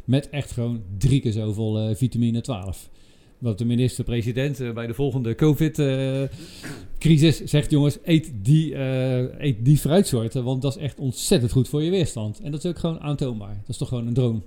Met 0.06 0.30
echt 0.30 0.52
gewoon 0.52 0.82
drie 0.98 1.22
keer 1.22 1.32
zoveel 1.32 1.96
vitamine 1.96 2.42
12. 2.42 2.90
Wat 3.38 3.58
de 3.58 3.66
minister-president 3.66 4.62
uh, 4.62 4.74
bij 4.74 4.88
de 4.88 4.94
volgende 4.94 5.36
COVID-crisis 5.36 7.42
uh, 7.42 7.48
zegt: 7.48 7.72
jongens, 7.72 7.98
eet 8.04 8.32
die, 8.42 8.72
uh, 8.72 9.40
eet 9.40 9.66
die 9.66 9.78
fruitsoorten, 9.78 10.44
want 10.44 10.62
dat 10.62 10.76
is 10.76 10.82
echt 10.82 11.00
ontzettend 11.00 11.52
goed 11.52 11.70
voor 11.70 11.84
je 11.84 11.92
weerstand. 11.92 12.40
En 12.40 12.52
dat 12.52 12.64
is 12.64 12.70
ook 12.70 12.80
gewoon 12.80 13.00
aantoonbaar. 13.00 13.56
Dat 13.60 13.70
is 13.70 13.78
toch 13.78 13.88
gewoon 13.88 14.08
een 14.08 14.14
droom. 14.14 14.44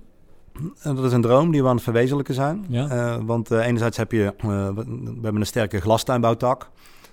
En 0.82 0.94
dat 0.94 1.04
is 1.04 1.12
een 1.12 1.20
droom 1.20 1.50
die 1.50 1.62
we 1.62 1.68
aan 1.68 1.74
het 1.74 1.84
verwezenlijken 1.84 2.34
zijn. 2.34 2.64
Ja. 2.68 2.92
Uh, 2.92 3.24
want 3.24 3.50
uh, 3.50 3.66
enerzijds 3.66 3.96
heb 3.96 4.12
je, 4.12 4.34
we 4.40 4.48
hebben 5.22 5.36
een 5.36 5.46
sterke 5.46 5.80
glastuinbouwtak. 5.80 6.70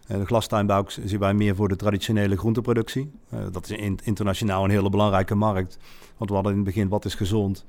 de 0.07 0.25
glastuinbouw 0.25 0.85
zien 1.05 1.19
wij 1.19 1.33
meer 1.33 1.55
voor 1.55 1.67
de 1.67 1.75
traditionele 1.75 2.37
groenteproductie. 2.37 3.11
dat 3.51 3.69
is 3.69 3.77
in, 3.77 3.99
internationaal 4.03 4.63
een 4.63 4.69
hele 4.69 4.89
belangrijke 4.89 5.35
markt. 5.35 5.77
Want 6.17 6.29
we 6.29 6.35
hadden 6.35 6.53
in 6.53 6.57
het 6.57 6.67
begin, 6.67 6.89
wat 6.89 7.05
is 7.05 7.15
gezond? 7.15 7.65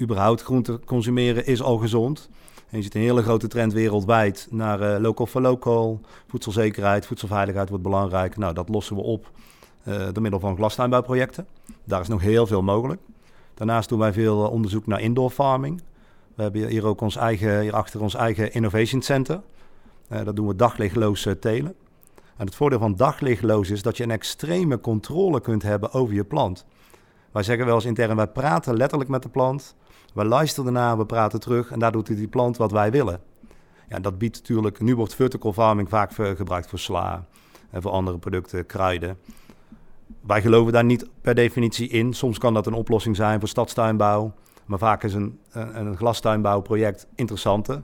Überhaupt 0.00 0.42
groente 0.42 0.80
consumeren 0.84 1.46
is 1.46 1.62
al 1.62 1.76
gezond. 1.76 2.28
En 2.70 2.76
je 2.76 2.82
ziet 2.82 2.94
een 2.94 3.00
hele 3.00 3.22
grote 3.22 3.48
trend 3.48 3.72
wereldwijd 3.72 4.46
naar 4.50 4.80
uh, 4.80 5.00
local 5.00 5.26
for 5.26 5.40
local. 5.40 6.00
Voedselzekerheid, 6.26 7.06
voedselveiligheid 7.06 7.68
wordt 7.68 7.84
belangrijk. 7.84 8.36
Nou, 8.36 8.54
dat 8.54 8.68
lossen 8.68 8.96
we 8.96 9.02
op 9.02 9.30
uh, 9.84 9.94
door 10.12 10.22
middel 10.22 10.40
van 10.40 10.56
glastuinbouwprojecten. 10.56 11.46
Daar 11.84 12.00
is 12.00 12.08
nog 12.08 12.20
heel 12.20 12.46
veel 12.46 12.62
mogelijk. 12.62 13.00
Daarnaast 13.54 13.88
doen 13.88 13.98
wij 13.98 14.12
veel 14.12 14.44
uh, 14.44 14.50
onderzoek 14.50 14.86
naar 14.86 15.00
indoor 15.00 15.30
farming. 15.30 15.82
We 16.34 16.42
hebben 16.42 16.68
hier 16.68 16.86
ook 16.86 17.00
ons 17.00 17.16
eigen, 17.16 17.60
hier 17.60 17.74
achter 17.74 18.00
ons 18.00 18.14
eigen 18.14 18.52
innovation 18.52 19.02
center. 19.02 19.40
Dat 20.24 20.36
doen 20.36 20.46
we 20.46 20.56
daglichtloos 20.56 21.28
telen. 21.40 21.74
En 22.36 22.46
het 22.46 22.54
voordeel 22.54 22.78
van 22.78 22.96
daglichtloos 22.96 23.70
is 23.70 23.82
dat 23.82 23.96
je 23.96 24.02
een 24.02 24.10
extreme 24.10 24.80
controle 24.80 25.40
kunt 25.40 25.62
hebben 25.62 25.92
over 25.92 26.14
je 26.14 26.24
plant. 26.24 26.64
Wij 27.32 27.42
zeggen 27.42 27.66
wel 27.66 27.74
eens 27.74 27.84
intern, 27.84 28.16
wij 28.16 28.26
praten 28.26 28.76
letterlijk 28.76 29.10
met 29.10 29.22
de 29.22 29.28
plant. 29.28 29.74
We 30.18 30.24
luisteren 30.24 30.66
ernaar, 30.66 30.98
we 30.98 31.06
praten 31.06 31.40
terug 31.40 31.70
en 31.70 31.78
daar 31.78 31.92
doet 31.92 32.06
die 32.06 32.28
plant 32.28 32.56
wat 32.56 32.72
wij 32.72 32.90
willen. 32.90 33.20
Ja, 33.88 33.98
dat 33.98 34.18
biedt 34.18 34.38
natuurlijk, 34.38 34.80
nu 34.80 34.96
wordt 34.96 35.14
vertical 35.14 35.52
farming 35.52 35.88
vaak 35.88 36.12
gebruikt 36.12 36.68
voor 36.68 36.78
sla 36.78 37.26
en 37.70 37.82
voor 37.82 37.90
andere 37.90 38.18
producten, 38.18 38.66
kruiden. 38.66 39.16
Wij 40.20 40.42
geloven 40.42 40.72
daar 40.72 40.84
niet 40.84 41.06
per 41.20 41.34
definitie 41.34 41.88
in. 41.88 42.12
Soms 42.12 42.38
kan 42.38 42.54
dat 42.54 42.66
een 42.66 42.72
oplossing 42.72 43.16
zijn 43.16 43.38
voor 43.38 43.48
stadstuinbouw. 43.48 44.32
Maar 44.66 44.78
vaak 44.78 45.02
is 45.02 45.14
een, 45.14 45.38
een, 45.50 45.86
een 45.86 45.96
glastuinbouwproject 45.96 47.06
interessanter. 47.14 47.82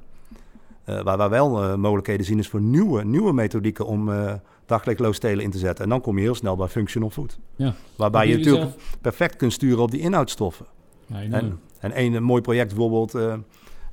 Uh, 0.89 1.03
waar 1.03 1.19
wij 1.19 1.29
wel 1.29 1.65
uh, 1.65 1.75
mogelijkheden 1.75 2.27
zien 2.27 2.39
is 2.39 2.49
voor 2.49 2.61
nieuwe, 2.61 3.05
nieuwe 3.05 3.33
methodieken 3.33 3.87
om 3.87 4.09
uh, 4.09 4.33
daglichtloos 4.67 5.19
telen 5.19 5.45
in 5.45 5.51
te 5.51 5.59
zetten. 5.59 5.85
En 5.85 5.91
dan 5.91 6.01
kom 6.01 6.17
je 6.17 6.23
heel 6.23 6.35
snel 6.35 6.57
bij 6.57 6.69
functional 6.69 7.11
food. 7.11 7.39
Ja. 7.57 7.75
Waarbij 7.97 8.29
je 8.29 8.37
natuurlijk 8.37 8.65
zelf... 8.65 8.97
perfect 9.01 9.37
kunt 9.37 9.53
sturen 9.53 9.83
op 9.83 9.91
die 9.91 10.01
inhoudstoffen. 10.01 10.67
Ja, 11.07 11.21
en, 11.21 11.61
en 11.85 12.01
een, 12.01 12.13
een 12.13 12.23
mooi 12.23 12.43
project 12.43 12.69
bijvoorbeeld, 12.69 13.15
uh, 13.15 13.35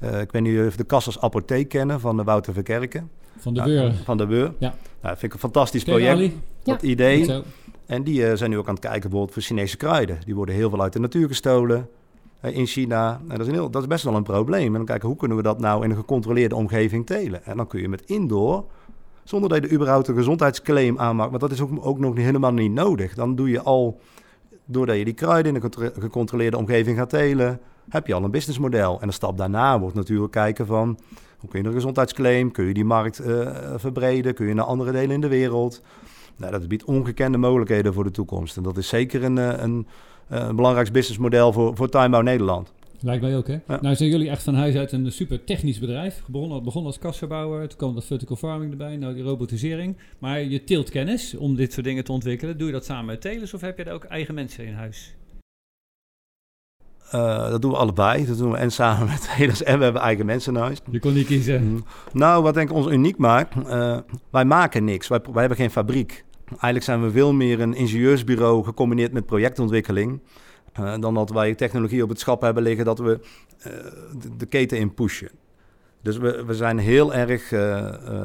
uh, 0.04 0.22
ik 0.22 0.32
weet 0.32 0.42
niet 0.42 0.68
of 0.68 0.76
de 0.76 0.84
Kassers 0.84 1.20
Apotheek 1.20 1.70
kennen 1.70 2.00
van 2.00 2.18
de 2.18 2.24
Wouter 2.24 2.54
Verkerken. 2.54 3.10
Van 3.38 3.54
de 3.54 3.64
Beur. 3.64 3.94
Van 4.04 4.18
de 4.18 4.26
Beur. 4.26 4.54
Ja. 4.58 4.74
Nou, 5.02 5.18
vind 5.18 5.24
ik 5.24 5.34
een 5.34 5.40
fantastisch 5.40 5.84
Ken 5.84 5.94
project. 5.94 6.14
Ali? 6.14 6.40
Dat 6.64 6.82
Ja. 6.82 6.88
idee. 6.88 7.44
En 7.86 8.04
die 8.04 8.22
uh, 8.22 8.34
zijn 8.34 8.50
nu 8.50 8.58
ook 8.58 8.68
aan 8.68 8.74
het 8.74 8.84
kijken 8.84 9.02
bijvoorbeeld 9.02 9.34
voor 9.34 9.42
Chinese 9.42 9.78
kruiden. 9.78 10.20
Die 10.26 10.36
worden 10.36 10.56
heel 10.56 10.70
veel 10.70 10.82
uit 10.82 10.94
de 10.94 11.00
natuur 11.00 11.28
gestolen 11.28 11.90
uh, 12.46 12.56
in 12.56 12.66
China. 12.66 13.22
En 13.22 13.30
dat, 13.30 13.40
is 13.40 13.48
een 13.48 13.54
heel, 13.54 13.70
dat 13.70 13.82
is 13.82 13.88
best 13.88 14.04
wel 14.04 14.16
een 14.16 14.24
probleem. 14.24 14.66
En 14.66 14.74
dan 14.74 14.86
kijken 14.86 15.08
hoe 15.08 15.18
kunnen 15.18 15.38
we 15.38 15.44
dat 15.44 15.60
nou 15.60 15.84
in 15.84 15.90
een 15.90 15.96
gecontroleerde 15.96 16.56
omgeving 16.56 17.06
telen. 17.06 17.46
En 17.46 17.58
dan 17.58 17.68
kun 17.68 17.82
je 17.82 17.90
met 17.90 18.02
indoor, 18.06 18.66
zonder 19.24 19.50
dat 19.50 19.62
je 19.62 19.68
er 19.68 19.74
überhaupt 19.74 20.08
een 20.08 20.16
gezondheidsclaim 20.16 21.00
aanmaakt, 21.00 21.30
want 21.30 21.42
dat 21.42 21.52
is 21.52 21.62
ook, 21.62 21.70
ook 21.86 22.00
nog 22.00 22.16
niet, 22.16 22.26
helemaal 22.26 22.54
niet 22.54 22.72
nodig. 22.72 23.14
Dan 23.14 23.36
doe 23.36 23.50
je 23.50 23.62
al, 23.62 24.00
doordat 24.66 24.98
je 24.98 25.06
die 25.06 25.14
kruiden 25.14 25.56
in 25.56 25.62
een 25.64 25.92
gecontroleerde 26.00 26.58
omgeving 26.58 26.98
gaat 26.98 27.10
telen, 27.10 27.60
heb 27.90 28.08
je 28.08 28.14
al 28.14 28.24
een 28.24 28.32
businessmodel. 28.32 29.02
En 29.02 29.08
de 29.08 29.14
stap 29.14 29.38
daarna 29.38 29.80
wordt 29.80 29.96
natuurlijk 29.96 30.32
kijken 30.32 30.66
van... 30.66 31.00
hoe 31.38 31.50
kun 31.50 31.62
je 31.62 31.68
een 31.68 31.74
gezondheidsclaim, 31.74 32.52
kun 32.52 32.66
je 32.66 32.74
die 32.74 32.86
markt 32.86 33.22
uh, 33.22 33.52
verbreden... 33.76 34.34
kun 34.34 34.48
je 34.48 34.54
naar 34.54 34.66
andere 34.66 34.92
delen 34.92 35.12
in 35.12 35.22
de 35.22 35.28
wereld. 35.28 35.82
Nou, 36.38 36.52
dat 36.52 36.68
biedt 36.68 36.84
ongekende 36.84 37.38
mogelijkheden 37.38 37.94
voor 37.94 38.04
de 38.04 38.12
toekomst. 38.12 38.58
En 38.58 38.64
dat 38.64 38.78
is 38.78 38.88
zeker 38.88 39.24
een, 39.24 39.38
een, 39.38 39.64
een, 39.64 39.86
een 40.28 40.56
belangrijk 40.56 40.92
businessmodel 40.92 41.54
voor, 41.54 41.76
voor 41.76 41.90
Tuinbouw 41.90 42.22
Nederland. 42.22 42.74
Lijkt 43.04 43.22
mij 43.22 43.38
ook, 43.38 43.48
hè? 43.48 43.60
Ja. 43.68 43.82
Nou 43.82 43.96
zijn 43.96 44.10
jullie 44.10 44.30
echt 44.30 44.44
van 44.44 44.56
huis 44.56 44.76
uit 44.76 44.92
een 44.92 45.12
super 45.12 45.44
technisch 45.44 45.80
bedrijf. 45.80 46.24
Begonnen, 46.28 46.64
begon 46.64 46.86
als 46.86 47.00
kassenbouwer, 47.00 47.68
toen 47.68 47.78
kwam 47.78 47.94
dat 47.94 48.06
vertical 48.06 48.36
farming 48.36 48.72
erbij, 48.72 48.98
nou 48.98 49.14
die 49.14 49.24
robotisering. 49.24 49.98
Maar 50.20 50.44
je 50.44 50.64
teelt 50.64 50.90
kennis 50.90 51.36
om 51.38 51.56
dit 51.56 51.74
soort 51.74 51.86
dingen 51.86 52.04
te 52.04 52.12
ontwikkelen. 52.12 52.58
Doe 52.58 52.68
je 52.68 52.74
dat 52.74 52.86
samen 52.86 53.06
met 53.06 53.22
telers 53.22 53.54
of 53.54 53.62
heb 53.62 53.78
je 53.78 53.84
er 53.84 53.94
ook 53.94 54.04
eigen 54.04 54.34
mensen 54.34 54.66
in 54.66 54.74
huis? 54.74 55.16
Uh, 57.16 57.50
dat 57.50 57.62
doen 57.62 57.72
we 57.72 57.78
allebei. 57.78 58.26
Dat 58.26 58.38
doen 58.38 58.52
we 58.52 58.58
en 58.58 58.72
samen 58.72 59.08
met 59.08 59.30
telers 59.38 59.64
en 59.64 59.78
we 59.78 59.84
hebben 59.84 60.02
eigen 60.02 60.26
mensen 60.26 60.54
in 60.54 60.62
huis. 60.62 60.82
Je 60.90 61.00
kon 61.00 61.14
niet 61.14 61.26
kiezen. 61.26 61.64
Mm. 61.64 61.84
Nou, 62.14 62.44
wat 62.44 62.54
denk 62.54 62.70
ik 62.70 62.76
ons 62.76 62.88
uniek 62.88 63.18
maakt, 63.18 63.56
uh, 63.56 63.98
wij 64.30 64.46
maken 64.46 64.84
niks. 64.84 65.08
Wij, 65.08 65.20
wij 65.22 65.40
hebben 65.40 65.58
geen 65.58 65.72
fabriek. 65.72 66.24
Eigenlijk 66.50 66.84
zijn 66.84 67.04
we 67.04 67.12
veel 67.12 67.34
meer 67.34 67.60
een 67.60 67.74
ingenieursbureau 67.74 68.64
gecombineerd 68.64 69.14
met 69.14 69.26
projectontwikkeling. 69.26 70.20
Uh, 70.80 70.94
dan 71.00 71.14
dat 71.14 71.30
wij 71.30 71.56
technologie 71.56 72.04
op 72.04 72.10
het 72.10 72.20
schap 72.20 72.42
hebben 72.42 72.64
liggen 72.64 72.86
dat 72.86 73.00
we 73.00 73.20
de, 74.20 74.36
de, 74.38 74.46
keten 74.46 74.78
in 74.78 74.94
pushen. 74.94 75.30
Dus 76.02 76.18
we, 76.18 76.44
we 76.46 76.54
zijn 76.54 76.78
heel 76.78 77.14
erg. 77.14 77.50
we 77.50 77.56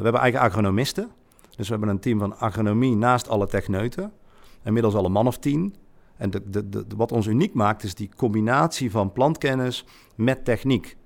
hebben 0.02 0.20
eigen 0.20 0.40
agronomisten. 0.40 1.08
Dus 1.56 1.66
we 1.66 1.72
hebben 1.74 1.88
een 1.88 2.00
team 2.00 2.18
van 2.18 2.38
agronomie 2.38 2.96
naast 2.96 3.28
alle 3.28 3.46
techneuten. 3.46 4.12
Inmiddels 4.64 4.94
al 4.94 5.04
een 5.04 5.12
man 5.12 5.26
of 5.26 5.38
tien. 5.38 5.74
En 6.16 6.30
de, 6.30 6.50
de, 6.50 6.68
de, 6.68 6.84
wat 6.96 7.12
ons 7.12 7.26
uniek 7.26 7.54
maakt 7.54 7.82
is 7.82 7.94
die 7.94 8.10
combinatie 8.16 8.90
van 8.90 9.12
plantkennis 9.12 9.84
met 10.14 10.44
techniek. 10.44 10.96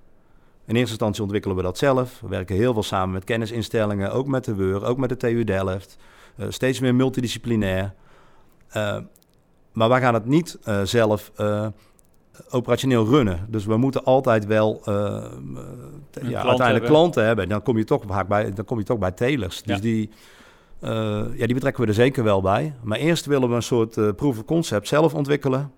In 0.66 0.76
eerste 0.76 0.90
instantie 0.90 1.22
ontwikkelen 1.22 1.56
we 1.56 1.62
dat 1.62 1.78
zelf. 1.78 2.20
We 2.20 2.28
werken 2.28 2.56
heel 2.56 2.72
veel 2.72 2.82
samen 2.82 3.14
met 3.14 3.24
kennisinstellingen, 3.24 4.12
ook 4.12 4.26
met 4.26 4.44
de 4.44 4.54
WUR, 4.54 4.84
ook 4.84 4.98
met 4.98 5.08
de 5.08 5.16
TU 5.16 5.44
Delft. 5.44 5.96
Uh, 6.36 6.46
steeds 6.48 6.80
meer 6.80 6.94
multidisciplinair. 6.94 7.94
Uh, 8.76 8.96
maar 9.72 9.88
wij 9.88 10.00
gaan 10.00 10.14
het 10.14 10.26
niet 10.26 10.58
uh, 10.64 10.82
zelf 10.82 11.32
operationeel 12.50 13.06
runnen. 13.06 13.46
Dus 13.48 13.64
we 13.64 13.76
moeten 13.76 14.04
altijd 14.04 14.46
wel 14.46 14.80
ja, 14.84 14.90
klant 14.90 16.34
uiteindelijk 16.34 16.60
hebben. 16.60 16.88
klanten 16.88 17.24
hebben. 17.24 17.48
Dan 17.48 17.62
kom 17.62 17.76
je 17.76 17.84
toch 17.84 18.02
vaak 18.06 18.28
bij, 18.28 18.52
dan 18.52 18.64
kom 18.64 18.78
je 18.78 18.84
toch 18.84 18.98
bij 18.98 19.10
telers. 19.10 19.62
Dus 19.62 19.76
ja. 19.76 19.82
die 19.82 20.10
uh, 20.82 20.90
ja, 21.36 21.46
die 21.46 21.54
betrekken 21.54 21.82
we 21.82 21.88
er 21.88 21.94
zeker 21.94 22.24
wel 22.24 22.40
bij. 22.40 22.74
Maar 22.82 22.98
eerst 22.98 23.26
willen 23.26 23.48
we 23.48 23.54
een 23.54 23.62
soort 23.62 23.96
uh, 23.96 24.12
proof 24.16 24.38
of 24.38 24.44
concept 24.44 24.88
zelf 24.88 25.14
ontwikkelen. 25.14 25.70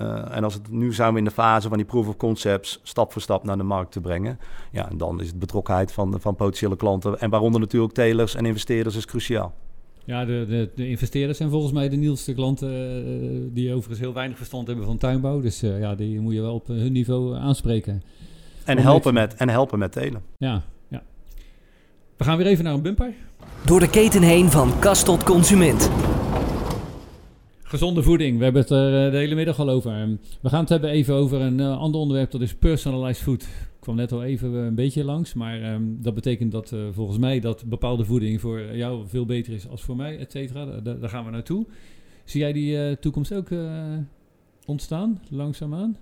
Uh, 0.00 0.36
en 0.36 0.44
als 0.44 0.54
het, 0.54 0.70
nu 0.70 0.92
zijn 0.92 1.12
we 1.12 1.18
in 1.18 1.24
de 1.24 1.30
fase 1.30 1.68
van 1.68 1.76
die 1.76 1.86
proof 1.86 2.08
of 2.08 2.16
concepts 2.16 2.80
stap 2.82 3.12
voor 3.12 3.22
stap 3.22 3.44
naar 3.44 3.56
de 3.56 3.62
markt 3.62 3.92
te 3.92 4.00
brengen. 4.00 4.38
Ja, 4.72 4.90
en 4.90 4.98
dan 4.98 5.20
is 5.20 5.26
het 5.26 5.38
betrokkenheid 5.38 5.92
van, 5.92 6.20
van 6.20 6.36
potentiële 6.36 6.76
klanten 6.76 7.20
en 7.20 7.30
waaronder 7.30 7.60
natuurlijk 7.60 7.92
telers 7.92 8.34
en 8.34 8.46
investeerders 8.46 8.96
is 8.96 9.04
cruciaal. 9.04 9.54
Ja, 10.04 10.24
de, 10.24 10.46
de, 10.48 10.70
de 10.74 10.88
investeerders 10.88 11.38
zijn 11.38 11.50
volgens 11.50 11.72
mij 11.72 11.88
de 11.88 11.96
nieuwste 11.96 12.34
klanten 12.34 13.54
die 13.54 13.72
overigens 13.72 13.98
heel 13.98 14.12
weinig 14.12 14.36
verstand 14.36 14.66
hebben 14.66 14.84
van 14.84 14.98
tuinbouw. 14.98 15.40
Dus 15.40 15.60
ja, 15.60 15.94
die 15.94 16.20
moet 16.20 16.34
je 16.34 16.40
wel 16.40 16.54
op 16.54 16.66
hun 16.66 16.92
niveau 16.92 17.36
aanspreken. 17.36 18.02
En 18.64 18.78
helpen, 18.78 19.14
met, 19.14 19.34
en 19.34 19.48
helpen 19.48 19.78
met 19.78 19.92
telen. 19.92 20.22
Ja, 20.36 20.62
ja. 20.88 21.02
We 22.16 22.24
gaan 22.24 22.36
weer 22.36 22.46
even 22.46 22.64
naar 22.64 22.74
een 22.74 22.82
bumper. 22.82 23.14
Door 23.64 23.80
de 23.80 23.90
keten 23.90 24.22
heen 24.22 24.48
van 24.50 24.78
kast 24.78 25.04
tot 25.04 25.22
consument. 25.22 25.90
Gezonde 27.62 28.02
voeding, 28.02 28.38
we 28.38 28.44
hebben 28.44 28.62
het 28.62 28.70
er 28.70 29.06
eh, 29.06 29.12
de 29.12 29.16
hele 29.16 29.34
middag 29.34 29.58
al 29.58 29.68
over. 29.68 29.92
Ehm, 29.92 30.16
we 30.40 30.48
gaan 30.48 30.60
het 30.60 30.68
hebben 30.68 30.90
even 30.90 31.14
over 31.14 31.40
een 31.40 31.58
uh, 31.58 31.78
ander 31.78 32.00
onderwerp, 32.00 32.30
dat 32.30 32.40
is 32.40 32.54
personalized 32.54 33.22
food. 33.22 33.42
Ik 33.42 33.48
kwam 33.80 33.96
net 33.96 34.12
al 34.12 34.24
even 34.24 34.52
uh, 34.52 34.64
een 34.64 34.74
beetje 34.74 35.04
langs, 35.04 35.34
maar 35.34 35.72
um, 35.72 35.98
dat 36.02 36.14
betekent 36.14 36.52
dat 36.52 36.70
uh, 36.72 36.80
volgens 36.92 37.18
mij 37.18 37.40
dat 37.40 37.64
bepaalde 37.64 38.04
voeding 38.04 38.40
voor 38.40 38.76
jou 38.76 39.08
veel 39.08 39.26
beter 39.26 39.52
is 39.52 39.68
als 39.68 39.82
voor 39.82 39.96
mij, 39.96 40.18
et 40.18 40.32
cetera. 40.32 40.64
Da 40.64 40.92
daar 40.94 41.10
gaan 41.10 41.24
we 41.24 41.30
naartoe. 41.30 41.66
Zie 42.24 42.40
jij 42.40 42.52
die 42.52 42.98
toekomst 42.98 43.34
ook 43.34 43.48
ontstaan, 44.66 45.20
langzaamaan? 45.30 45.96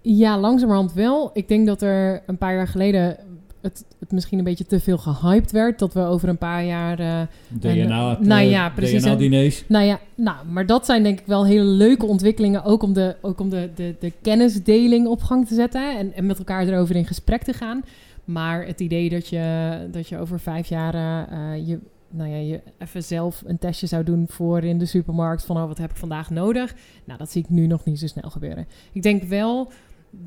Ja, 0.00 0.38
langzamerhand 0.38 0.92
wel. 0.92 1.30
Ik 1.32 1.48
denk 1.48 1.66
dat 1.66 1.82
er 1.82 2.22
een 2.26 2.38
paar 2.38 2.54
jaar 2.54 2.68
geleden 2.68 3.16
het, 3.62 3.84
het 3.98 4.12
misschien 4.12 4.38
een 4.38 4.44
beetje 4.44 4.66
te 4.66 4.80
veel 4.80 4.98
gehyped 4.98 5.50
werd. 5.50 5.78
Dat 5.78 5.94
we 5.94 6.00
over 6.00 6.28
een 6.28 6.38
paar 6.38 6.64
jaar... 6.64 7.00
Uh, 7.00 7.20
DNA, 7.48 8.16
en, 8.16 8.26
nou 8.26 8.42
ja, 8.42 8.70
precies. 8.70 9.02
DNA-diners. 9.02 9.64
Nou 9.68 9.84
ja, 9.84 10.00
nou, 10.14 10.46
maar 10.46 10.66
dat 10.66 10.86
zijn 10.86 11.02
denk 11.02 11.20
ik 11.20 11.26
wel 11.26 11.46
hele 11.46 11.64
leuke 11.64 12.06
ontwikkelingen. 12.06 12.64
Ook 12.64 12.82
om 12.82 12.92
de, 12.92 13.16
ook 13.20 13.40
om 13.40 13.48
de, 13.48 13.70
de, 13.74 13.94
de 14.00 14.12
kennisdeling 14.22 15.06
op 15.06 15.22
gang 15.22 15.46
te 15.46 15.54
zetten. 15.54 15.98
En, 15.98 16.14
en 16.14 16.26
met 16.26 16.38
elkaar 16.38 16.66
erover 16.66 16.96
in 16.96 17.06
gesprek 17.06 17.42
te 17.42 17.52
gaan. 17.52 17.82
Maar 18.24 18.66
het 18.66 18.80
idee 18.80 19.08
dat 19.08 19.28
je, 19.28 19.76
dat 19.90 20.08
je 20.08 20.18
over 20.18 20.40
vijf 20.40 20.68
jaar 20.68 20.94
uh, 20.94 21.68
je, 21.68 21.78
nou 22.10 22.30
ja, 22.30 22.36
je 22.36 22.60
even 22.78 23.02
zelf 23.02 23.42
een 23.46 23.58
testje 23.58 23.86
zou 23.86 24.04
doen 24.04 24.26
voor 24.28 24.62
in 24.64 24.78
de 24.78 24.86
supermarkt. 24.86 25.44
Van 25.44 25.56
oh, 25.56 25.66
wat 25.66 25.78
heb 25.78 25.90
ik 25.90 25.96
vandaag 25.96 26.30
nodig? 26.30 26.74
Nou, 27.04 27.18
dat 27.18 27.30
zie 27.30 27.42
ik 27.42 27.50
nu 27.50 27.66
nog 27.66 27.84
niet 27.84 27.98
zo 27.98 28.06
snel 28.06 28.30
gebeuren. 28.30 28.66
Ik 28.92 29.02
denk 29.02 29.22
wel 29.22 29.72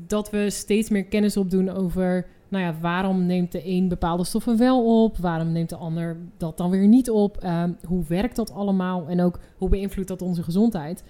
dat 0.06 0.30
we 0.30 0.50
steeds 0.50 0.90
meer 0.90 1.04
kennis 1.04 1.36
opdoen 1.36 1.70
over 1.70 2.26
nou 2.48 2.64
ja, 2.64 2.74
waarom 2.80 3.26
neemt 3.26 3.52
de 3.52 3.66
een 3.66 3.88
bepaalde 3.88 4.24
stoffen 4.24 4.58
wel 4.58 5.02
op? 5.04 5.16
Waarom 5.16 5.52
neemt 5.52 5.68
de 5.68 5.76
ander 5.76 6.16
dat 6.36 6.56
dan 6.56 6.70
weer 6.70 6.86
niet 6.86 7.10
op? 7.10 7.36
Ehm, 7.36 7.72
hoe 7.84 8.04
werkt 8.08 8.36
dat 8.36 8.52
allemaal? 8.52 9.06
En 9.08 9.20
ook 9.20 9.40
hoe 9.56 9.68
beïnvloedt 9.68 10.08
dat 10.08 10.22
onze 10.22 10.42
gezondheid? 10.42 11.04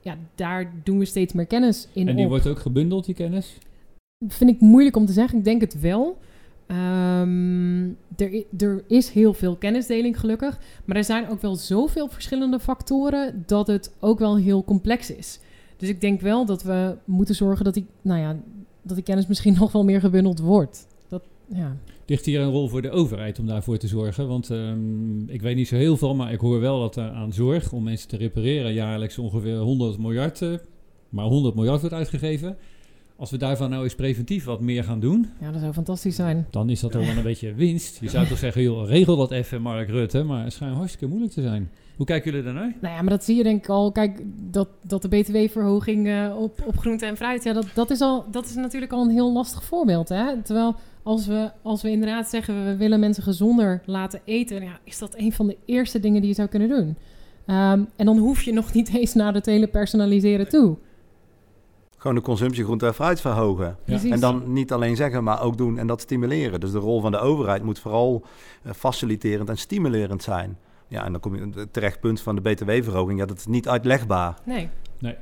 Ja, 0.00 0.16
daar 0.34 0.72
doen 0.84 0.98
we 0.98 1.04
steeds 1.04 1.32
meer 1.32 1.46
kennis 1.46 1.88
in. 1.92 2.08
En 2.08 2.16
die 2.16 2.28
wordt 2.28 2.46
ook 2.46 2.58
gebundeld, 2.58 3.04
die 3.04 3.14
kennis? 3.14 3.58
Vind 4.28 4.50
ik 4.50 4.60
moeilijk 4.60 4.96
om 4.96 5.06
te 5.06 5.12
zeggen. 5.12 5.38
Ik 5.38 5.44
denk 5.44 5.60
het 5.60 5.80
wel. 5.80 6.18
Um, 6.66 7.96
er, 8.16 8.44
er, 8.58 8.84
is 8.86 9.08
heel 9.08 9.34
veel 9.34 9.56
kennisdeling 9.56 10.20
gelukkig. 10.20 10.58
Maar 10.84 10.96
er 10.96 11.04
zijn 11.04 11.28
ook 11.28 11.40
wel 11.40 11.54
zoveel 11.54 12.08
verschillende 12.08 12.60
factoren 12.60 13.42
dat 13.46 13.66
het 13.66 13.94
ook 14.00 14.18
wel 14.18 14.36
heel 14.36 14.64
complex 14.64 15.10
is. 15.10 15.40
Dus 15.76 15.88
ik 15.88 16.00
denk 16.00 16.20
wel 16.20 16.44
dat 16.44 16.62
we 16.62 16.96
moeten 17.04 17.34
zorgen 17.34 17.64
dat 17.64 17.74
die, 17.74 17.86
nou 18.02 18.20
ja, 18.20 18.36
dat 18.86 18.96
die 18.96 19.04
kennis 19.04 19.26
misschien 19.26 19.56
nog 19.60 19.72
wel 19.72 19.84
meer 19.84 20.00
gebundeld 20.00 20.38
wordt. 20.38 20.86
Dat, 21.08 21.22
ja. 21.46 21.76
Ligt 22.06 22.24
hier 22.24 22.40
een 22.40 22.50
rol 22.50 22.68
voor 22.68 22.82
de 22.82 22.90
overheid 22.90 23.38
om 23.38 23.46
daarvoor 23.46 23.78
te 23.78 23.88
zorgen? 23.88 24.28
Want 24.28 24.48
um, 24.48 25.28
ik 25.28 25.42
weet 25.42 25.56
niet 25.56 25.68
zo 25.68 25.76
heel 25.76 25.96
veel, 25.96 26.14
maar 26.14 26.32
ik 26.32 26.40
hoor 26.40 26.60
wel 26.60 26.80
dat 26.80 26.96
er 26.96 27.10
aan 27.10 27.32
zorg 27.32 27.72
om 27.72 27.82
mensen 27.82 28.08
te 28.08 28.16
repareren 28.16 28.72
jaarlijks 28.72 29.18
ongeveer 29.18 29.56
100 29.56 29.98
miljard, 29.98 30.40
uh, 30.40 30.54
maar 31.08 31.24
100 31.24 31.54
miljard 31.54 31.80
wordt 31.80 31.94
uitgegeven. 31.94 32.56
Als 33.18 33.30
we 33.30 33.36
daarvan 33.36 33.70
nou 33.70 33.82
eens 33.82 33.94
preventief 33.94 34.44
wat 34.44 34.60
meer 34.60 34.84
gaan 34.84 35.00
doen. 35.00 35.26
Ja, 35.40 35.50
dat 35.50 35.60
zou 35.60 35.72
fantastisch 35.72 36.16
zijn. 36.16 36.46
Dan 36.50 36.70
is 36.70 36.80
dat 36.80 36.96
ook 36.96 37.04
wel 37.04 37.16
een 37.16 37.22
beetje 37.22 37.54
winst. 37.54 38.00
Je 38.00 38.08
zou 38.08 38.26
toch 38.26 38.38
zeggen, 38.38 38.62
joh, 38.62 38.88
regel 38.88 39.16
dat 39.16 39.30
even, 39.30 39.62
Mark 39.62 39.88
Rutte. 39.88 40.22
Maar 40.22 40.44
het 40.44 40.52
schijnt 40.52 40.76
hartstikke 40.76 41.06
moeilijk 41.06 41.32
te 41.32 41.42
zijn. 41.42 41.70
Hoe 41.96 42.06
kijken 42.06 42.30
jullie 42.30 42.44
daarnaar? 42.44 42.74
Nou 42.80 42.94
ja, 42.94 43.00
maar 43.02 43.10
dat 43.10 43.24
zie 43.24 43.36
je 43.36 43.42
denk 43.42 43.62
ik 43.62 43.68
al. 43.68 43.92
Kijk, 43.92 44.22
dat, 44.50 44.68
dat 44.82 45.02
de 45.02 45.08
btw-verhoging 45.08 46.06
uh, 46.06 46.36
op, 46.38 46.62
op 46.66 46.78
groente 46.78 47.06
en 47.06 47.16
fruit... 47.16 47.44
Ja, 47.44 47.52
dat, 47.52 47.66
dat, 47.74 47.90
is 47.90 48.00
al, 48.00 48.24
dat 48.30 48.44
is 48.44 48.54
natuurlijk 48.54 48.92
al 48.92 49.02
een 49.02 49.10
heel 49.10 49.32
lastig 49.32 49.64
voorbeeld. 49.64 50.08
Hè? 50.08 50.42
Terwijl 50.42 50.74
als 51.02 51.26
we, 51.26 51.50
als 51.62 51.82
we 51.82 51.90
inderdaad 51.90 52.28
zeggen... 52.28 52.64
we 52.64 52.76
willen 52.76 53.00
mensen 53.00 53.22
gezonder 53.22 53.82
laten 53.86 54.20
eten... 54.24 54.62
Ja, 54.62 54.78
is 54.84 54.98
dat 54.98 55.14
een 55.16 55.32
van 55.32 55.46
de 55.46 55.56
eerste 55.64 56.00
dingen 56.00 56.20
die 56.20 56.30
je 56.30 56.36
zou 56.36 56.48
kunnen 56.48 56.68
doen. 56.68 56.96
Um, 57.56 57.86
en 57.96 58.06
dan 58.06 58.18
hoef 58.18 58.42
je 58.42 58.52
nog 58.52 58.72
niet 58.72 58.94
eens 58.94 59.14
naar 59.14 59.34
het 59.34 59.46
hele 59.46 59.66
personaliseren 59.66 60.48
toe. 60.48 60.76
Gewoon 61.96 62.16
de 62.16 62.22
consumptie 62.22 62.64
groente 62.64 62.86
en 62.86 62.94
fruit 62.94 63.20
verhogen. 63.20 63.76
Ja. 63.84 64.00
En 64.10 64.20
dan 64.20 64.52
niet 64.52 64.72
alleen 64.72 64.96
zeggen, 64.96 65.24
maar 65.24 65.42
ook 65.42 65.56
doen 65.56 65.78
en 65.78 65.86
dat 65.86 66.00
stimuleren. 66.00 66.60
Dus 66.60 66.72
de 66.72 66.78
rol 66.78 67.00
van 67.00 67.10
de 67.10 67.18
overheid 67.18 67.62
moet 67.62 67.78
vooral 67.78 68.24
uh, 68.66 68.72
faciliterend 68.72 69.48
en 69.48 69.58
stimulerend 69.58 70.22
zijn. 70.22 70.58
Ja, 70.88 71.04
en 71.04 71.12
dan 71.12 71.20
kom 71.20 71.36
je 71.36 71.48
het 71.54 71.72
terecht 71.72 72.00
punt 72.00 72.20
van 72.20 72.36
de 72.36 72.40
btw-verhoging. 72.40 73.18
Ja, 73.18 73.26
dat 73.26 73.38
is 73.38 73.46
niet 73.46 73.68
uitlegbaar. 73.68 74.38
Nee. 74.44 74.68
Nee. 74.98 75.14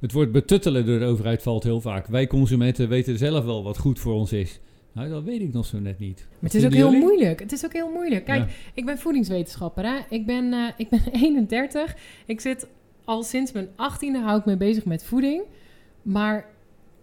Het 0.00 0.12
woord 0.12 0.32
betuttelen 0.32 0.86
door 0.86 0.98
de 0.98 1.04
overheid 1.04 1.42
valt 1.42 1.62
heel 1.62 1.80
vaak. 1.80 2.06
Wij 2.06 2.26
consumenten 2.26 2.88
weten 2.88 3.18
zelf 3.18 3.44
wel 3.44 3.62
wat 3.62 3.78
goed 3.78 3.98
voor 3.98 4.14
ons 4.14 4.32
is. 4.32 4.60
Nou, 4.92 5.08
dat 5.08 5.22
weet 5.22 5.40
ik 5.40 5.52
nog 5.52 5.66
zo 5.66 5.78
net 5.78 5.98
niet. 5.98 6.26
Maar 6.28 6.50
het 6.50 6.54
is 6.54 6.64
ook 6.64 6.72
heel 6.72 6.92
moeilijk. 6.92 7.40
Het 7.40 7.52
is 7.52 7.64
ook 7.64 7.72
heel 7.72 7.90
moeilijk. 7.90 8.24
Kijk, 8.24 8.70
ik 8.74 8.84
ben 8.84 8.98
voedingswetenschapper. 8.98 9.84
Hè? 9.84 9.98
Ik, 10.08 10.26
ben, 10.26 10.52
uh, 10.52 10.68
ik 10.76 10.88
ben 10.88 11.00
31. 11.22 11.96
Ik 12.26 12.40
zit 12.40 12.66
al 13.04 13.22
sinds 13.22 13.52
mijn 13.52 13.68
18e 13.68 14.22
hou 14.24 14.38
ik 14.38 14.44
me 14.44 14.56
bezig 14.56 14.84
met 14.84 15.04
voeding. 15.04 15.42
Maar 16.06 16.46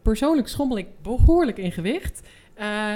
persoonlijk 0.01 0.47
schommel 0.47 0.77
ik 0.77 0.87
behoorlijk 1.01 1.57
in 1.57 1.71
gewicht. 1.71 2.27
Uh, 2.59 2.95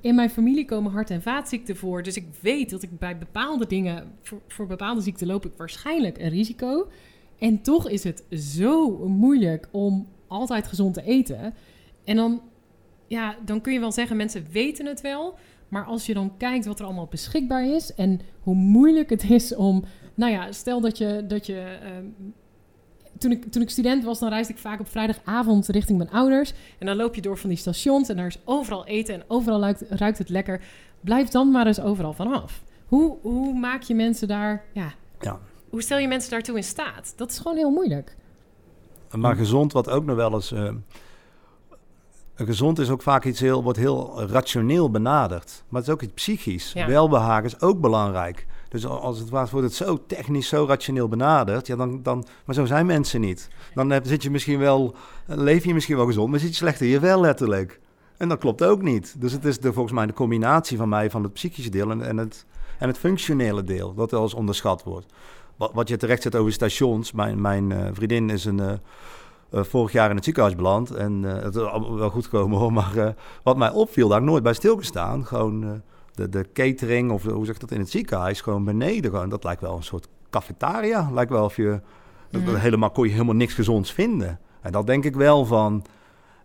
in 0.00 0.14
mijn 0.14 0.30
familie 0.30 0.64
komen 0.64 0.92
hart- 0.92 1.10
en 1.10 1.22
vaatziekten 1.22 1.76
voor. 1.76 2.02
Dus 2.02 2.16
ik 2.16 2.26
weet 2.40 2.70
dat 2.70 2.82
ik 2.82 2.98
bij 2.98 3.18
bepaalde 3.18 3.66
dingen, 3.66 4.12
voor, 4.48 4.66
bepaalde 4.66 5.00
ziekten 5.00 5.26
loop 5.26 5.46
ik 5.46 5.52
waarschijnlijk 5.56 6.18
een 6.18 6.28
risico. 6.28 6.88
En 7.38 7.62
toch 7.62 7.88
is 7.88 8.04
het 8.04 8.24
zo 8.30 9.08
moeilijk 9.08 9.68
om 9.70 10.08
altijd 10.26 10.66
gezond 10.66 10.94
te 10.94 11.02
eten. 11.02 11.54
En 12.04 12.16
dan, 12.16 12.42
ja, 13.06 13.36
dan 13.44 13.60
kun 13.60 13.72
je 13.72 13.80
wel 13.80 13.92
zeggen, 13.92 14.16
mensen 14.16 14.46
weten 14.52 14.86
het 14.86 15.00
wel. 15.00 15.34
Maar 15.68 15.84
als 15.84 16.06
je 16.06 16.14
dan 16.14 16.36
kijkt 16.36 16.66
wat 16.66 16.78
er 16.78 16.84
allemaal 16.84 17.06
beschikbaar 17.06 17.66
is 17.66 17.94
en 17.94 18.20
hoe 18.40 18.54
moeilijk 18.54 19.10
het 19.10 19.30
is 19.30 19.54
om, 19.54 19.84
nou 20.14 20.32
ja, 20.32 20.52
stel 20.52 20.80
dat 20.80 20.98
je, 20.98 21.24
dat 21.26 21.46
je 21.46 21.78
uh, 21.82 21.88
toen 23.20 23.30
ik, 23.30 23.52
toen 23.52 23.62
ik 23.62 23.70
student 23.70 24.04
was, 24.04 24.18
dan 24.18 24.28
reisde 24.28 24.52
ik 24.52 24.58
vaak 24.58 24.80
op 24.80 24.88
vrijdagavond 24.88 25.68
richting 25.68 25.98
mijn 25.98 26.10
ouders. 26.10 26.52
En 26.78 26.86
dan 26.86 26.96
loop 26.96 27.14
je 27.14 27.20
door 27.20 27.38
van 27.38 27.48
die 27.48 27.58
stations 27.58 28.08
en 28.08 28.16
daar 28.16 28.26
is 28.26 28.38
overal 28.44 28.86
eten 28.86 29.14
en 29.14 29.24
overal 29.26 29.60
ruikt, 29.60 29.84
ruikt 29.88 30.18
het 30.18 30.28
lekker. 30.28 30.60
Blijf 31.00 31.28
dan 31.28 31.50
maar 31.50 31.66
eens 31.66 31.80
overal 31.80 32.12
vanaf. 32.12 32.62
Hoe, 32.86 33.16
hoe 33.22 33.58
maak 33.58 33.82
je 33.82 33.94
mensen 33.94 34.28
daar, 34.28 34.64
ja, 34.72 34.92
ja, 35.20 35.38
hoe 35.68 35.82
stel 35.82 35.98
je 35.98 36.08
mensen 36.08 36.30
daartoe 36.30 36.56
in 36.56 36.64
staat? 36.64 37.12
Dat 37.16 37.30
is 37.30 37.38
gewoon 37.38 37.56
heel 37.56 37.70
moeilijk. 37.70 38.16
Maar 39.10 39.36
gezond, 39.36 39.72
wat 39.72 39.90
ook 39.90 40.04
nog 40.04 40.16
wel 40.16 40.34
eens... 40.34 40.52
Uh, 40.52 40.70
gezond 42.34 42.78
is 42.78 42.90
ook 42.90 43.02
vaak 43.02 43.24
iets 43.24 43.40
heel, 43.40 43.62
wordt 43.62 43.78
heel 43.78 44.22
rationeel 44.22 44.90
benaderd. 44.90 45.62
Maar 45.68 45.80
het 45.80 45.88
is 45.88 45.94
ook 45.94 46.02
iets 46.02 46.12
psychisch. 46.12 46.72
Welbehagen 46.72 47.44
is 47.44 47.60
ook 47.60 47.80
belangrijk. 47.80 48.46
Dus 48.70 48.86
als 48.86 49.18
het 49.18 49.28
waard 49.28 49.50
wordt 49.50 49.66
het 49.66 49.76
zo 49.76 49.98
technisch, 50.06 50.48
zo 50.48 50.64
rationeel 50.68 51.08
benaderd, 51.08 51.66
ja, 51.66 51.76
dan, 51.76 52.02
dan, 52.02 52.26
maar 52.44 52.54
zo 52.54 52.64
zijn 52.64 52.86
mensen 52.86 53.20
niet. 53.20 53.48
Dan 53.74 54.00
zit 54.02 54.22
je 54.22 54.30
misschien 54.30 54.58
wel, 54.58 54.94
leef 55.26 55.64
je 55.64 55.74
misschien 55.74 55.96
wel 55.96 56.06
gezond, 56.06 56.30
maar 56.30 56.38
zit 56.38 56.48
je 56.48 56.54
slechter 56.54 56.86
hier 56.86 57.00
wel 57.00 57.20
letterlijk. 57.20 57.80
En 58.16 58.28
dat 58.28 58.38
klopt 58.38 58.64
ook 58.64 58.82
niet. 58.82 59.14
Dus 59.20 59.32
het 59.32 59.44
is 59.44 59.58
de, 59.58 59.72
volgens 59.72 59.94
mij 59.94 60.06
de 60.06 60.12
combinatie 60.12 60.76
van 60.76 60.88
mij 60.88 61.10
van 61.10 61.22
het 61.22 61.32
psychische 61.32 61.70
deel 61.70 61.90
en, 61.90 62.16
het, 62.16 62.46
en 62.78 62.88
het 62.88 62.98
functionele 62.98 63.64
deel, 63.64 63.94
dat 63.94 64.10
wel 64.10 64.22
eens 64.22 64.34
onderschat 64.34 64.82
wordt. 64.82 65.06
Wat, 65.56 65.70
wat 65.74 65.88
je 65.88 65.96
terecht 65.96 66.22
zet 66.22 66.36
over 66.36 66.52
stations, 66.52 67.12
mijn, 67.12 67.40
mijn 67.40 67.70
uh, 67.70 67.88
vriendin 67.92 68.30
is 68.30 68.44
een... 68.44 68.58
Uh, 68.58 68.72
vorig 69.52 69.92
jaar 69.92 70.10
in 70.10 70.16
het 70.16 70.24
ziekenhuis 70.24 70.56
beland. 70.56 70.90
En 70.90 71.22
uh, 71.22 71.32
het 71.32 71.54
is 71.54 71.62
wel 71.96 72.10
goed 72.10 72.24
gekomen 72.24 72.58
hoor. 72.58 72.72
Maar 72.72 73.14
wat 73.42 73.56
mij 73.56 73.70
opviel, 73.70 74.08
daar 74.08 74.22
nooit 74.22 74.42
bij 74.42 74.54
stilgestaan. 74.54 75.26
Gewoon 75.26 75.82
de, 76.14 76.28
de 76.28 76.46
catering 76.52 77.10
of 77.10 77.22
de, 77.22 77.30
hoe 77.30 77.44
zeg 77.44 77.54
ik 77.54 77.60
dat 77.60 77.70
in 77.70 77.80
het 77.80 77.90
ziekenhuis, 77.90 78.40
gewoon 78.40 78.64
beneden. 78.64 79.10
Gewoon, 79.10 79.28
dat 79.28 79.44
lijkt 79.44 79.60
wel 79.60 79.76
een 79.76 79.82
soort 79.82 80.08
cafetaria. 80.30 81.10
Lijkt 81.12 81.30
wel 81.30 81.44
of 81.44 81.56
je. 81.56 81.80
Mm. 82.30 82.54
helemaal, 82.54 82.90
kon 82.90 83.04
je 83.04 83.12
helemaal 83.12 83.34
niks 83.34 83.54
gezonds 83.54 83.92
vinden. 83.92 84.40
En 84.60 84.72
dat 84.72 84.86
denk 84.86 85.04
ik 85.04 85.14
wel 85.14 85.44
van. 85.44 85.84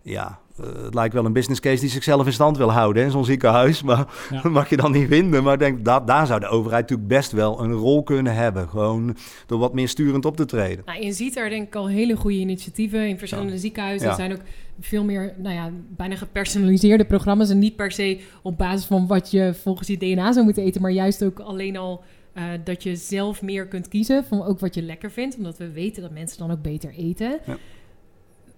Ja, 0.01 0.39
het 0.55 0.93
lijkt 0.93 1.13
wel 1.13 1.25
een 1.25 1.33
business 1.33 1.59
case 1.59 1.81
die 1.81 1.89
zichzelf 1.89 2.25
in 2.25 2.33
stand 2.33 2.57
wil 2.57 2.71
houden 2.71 3.03
in 3.03 3.11
zo'n 3.11 3.25
ziekenhuis. 3.25 3.83
Maar 3.83 4.07
ja. 4.29 4.41
dat 4.41 4.51
mag 4.51 4.69
je 4.69 4.77
dan 4.77 4.91
niet 4.91 5.07
vinden. 5.07 5.43
Maar 5.43 5.53
ik 5.53 5.59
denk, 5.59 5.85
dat, 5.85 6.07
daar 6.07 6.27
zou 6.27 6.39
de 6.39 6.47
overheid 6.47 6.81
natuurlijk 6.81 7.09
best 7.09 7.31
wel 7.31 7.63
een 7.63 7.73
rol 7.73 8.03
kunnen 8.03 8.35
hebben. 8.35 8.69
Gewoon 8.69 9.17
door 9.45 9.59
wat 9.59 9.73
meer 9.73 9.87
sturend 9.87 10.25
op 10.25 10.37
te 10.37 10.45
treden. 10.45 10.83
Nou, 10.85 11.03
je 11.03 11.11
ziet 11.11 11.37
er 11.37 11.49
denk 11.49 11.67
ik 11.67 11.75
al 11.75 11.87
hele 11.87 12.15
goede 12.15 12.37
initiatieven 12.37 13.07
in 13.07 13.17
verschillende 13.17 13.53
ja. 13.53 13.59
ziekenhuizen. 13.59 14.09
Er 14.09 14.15
zijn 14.15 14.31
ook 14.31 14.41
veel 14.79 15.03
meer, 15.03 15.33
nou 15.37 15.55
ja, 15.55 15.71
bijna 15.89 16.15
gepersonaliseerde 16.15 17.05
programma's. 17.05 17.49
En 17.49 17.59
niet 17.59 17.75
per 17.75 17.91
se 17.91 18.19
op 18.41 18.57
basis 18.57 18.85
van 18.85 19.07
wat 19.07 19.31
je 19.31 19.53
volgens 19.53 19.87
je 19.87 19.97
DNA 19.97 20.31
zou 20.31 20.45
moeten 20.45 20.63
eten. 20.63 20.81
Maar 20.81 20.91
juist 20.91 21.23
ook 21.23 21.39
alleen 21.39 21.77
al 21.77 22.03
uh, 22.37 22.43
dat 22.63 22.83
je 22.83 22.95
zelf 22.95 23.41
meer 23.41 23.67
kunt 23.67 23.87
kiezen 23.87 24.25
van 24.25 24.43
ook 24.43 24.59
wat 24.59 24.73
je 24.73 24.81
lekker 24.81 25.11
vindt. 25.11 25.37
Omdat 25.37 25.57
we 25.57 25.71
weten 25.71 26.01
dat 26.01 26.11
mensen 26.11 26.37
dan 26.37 26.51
ook 26.51 26.61
beter 26.61 26.93
eten. 26.93 27.39
Ja. 27.45 27.57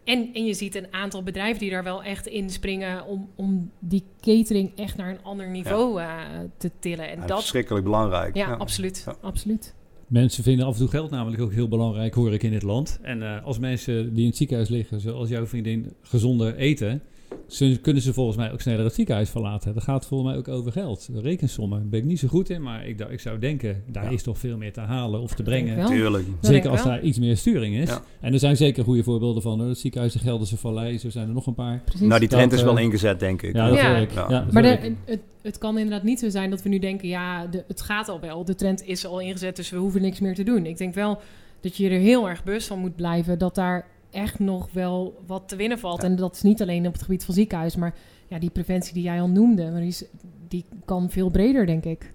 En, 0.08 0.30
en 0.34 0.46
je 0.46 0.54
ziet 0.54 0.76
een 0.76 0.88
aantal 0.92 1.24
bedrijven 1.24 1.60
die 1.60 1.70
daar 1.70 1.84
wel 1.84 2.04
echt 2.04 2.28
in 2.28 2.50
springen 2.50 3.06
om, 3.06 3.30
om 3.36 3.72
die 3.80 4.04
catering 4.22 4.72
echt 4.76 4.98
naar 4.98 5.10
een 5.10 5.24
ander 5.24 5.50
niveau 5.50 6.02
ja. 6.02 6.34
uh, 6.34 6.40
te 6.58 6.72
tillen. 6.80 7.10
En 7.10 7.20
ja, 7.20 7.26
dat 7.26 7.40
verschrikkelijk 7.40 7.84
belangrijk. 7.84 8.36
Ja, 8.36 8.54
absoluut. 8.54 9.06
absoluut. 9.22 9.76
Mensen 10.08 10.44
vinden 10.44 10.66
af 10.66 10.74
en 10.74 10.80
toe 10.80 10.90
geld 10.90 11.12
namelijk 11.12 11.42
ook 11.42 11.54
heel 11.54 11.68
belangrijk, 11.68 12.14
hoor 12.14 12.34
ik 12.34 12.44
in 12.44 12.52
dit 12.52 12.64
land. 12.64 13.00
En 13.02 13.22
uh, 13.22 13.46
als 13.46 13.60
mensen 13.60 14.14
die 14.14 14.22
in 14.22 14.28
het 14.28 14.38
ziekenhuis 14.38 14.70
liggen, 14.70 15.00
zoals 15.00 15.30
jouw 15.30 15.46
vriendin, 15.46 15.94
gezonder 16.02 16.56
eten, 16.56 17.02
ze, 17.48 17.80
kunnen 17.82 18.02
ze 18.02 18.14
volgens 18.14 18.38
mij 18.38 18.52
ook 18.52 18.62
sneller 18.62 18.84
het 18.84 18.94
ziekenhuis 18.94 19.30
verlaten. 19.30 19.74
Dat 19.74 19.84
gaat 19.84 20.06
volgens 20.06 20.30
mij 20.30 20.40
ook 20.40 20.48
over 20.48 20.72
geld. 20.72 21.10
De 21.14 21.22
rekensommen 21.22 21.80
daar 21.80 21.90
ben 21.90 22.00
ik 22.00 22.06
niet 22.06 22.20
zo 22.20 22.28
goed 22.28 22.50
in, 22.50 22.62
maar 22.62 22.88
ik, 22.88 23.00
ik 23.00 23.20
zou 23.20 23.40
denken, 23.40 23.84
daar 23.92 24.04
ja. 24.04 24.10
is 24.10 24.24
toch 24.24 24.38
veel 24.38 24.58
meer 24.58 24.74
te 24.74 24.80
halen 24.80 25.22
of 25.22 25.34
te 25.34 25.44
brengen. 25.44 25.86
Tuurlijk. 25.86 26.26
Zeker 26.42 26.70
als 26.70 26.84
daar 26.84 27.02
iets 27.02 27.20
meer 27.20 27.38
sturing 27.38 27.76
is. 27.76 27.90
Ja. 27.90 28.02
En 28.22 28.34
er 28.34 28.40
zijn 28.40 28.58
zeker 28.58 28.84
goede 28.84 29.04
voorbeelden 29.04 29.42
van. 29.42 29.60
Het 29.60 29.78
ziekenhuis 29.78 30.14
de 30.14 30.20
Gelderse 30.20 30.58
Vallei, 30.58 30.98
zo 30.98 31.10
zijn 31.10 31.28
er 31.28 31.34
nog 31.34 31.48
een 31.48 31.54
paar. 31.54 31.82
Precies. 31.86 32.08
Nou, 32.08 32.20
die 32.20 32.30
trend 32.30 32.50
dat, 32.50 32.60
is 32.60 32.66
wel 32.66 32.78
uh, 32.78 32.84
ingezet, 32.84 33.20
denk 33.20 33.42
ik. 33.42 33.56
Ja, 33.56 33.70
dat 33.70 33.78
ja. 33.78 33.98
ik. 33.98 34.12
Ja. 34.12 34.48
maar 34.52 34.62
de, 34.62 34.94
het, 35.06 35.20
het 35.42 35.58
kan 35.58 35.78
inderdaad 35.78 36.04
niet 36.04 36.20
zo 36.20 36.30
zijn 36.30 36.50
dat 36.50 36.62
we 36.62 36.70
nu 36.70 36.80
denken, 36.80 37.08
ja, 37.08 37.48
de, 37.48 37.64
het 37.68 37.82
gaat 37.82 38.10
al 38.10 38.20
wel. 38.20 38.46
De 38.46 38.56
trend 38.56 38.84
is 38.84 39.06
al 39.06 39.20
ingezet, 39.20 39.56
dus 39.56 39.70
we 39.70 39.78
hoeven 39.78 40.02
niks 40.02 40.20
meer 40.20 40.36
te 40.36 40.44
doen. 40.44 40.66
Ik 40.66 40.78
denk 40.78 40.94
wel 40.94 41.20
dat 41.62 41.78
je 41.78 41.90
er 41.90 42.00
heel 42.00 42.30
erg 42.30 42.44
bewust 42.44 42.68
van 42.68 42.80
moet 42.80 42.96
blijven 42.96 43.40
dat 43.40 43.56
daar 43.56 43.86
echt 44.18 44.40
nog 44.40 44.72
wel 44.72 45.24
wat 45.26 45.44
te 45.48 45.56
winnen 45.56 45.80
valt. 45.80 46.02
Ja. 46.02 46.08
En 46.08 46.16
dat 46.16 46.36
is 46.36 46.42
niet 46.42 46.62
alleen 46.62 46.88
op 46.88 46.94
het 46.94 47.02
gebied 47.02 47.26
van 47.26 47.34
ziekenhuis, 47.34 47.76
maar 47.76 47.96
ja, 48.28 48.40
die 48.40 48.50
preventie 48.50 48.94
die 48.94 49.04
jij 49.04 49.22
al 49.22 49.30
noemde, 49.30 49.72
maar 49.72 49.80
die, 49.80 49.90
is, 49.90 50.04
die 50.48 50.66
kan 50.86 51.10
veel 51.10 51.30
breder, 51.30 51.66
denk 51.66 51.86
ik. 51.86 52.14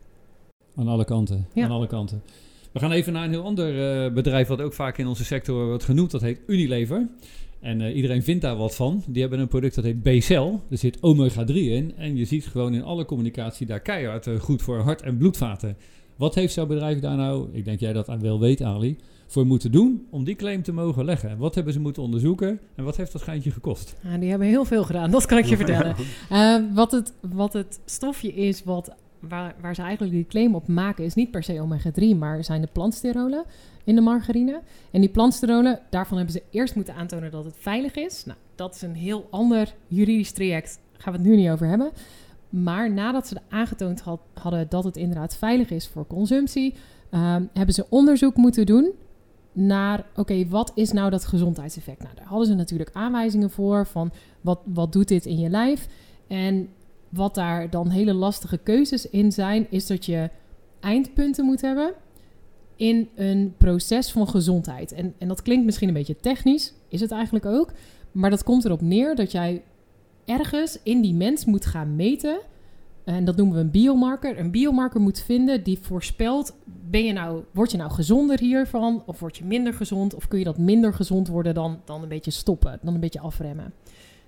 Aan 0.77 0.89
alle 0.89 1.05
kanten. 1.05 1.47
Ja. 1.53 1.65
Aan 1.65 1.71
alle 1.71 1.87
kanten. 1.87 2.23
We 2.73 2.79
gaan 2.79 2.93
even 2.93 3.13
naar 3.13 3.25
een 3.25 3.31
heel 3.31 3.45
ander 3.45 4.05
uh, 4.07 4.13
bedrijf 4.13 4.49
wat 4.49 4.61
ook 4.61 4.73
vaak 4.73 4.99
in 4.99 5.07
onze 5.07 5.25
sector 5.25 5.67
wordt 5.67 5.85
genoemd. 5.85 6.11
Dat 6.11 6.21
heet 6.21 6.41
Unilever. 6.47 7.09
En 7.61 7.81
uh, 7.81 7.97
iedereen 7.97 8.23
vindt 8.23 8.43
daar 8.43 8.57
wat 8.57 8.75
van. 8.75 9.03
Die 9.07 9.21
hebben 9.21 9.41
een 9.41 9.49
product 9.49 9.75
dat 9.75 9.85
heet 9.85 10.03
B-cell. 10.03 10.59
Er 10.71 10.79
zit 10.79 10.99
omega-3 11.01 11.55
in. 11.55 11.93
En 11.97 12.17
je 12.17 12.25
ziet 12.25 12.47
gewoon 12.47 12.75
in 12.75 12.83
alle 12.83 13.05
communicatie 13.05 13.67
daar 13.67 13.81
keihard 13.81 14.27
uh, 14.27 14.41
goed 14.41 14.63
voor 14.63 14.79
hart- 14.79 15.03
en 15.03 15.17
bloedvaten. 15.17 15.77
Wat 16.17 16.35
heeft 16.35 16.55
jouw 16.55 16.67
bedrijf 16.67 17.01
daar 17.01 17.17
nou, 17.17 17.49
ik 17.53 17.65
denk 17.65 17.81
jij 17.81 17.93
dat 17.93 18.07
wel 18.21 18.41
weet 18.41 18.63
Ali, 18.63 18.99
voor 19.27 19.47
moeten 19.47 19.73
doen 19.73 20.07
om 20.11 20.25
die 20.25 20.35
claim 20.35 20.63
te 20.63 20.73
mogen 20.73 21.05
leggen? 21.05 21.39
Wat 21.39 21.55
hebben 21.55 21.73
ze 21.73 21.81
moeten 21.81 22.03
onderzoeken 22.03 22.61
en 22.75 22.85
wat 22.85 22.97
heeft 22.97 23.13
dat 23.13 23.23
geintje 23.23 23.51
gekost? 23.51 23.97
Ja, 24.03 24.19
die 24.19 24.31
hebben 24.31 24.49
heel 24.49 24.65
veel 24.65 24.85
gedaan, 24.85 25.11
dat 25.11 25.27
kan 25.27 25.39
ik 25.39 25.45
je 25.45 25.57
vertellen. 25.57 25.97
Uh, 26.33 26.57
wat, 26.75 26.93
het, 26.93 27.13
wat 27.21 27.53
het 27.53 27.81
stofje 27.85 28.33
is 28.33 28.65
wat, 28.65 28.95
waar, 29.19 29.55
waar 29.61 29.75
ze 29.75 29.83
eigenlijk 29.83 30.13
die 30.13 30.27
claim 30.27 30.55
op 30.55 30.69
maken 30.69 31.05
is 31.05 31.15
niet 31.15 31.31
per 31.31 31.43
se 31.43 31.61
omega-3, 31.61 32.17
maar 32.19 32.45
zijn 32.45 32.61
de 32.61 32.69
plantsterolen 32.73 33.45
in 33.85 33.95
de 33.95 34.01
margarine. 34.01 34.61
En 34.91 35.01
die 35.01 35.11
plantsterolen, 35.11 35.81
daarvan 35.91 36.17
hebben 36.17 36.35
ze 36.35 36.43
eerst 36.51 36.75
moeten 36.75 36.95
aantonen 36.95 37.31
dat 37.31 37.45
het 37.45 37.57
veilig 37.59 37.95
is. 37.95 38.25
Nou, 38.25 38.39
dat 38.55 38.75
is 38.75 38.83
een 38.83 38.95
heel 38.95 39.27
ander 39.31 39.75
juridisch 39.89 40.33
traject, 40.33 40.81
daar 40.93 41.01
gaan 41.01 41.13
we 41.13 41.19
het 41.19 41.29
nu 41.29 41.37
niet 41.37 41.51
over 41.51 41.67
hebben. 41.67 41.91
Maar 42.53 42.93
nadat 42.93 43.27
ze 43.27 43.37
aangetoond 43.49 44.01
had, 44.01 44.21
hadden 44.35 44.67
dat 44.69 44.85
het 44.85 44.97
inderdaad 44.97 45.37
veilig 45.37 45.71
is 45.71 45.89
voor 45.89 46.07
consumptie, 46.07 46.75
um, 47.11 47.49
hebben 47.53 47.75
ze 47.75 47.87
onderzoek 47.89 48.37
moeten 48.37 48.67
doen 48.67 48.93
naar, 49.53 50.05
oké, 50.17 50.49
wat 50.49 50.73
is 50.75 50.93
nou 50.93 51.11
dat 51.11 51.25
gezondheidseffect? 51.25 52.03
Nou, 52.03 52.15
daar 52.15 52.27
hadden 52.27 52.47
ze 52.47 52.55
natuurlijk 52.55 52.91
aanwijzingen 52.93 53.51
voor 53.51 53.87
van 53.87 54.13
wat, 54.41 54.61
wat 54.65 54.93
doet 54.93 55.09
dit 55.09 55.27
in 55.27 55.39
je 55.39 55.49
lijf? 55.49 55.89
En 56.27 56.69
wat 57.09 57.35
daar 57.35 57.71
dan 57.71 57.91
hele 57.91 58.15
lastige 58.15 58.59
keuzes 58.59 59.11
in 59.11 59.33
zijn, 59.33 59.67
is 59.71 59.87
dat 59.87 60.07
je 60.07 60.31
eindpunten 60.81 61.45
moet 61.45 61.61
hebben 61.61 61.93
in 62.77 63.09
een 63.15 63.55
proces 63.59 64.11
van 64.11 64.29
gezondheid. 64.29 64.93
En, 64.93 65.15
en 65.19 65.29
dat 65.29 65.43
klinkt 65.43 65.65
misschien 65.65 65.89
een 65.89 65.95
beetje 65.95 66.21
technisch, 66.21 66.73
is 66.89 67.01
het 67.01 67.11
eigenlijk 67.11 67.47
ook. 67.47 67.73
Maar 68.13 68.31
dat 68.31 68.45
komt 68.45 68.65
erop 68.65 68.81
neer 68.81 69.15
dat 69.15 69.33
jij 69.33 69.63
ergens 70.25 70.79
in 70.83 71.01
die 71.01 71.15
mens 71.15 71.45
moet 71.45 71.67
gaan 71.67 71.97
meten. 71.97 72.41
En 73.05 73.25
dat 73.25 73.37
noemen 73.37 73.55
we 73.55 73.61
een 73.61 73.71
biomarker. 73.71 74.39
Een 74.39 74.51
biomarker 74.51 75.01
moet 75.01 75.21
vinden 75.21 75.63
die 75.63 75.79
voorspelt: 75.81 76.55
ben 76.91 77.05
je 77.05 77.13
nou, 77.13 77.43
word 77.51 77.71
je 77.71 77.77
nou 77.77 77.91
gezonder 77.91 78.39
hiervan? 78.39 79.03
Of 79.07 79.21
word 79.21 79.37
je 79.37 79.45
minder 79.45 79.75
gezond? 79.75 80.15
Of 80.15 80.29
kun 80.29 80.39
je 80.39 80.45
dat 80.45 80.59
minder 80.59 80.95
gezond 80.95 81.29
worden 81.29 81.55
dan, 81.55 81.81
dan 81.85 82.03
een 82.03 82.09
beetje 82.09 82.31
stoppen, 82.31 82.79
dan 82.83 82.95
een 82.95 83.01
beetje 83.01 83.21
afremmen? 83.21 83.73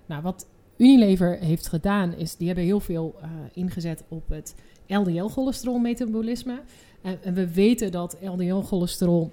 Nou, 0.06 0.22
wat 0.22 0.46
Unilever 0.76 1.38
heeft 1.38 1.68
gedaan, 1.68 2.14
is 2.14 2.36
die 2.36 2.46
hebben 2.46 2.64
heel 2.64 2.80
veel 2.80 3.14
uh, 3.18 3.28
ingezet 3.52 4.04
op 4.08 4.28
het 4.28 4.54
LDL-cholesterol-metabolisme. 4.86 6.60
En 7.02 7.34
we 7.34 7.52
weten 7.52 7.90
dat 7.90 8.16
LDL-cholesterol 8.22 9.32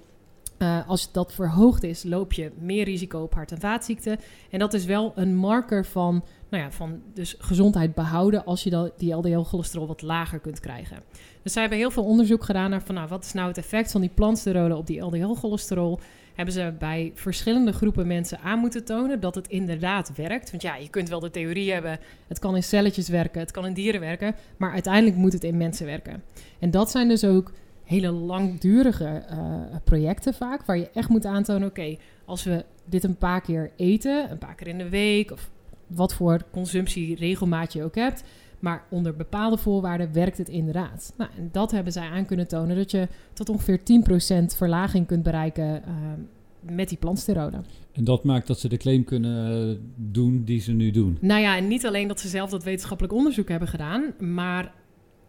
uh, 0.62 0.88
als 0.88 1.12
dat 1.12 1.32
verhoogd 1.32 1.82
is, 1.82 2.02
loop 2.02 2.32
je 2.32 2.50
meer 2.58 2.84
risico 2.84 3.20
op 3.22 3.34
hart- 3.34 3.52
en 3.52 3.60
vaatziekten. 3.60 4.18
En 4.50 4.58
dat 4.58 4.74
is 4.74 4.84
wel 4.84 5.12
een 5.14 5.36
marker 5.36 5.84
van, 5.86 6.24
nou 6.48 6.62
ja, 6.62 6.70
van 6.70 7.00
dus 7.14 7.36
gezondheid 7.38 7.94
behouden 7.94 8.44
als 8.44 8.62
je 8.62 8.92
die 8.96 9.12
LDL-cholesterol 9.12 9.86
wat 9.86 10.02
lager 10.02 10.38
kunt 10.38 10.60
krijgen. 10.60 10.96
Dus 11.42 11.52
zij 11.52 11.60
hebben 11.62 11.80
heel 11.80 11.90
veel 11.90 12.04
onderzoek 12.04 12.44
gedaan 12.44 12.70
naar 12.70 12.82
van, 12.82 12.94
nou, 12.94 13.08
wat 13.08 13.24
is 13.24 13.32
nou 13.32 13.48
het 13.48 13.58
effect 13.58 13.92
van 13.92 14.00
die 14.00 14.10
plantsterolen 14.14 14.76
op 14.76 14.86
die 14.86 15.00
LDL-cholesterol. 15.00 16.00
Hebben 16.34 16.54
ze 16.54 16.74
bij 16.78 17.12
verschillende 17.14 17.72
groepen 17.72 18.06
mensen 18.06 18.40
aan 18.40 18.58
moeten 18.58 18.84
tonen 18.84 19.20
dat 19.20 19.34
het 19.34 19.48
inderdaad 19.48 20.12
werkt. 20.16 20.50
Want 20.50 20.62
ja, 20.62 20.76
je 20.76 20.88
kunt 20.88 21.08
wel 21.08 21.20
de 21.20 21.30
theorie 21.30 21.72
hebben, 21.72 21.98
het 22.28 22.38
kan 22.38 22.56
in 22.56 22.62
celletjes 22.62 23.08
werken, 23.08 23.40
het 23.40 23.50
kan 23.50 23.66
in 23.66 23.74
dieren 23.74 24.00
werken, 24.00 24.34
maar 24.56 24.72
uiteindelijk 24.72 25.16
moet 25.16 25.32
het 25.32 25.44
in 25.44 25.56
mensen 25.56 25.86
werken. 25.86 26.22
En 26.58 26.70
dat 26.70 26.90
zijn 26.90 27.08
dus 27.08 27.24
ook 27.24 27.52
hele 27.92 28.10
langdurige 28.10 29.24
uh, 29.30 29.36
projecten 29.84 30.34
vaak, 30.34 30.64
waar 30.64 30.78
je 30.78 30.90
echt 30.90 31.08
moet 31.08 31.26
aantonen, 31.26 31.68
oké, 31.68 31.96
als 32.24 32.44
we 32.44 32.64
dit 32.84 33.04
een 33.04 33.16
paar 33.16 33.40
keer 33.40 33.70
eten, 33.76 34.30
een 34.30 34.38
paar 34.38 34.54
keer 34.54 34.66
in 34.66 34.78
de 34.78 34.88
week, 34.88 35.32
of 35.32 35.50
wat 35.86 36.14
voor 36.14 36.40
consumptieregelmaat 36.50 37.72
je 37.72 37.84
ook 37.84 37.94
hebt, 37.94 38.24
maar 38.58 38.84
onder 38.90 39.16
bepaalde 39.16 39.58
voorwaarden 39.58 40.12
werkt 40.12 40.38
het 40.38 40.48
inderdaad. 40.48 41.12
Nou, 41.16 41.30
en 41.36 41.48
dat 41.52 41.70
hebben 41.70 41.92
zij 41.92 42.08
aan 42.08 42.24
kunnen 42.24 42.48
tonen, 42.48 42.76
dat 42.76 42.90
je 42.90 43.08
tot 43.32 43.48
ongeveer 43.48 43.80
10% 43.80 43.82
verlaging 44.56 45.06
kunt 45.06 45.22
bereiken 45.22 45.82
uh, 45.86 45.94
met 46.60 46.88
die 46.88 46.98
plantsterolen. 46.98 47.64
En 47.92 48.04
dat 48.04 48.24
maakt 48.24 48.46
dat 48.46 48.58
ze 48.58 48.68
de 48.68 48.76
claim 48.76 49.04
kunnen 49.04 49.78
doen 49.96 50.44
die 50.44 50.60
ze 50.60 50.72
nu 50.72 50.90
doen? 50.90 51.18
Nou 51.20 51.40
ja, 51.40 51.56
en 51.56 51.68
niet 51.68 51.86
alleen 51.86 52.08
dat 52.08 52.20
ze 52.20 52.28
zelf 52.28 52.50
dat 52.50 52.64
wetenschappelijk 52.64 53.14
onderzoek 53.14 53.48
hebben 53.48 53.68
gedaan, 53.68 54.12
maar 54.18 54.72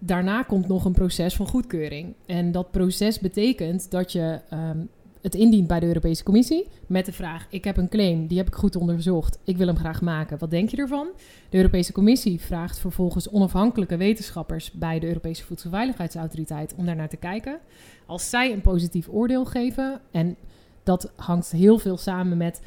daarna 0.05 0.43
komt 0.43 0.67
nog 0.67 0.85
een 0.85 0.93
proces 0.93 1.35
van 1.35 1.47
goedkeuring. 1.47 2.13
En 2.25 2.51
dat 2.51 2.71
proces 2.71 3.19
betekent 3.19 3.91
dat 3.91 4.11
je 4.11 4.39
um, 4.53 4.89
het 5.21 5.35
indient 5.35 5.67
bij 5.67 5.79
de 5.79 5.85
Europese 5.85 6.23
Commissie 6.23 6.67
met 6.87 7.05
de 7.05 7.11
vraag: 7.11 7.47
Ik 7.49 7.63
heb 7.63 7.77
een 7.77 7.89
claim, 7.89 8.27
die 8.27 8.37
heb 8.37 8.47
ik 8.47 8.55
goed 8.55 8.75
onderzocht, 8.75 9.39
ik 9.43 9.57
wil 9.57 9.67
hem 9.67 9.77
graag 9.77 10.01
maken. 10.01 10.37
Wat 10.37 10.51
denk 10.51 10.69
je 10.69 10.77
ervan? 10.77 11.07
De 11.49 11.57
Europese 11.57 11.91
Commissie 11.91 12.39
vraagt 12.39 12.79
vervolgens 12.79 13.29
onafhankelijke 13.29 13.97
wetenschappers 13.97 14.71
bij 14.71 14.99
de 14.99 15.07
Europese 15.07 15.43
Voedselveiligheidsautoriteit 15.43 16.73
om 16.77 16.85
daar 16.85 16.95
naar 16.95 17.09
te 17.09 17.17
kijken. 17.17 17.59
Als 18.05 18.29
zij 18.29 18.53
een 18.53 18.61
positief 18.61 19.07
oordeel 19.09 19.45
geven, 19.45 20.01
en 20.11 20.35
dat 20.83 21.11
hangt 21.15 21.51
heel 21.51 21.77
veel 21.77 21.97
samen 21.97 22.37
met 22.37 22.61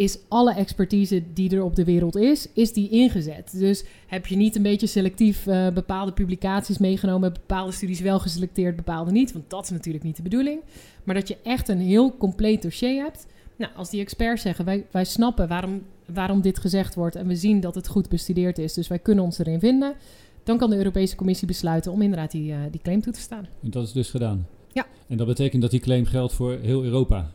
is 0.00 0.18
alle 0.28 0.54
expertise 0.54 1.22
die 1.32 1.56
er 1.56 1.62
op 1.62 1.76
de 1.76 1.84
wereld 1.84 2.16
is, 2.16 2.48
is 2.54 2.72
die 2.72 2.88
ingezet. 2.88 3.58
Dus 3.58 3.84
heb 4.06 4.26
je 4.26 4.36
niet 4.36 4.56
een 4.56 4.62
beetje 4.62 4.86
selectief 4.86 5.46
uh, 5.46 5.68
bepaalde 5.68 6.12
publicaties 6.12 6.78
meegenomen, 6.78 7.32
bepaalde 7.32 7.72
studies 7.72 8.00
wel 8.00 8.18
geselecteerd, 8.18 8.76
bepaalde 8.76 9.10
niet, 9.10 9.32
want 9.32 9.50
dat 9.50 9.64
is 9.64 9.70
natuurlijk 9.70 10.04
niet 10.04 10.16
de 10.16 10.22
bedoeling. 10.22 10.60
Maar 11.04 11.14
dat 11.14 11.28
je 11.28 11.36
echt 11.42 11.68
een 11.68 11.80
heel 11.80 12.16
compleet 12.16 12.62
dossier 12.62 13.02
hebt. 13.02 13.26
Nou, 13.56 13.72
als 13.76 13.90
die 13.90 14.00
experts 14.00 14.42
zeggen, 14.42 14.64
wij, 14.64 14.86
wij 14.90 15.04
snappen 15.04 15.48
waarom, 15.48 15.82
waarom 16.12 16.40
dit 16.40 16.58
gezegd 16.58 16.94
wordt 16.94 17.16
en 17.16 17.26
we 17.26 17.36
zien 17.36 17.60
dat 17.60 17.74
het 17.74 17.88
goed 17.88 18.08
bestudeerd 18.08 18.58
is, 18.58 18.74
dus 18.74 18.88
wij 18.88 18.98
kunnen 18.98 19.24
ons 19.24 19.38
erin 19.38 19.60
vinden, 19.60 19.94
dan 20.42 20.58
kan 20.58 20.70
de 20.70 20.76
Europese 20.76 21.16
Commissie 21.16 21.46
besluiten 21.46 21.92
om 21.92 22.02
inderdaad 22.02 22.30
die, 22.30 22.52
uh, 22.52 22.58
die 22.70 22.80
claim 22.82 23.00
toe 23.00 23.12
te 23.12 23.20
staan. 23.20 23.46
En 23.62 23.70
dat 23.70 23.86
is 23.86 23.92
dus 23.92 24.10
gedaan? 24.10 24.46
Ja. 24.72 24.86
En 25.08 25.16
dat 25.16 25.26
betekent 25.26 25.62
dat 25.62 25.70
die 25.70 25.80
claim 25.80 26.04
geldt 26.04 26.32
voor 26.32 26.58
heel 26.62 26.84
Europa? 26.84 27.30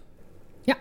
Ja. 0.61 0.77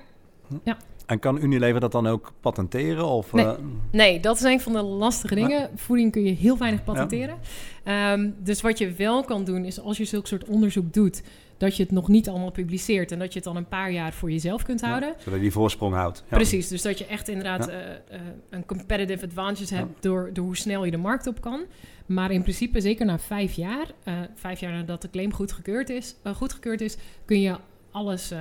ja. 0.65 0.77
En 1.07 1.19
kan 1.19 1.43
Unilever 1.43 1.81
dat 1.81 1.93
dan 1.93 2.07
ook 2.07 2.33
patenteren? 2.41 3.07
Of, 3.07 3.33
nee. 3.33 3.45
Uh... 3.45 3.53
nee, 3.91 4.21
dat 4.21 4.37
is 4.37 4.43
een 4.43 4.61
van 4.61 4.73
de 4.73 4.83
lastige 4.83 5.35
dingen. 5.35 5.71
Voeding 5.75 6.13
kun 6.13 6.23
je 6.23 6.33
heel 6.33 6.59
weinig 6.59 6.85
patenteren. 6.85 7.39
Ja. 7.85 8.13
Um, 8.13 8.35
dus 8.39 8.61
wat 8.61 8.79
je 8.79 8.93
wel 8.93 9.25
kan 9.25 9.45
doen, 9.45 9.65
is 9.65 9.81
als 9.81 9.97
je 9.97 10.05
zulk 10.05 10.27
soort 10.27 10.45
onderzoek 10.45 10.93
doet, 10.93 11.23
dat 11.57 11.77
je 11.77 11.83
het 11.83 11.93
nog 11.93 12.09
niet 12.09 12.29
allemaal 12.29 12.51
publiceert 12.51 13.13
en 13.13 13.19
dat 13.19 13.29
je 13.33 13.35
het 13.35 13.45
dan 13.45 13.57
een 13.57 13.69
paar 13.69 13.93
jaar 13.93 14.13
voor 14.13 14.31
jezelf 14.31 14.63
kunt 14.63 14.81
houden. 14.81 15.09
Ja, 15.09 15.15
zodat 15.19 15.35
je 15.35 15.41
die 15.41 15.53
voorsprong 15.53 15.95
houdt. 15.95 16.25
Ja. 16.31 16.37
Precies, 16.37 16.69
dus 16.69 16.83
dat 16.83 16.99
je 16.99 17.07
echt 17.07 17.29
inderdaad 17.29 17.69
uh, 17.69 17.75
uh, 17.75 18.21
een 18.51 18.67
competitive 18.67 19.25
advantage 19.25 19.75
hebt 19.75 20.03
door, 20.03 20.31
door 20.33 20.45
hoe 20.45 20.57
snel 20.57 20.85
je 20.85 20.91
de 20.91 20.97
markt 20.97 21.27
op 21.27 21.41
kan. 21.41 21.61
Maar 22.07 22.31
in 22.31 22.43
principe, 22.43 22.81
zeker 22.81 23.07
na 23.07 23.19
vijf 23.19 23.53
jaar, 23.53 23.87
vijf 24.35 24.61
jaar 24.61 24.73
nadat 24.73 25.03
de 25.03 25.11
claim 25.11 25.33
goedgekeurd 25.33 25.91
is, 25.91 26.17
goedgekeurd 26.35 26.81
is 26.81 26.97
kun, 27.25 27.41
je 27.41 27.57
alles, 27.91 28.33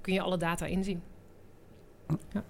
kun 0.00 0.12
je 0.12 0.20
alle 0.20 0.36
data 0.36 0.66
inzien. 0.66 1.02
Ja. 2.32 2.44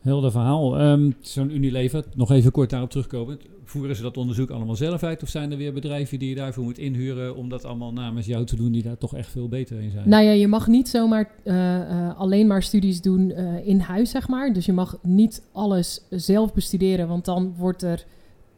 Helder 0.00 0.30
verhaal. 0.30 0.80
Um, 0.80 1.14
Zo'n 1.20 1.50
Unilever, 1.50 2.04
nog 2.14 2.30
even 2.30 2.52
kort 2.52 2.70
daarop 2.70 2.90
terugkomen. 2.90 3.38
Voeren 3.64 3.96
ze 3.96 4.02
dat 4.02 4.16
onderzoek 4.16 4.50
allemaal 4.50 4.76
zelf 4.76 5.02
uit? 5.02 5.22
Of 5.22 5.28
zijn 5.28 5.50
er 5.50 5.56
weer 5.56 5.72
bedrijven 5.72 6.18
die 6.18 6.28
je 6.28 6.34
daarvoor 6.34 6.64
moet 6.64 6.78
inhuren 6.78 7.36
om 7.36 7.48
dat 7.48 7.64
allemaal 7.64 7.92
namens 7.92 8.26
jou 8.26 8.44
te 8.44 8.56
doen, 8.56 8.72
die 8.72 8.82
daar 8.82 8.98
toch 8.98 9.14
echt 9.14 9.30
veel 9.30 9.48
beter 9.48 9.80
in 9.80 9.90
zijn? 9.90 10.08
Nou 10.08 10.24
ja, 10.24 10.30
je 10.30 10.48
mag 10.48 10.66
niet 10.66 10.88
zomaar 10.88 11.30
uh, 11.44 11.54
uh, 11.54 12.18
alleen 12.18 12.46
maar 12.46 12.62
studies 12.62 13.00
doen 13.00 13.30
uh, 13.30 13.66
in 13.66 13.78
huis, 13.78 14.10
zeg 14.10 14.28
maar. 14.28 14.52
Dus 14.52 14.66
je 14.66 14.72
mag 14.72 14.98
niet 15.02 15.42
alles 15.52 16.04
zelf 16.10 16.54
bestuderen, 16.54 17.08
want 17.08 17.24
dan 17.24 17.54
wordt 17.56 17.82
er 17.82 18.04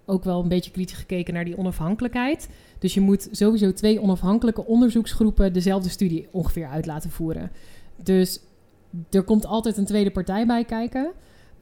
ook 0.07 0.24
wel 0.24 0.43
een 0.43 0.49
beetje 0.49 0.70
kritisch 0.70 0.97
gekeken 0.97 1.35
naar 1.35 1.45
die 1.45 1.59
onafhankelijkheid. 1.59 2.49
Dus 2.78 2.95
je 2.95 3.01
moet 3.01 3.28
sowieso 3.30 3.72
twee 3.72 4.01
onafhankelijke 4.01 4.66
onderzoeksgroepen 4.66 5.53
dezelfde 5.53 5.89
studie 5.89 6.28
ongeveer 6.30 6.66
uit 6.66 6.87
laten 6.87 7.11
voeren. 7.11 7.51
Dus 8.03 8.41
er 9.11 9.22
komt 9.22 9.47
altijd 9.47 9.76
een 9.76 9.84
tweede 9.84 10.11
partij 10.11 10.47
bij 10.47 10.64
kijken. 10.64 11.11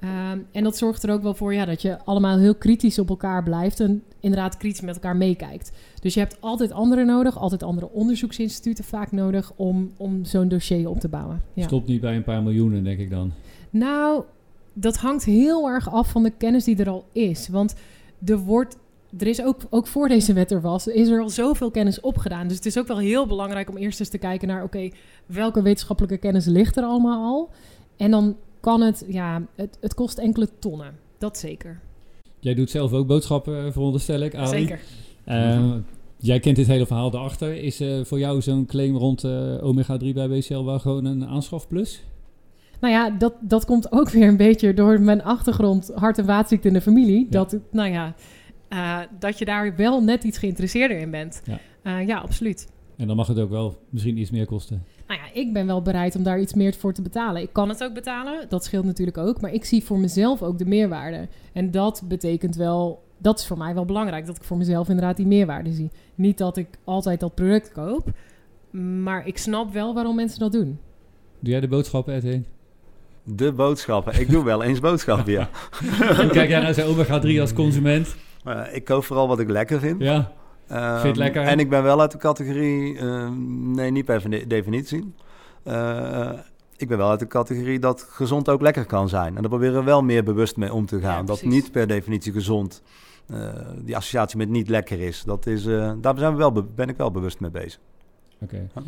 Um, 0.04 0.46
en 0.52 0.64
dat 0.64 0.76
zorgt 0.76 1.02
er 1.02 1.10
ook 1.10 1.22
wel 1.22 1.34
voor 1.34 1.54
ja, 1.54 1.64
dat 1.64 1.82
je 1.82 2.04
allemaal 2.04 2.38
heel 2.38 2.54
kritisch 2.54 2.98
op 2.98 3.08
elkaar 3.08 3.42
blijft 3.42 3.80
en 3.80 4.02
inderdaad 4.20 4.56
kritisch 4.56 4.80
met 4.80 4.94
elkaar 4.94 5.16
meekijkt. 5.16 5.72
Dus 6.00 6.14
je 6.14 6.20
hebt 6.20 6.36
altijd 6.40 6.72
anderen 6.72 7.06
nodig, 7.06 7.38
altijd 7.38 7.62
andere 7.62 7.90
onderzoeksinstituten 7.90 8.84
vaak 8.84 9.12
nodig 9.12 9.52
om, 9.56 9.90
om 9.96 10.24
zo'n 10.24 10.48
dossier 10.48 10.88
op 10.88 11.00
te 11.00 11.08
bouwen. 11.08 11.42
Ja. 11.54 11.64
Stopt 11.64 11.86
niet 11.86 12.00
bij 12.00 12.16
een 12.16 12.24
paar 12.24 12.42
miljoenen, 12.42 12.84
denk 12.84 12.98
ik 12.98 13.10
dan. 13.10 13.32
Nou, 13.70 14.22
dat 14.72 14.96
hangt 14.96 15.24
heel 15.24 15.68
erg 15.68 15.90
af 15.90 16.10
van 16.10 16.22
de 16.22 16.30
kennis 16.30 16.64
die 16.64 16.76
er 16.76 16.88
al 16.88 17.04
is. 17.12 17.48
Want 17.48 17.74
er 18.24 18.38
wordt 18.38 18.76
er 19.18 19.26
is 19.26 19.42
ook, 19.42 19.60
ook 19.70 19.86
voor 19.86 20.08
deze 20.08 20.32
wet 20.32 20.50
er 20.50 20.60
was, 20.60 20.86
is 20.86 21.08
er 21.08 21.20
al 21.20 21.30
zoveel 21.30 21.70
kennis 21.70 22.00
opgedaan. 22.00 22.48
Dus 22.48 22.56
het 22.56 22.66
is 22.66 22.78
ook 22.78 22.86
wel 22.86 22.98
heel 22.98 23.26
belangrijk 23.26 23.68
om 23.68 23.76
eerst 23.76 24.00
eens 24.00 24.08
te 24.08 24.18
kijken 24.18 24.48
naar, 24.48 24.62
oké, 24.62 24.90
welke 25.26 25.62
wetenschappelijke 25.62 26.18
kennis 26.18 26.46
ligt 26.46 26.76
er 26.76 26.84
allemaal 26.84 27.24
al? 27.24 27.50
En 27.96 28.10
dan 28.10 28.36
kan 28.60 28.80
het, 28.80 29.04
ja, 29.08 29.42
het, 29.54 29.78
het 29.80 29.94
kost 29.94 30.18
enkele 30.18 30.48
tonnen. 30.58 30.94
Dat 31.18 31.38
zeker. 31.38 31.80
Jij 32.38 32.54
doet 32.54 32.70
zelf 32.70 32.92
ook 32.92 33.06
boodschappen, 33.06 33.72
veronderstel 33.72 34.20
ik, 34.20 34.34
Ali. 34.34 34.48
Zeker. 34.48 34.80
Uh, 35.26 35.74
jij 36.16 36.40
kent 36.40 36.56
dit 36.56 36.66
hele 36.66 36.86
verhaal 36.86 37.14
erachter. 37.14 37.62
Is 37.62 37.80
uh, 37.80 38.04
voor 38.04 38.18
jou 38.18 38.40
zo'n 38.42 38.66
claim 38.66 38.96
rond 38.96 39.24
uh, 39.24 39.64
omega-3 39.64 40.14
bij 40.14 40.28
BCL 40.28 40.64
wel 40.64 40.78
gewoon 40.78 41.04
een 41.04 41.26
aanschafplus? 41.26 42.02
Nou 42.80 42.92
ja, 42.94 43.10
dat, 43.10 43.34
dat 43.40 43.64
komt 43.64 43.92
ook 43.92 44.10
weer 44.10 44.28
een 44.28 44.36
beetje 44.36 44.74
door 44.74 45.00
mijn 45.00 45.22
achtergrond 45.22 45.90
hart- 45.94 46.18
en 46.18 46.24
vaatziekte 46.24 46.68
in 46.68 46.74
de 46.74 46.80
familie. 46.80 47.20
Ja. 47.20 47.26
Dat, 47.30 47.56
nou 47.70 47.90
ja, 47.90 48.14
uh, 48.70 48.98
dat 49.18 49.38
je 49.38 49.44
daar 49.44 49.76
wel 49.76 50.02
net 50.02 50.24
iets 50.24 50.38
geïnteresseerder 50.38 50.98
in 50.98 51.10
bent. 51.10 51.42
Ja. 51.44 51.60
Uh, 52.00 52.06
ja, 52.06 52.18
absoluut. 52.18 52.68
En 52.96 53.06
dan 53.06 53.16
mag 53.16 53.26
het 53.26 53.38
ook 53.38 53.50
wel 53.50 53.78
misschien 53.88 54.18
iets 54.18 54.30
meer 54.30 54.46
kosten. 54.46 54.84
Nou 55.06 55.20
ja, 55.20 55.40
ik 55.40 55.52
ben 55.52 55.66
wel 55.66 55.82
bereid 55.82 56.16
om 56.16 56.22
daar 56.22 56.40
iets 56.40 56.54
meer 56.54 56.74
voor 56.74 56.92
te 56.92 57.02
betalen. 57.02 57.42
Ik 57.42 57.52
kan 57.52 57.68
het 57.68 57.84
ook 57.84 57.94
betalen, 57.94 58.46
dat 58.48 58.64
scheelt 58.64 58.84
natuurlijk 58.84 59.18
ook. 59.18 59.40
Maar 59.40 59.52
ik 59.52 59.64
zie 59.64 59.84
voor 59.84 59.98
mezelf 59.98 60.42
ook 60.42 60.58
de 60.58 60.64
meerwaarde. 60.64 61.28
En 61.52 61.70
dat 61.70 62.02
betekent 62.08 62.56
wel, 62.56 63.02
dat 63.18 63.38
is 63.38 63.46
voor 63.46 63.58
mij 63.58 63.74
wel 63.74 63.84
belangrijk, 63.84 64.26
dat 64.26 64.36
ik 64.36 64.42
voor 64.42 64.56
mezelf 64.56 64.88
inderdaad 64.88 65.16
die 65.16 65.26
meerwaarde 65.26 65.72
zie. 65.72 65.90
Niet 66.14 66.38
dat 66.38 66.56
ik 66.56 66.68
altijd 66.84 67.20
dat 67.20 67.34
product 67.34 67.72
koop, 67.72 68.10
maar 69.02 69.26
ik 69.26 69.38
snap 69.38 69.72
wel 69.72 69.94
waarom 69.94 70.16
mensen 70.16 70.38
dat 70.38 70.52
doen. 70.52 70.78
Doe 71.38 71.50
jij 71.50 71.60
de 71.60 71.68
boodschappen, 71.68 72.14
Ed 72.14 72.42
De 73.24 73.52
boodschappen. 73.52 74.20
Ik 74.20 74.30
doe 74.30 74.44
wel 74.44 74.62
eens 74.62 74.80
boodschappen, 74.80 75.32
ja. 75.32 75.48
Kijk 76.32 76.48
jij 76.48 76.60
naar 76.60 76.74
zo'n 76.74 76.96
omega-3 76.96 77.40
als 77.40 77.52
consument? 77.52 78.16
Uh, 78.50 78.74
ik 78.74 78.84
koop 78.84 79.04
vooral 79.04 79.28
wat 79.28 79.40
ik 79.40 79.50
lekker 79.50 79.80
vind. 79.80 80.02
Ja. 80.02 80.16
Um, 80.16 80.90
vind 80.90 81.02
je 81.02 81.08
het 81.08 81.16
lekker? 81.16 81.42
En 81.42 81.58
ik 81.58 81.68
ben 81.68 81.82
wel 81.82 82.00
uit 82.00 82.10
de 82.10 82.18
categorie, 82.18 82.94
uh, 82.94 83.28
nee, 83.74 83.90
niet 83.90 84.04
per 84.04 84.30
de 84.30 84.46
definitie. 84.46 85.14
Uh, 85.64 86.30
ik 86.76 86.88
ben 86.88 86.98
wel 86.98 87.10
uit 87.10 87.18
de 87.18 87.26
categorie 87.26 87.78
dat 87.78 88.02
gezond 88.02 88.48
ook 88.48 88.60
lekker 88.60 88.86
kan 88.86 89.08
zijn. 89.08 89.34
En 89.34 89.40
daar 89.40 89.50
proberen 89.50 89.78
we 89.78 89.84
wel 89.84 90.02
meer 90.02 90.24
bewust 90.24 90.56
mee 90.56 90.72
om 90.72 90.86
te 90.86 91.00
gaan. 91.00 91.16
Ja, 91.16 91.22
dat 91.22 91.42
niet 91.42 91.72
per 91.72 91.86
definitie 91.86 92.32
gezond, 92.32 92.82
die 93.78 93.96
associatie 93.96 94.38
met 94.38 94.48
niet 94.48 94.68
lekker 94.68 95.00
is. 95.00 95.22
Dat 95.22 95.46
is 95.46 95.64
daar 96.00 96.18
zijn 96.18 96.32
we 96.32 96.36
wel 96.36 96.52
ben 96.74 96.88
ik 96.88 96.96
wel 96.96 97.10
bewust 97.10 97.40
mee 97.40 97.50
bezig. 97.50 97.80
Oké. 98.40 98.68
Okay. 98.72 98.84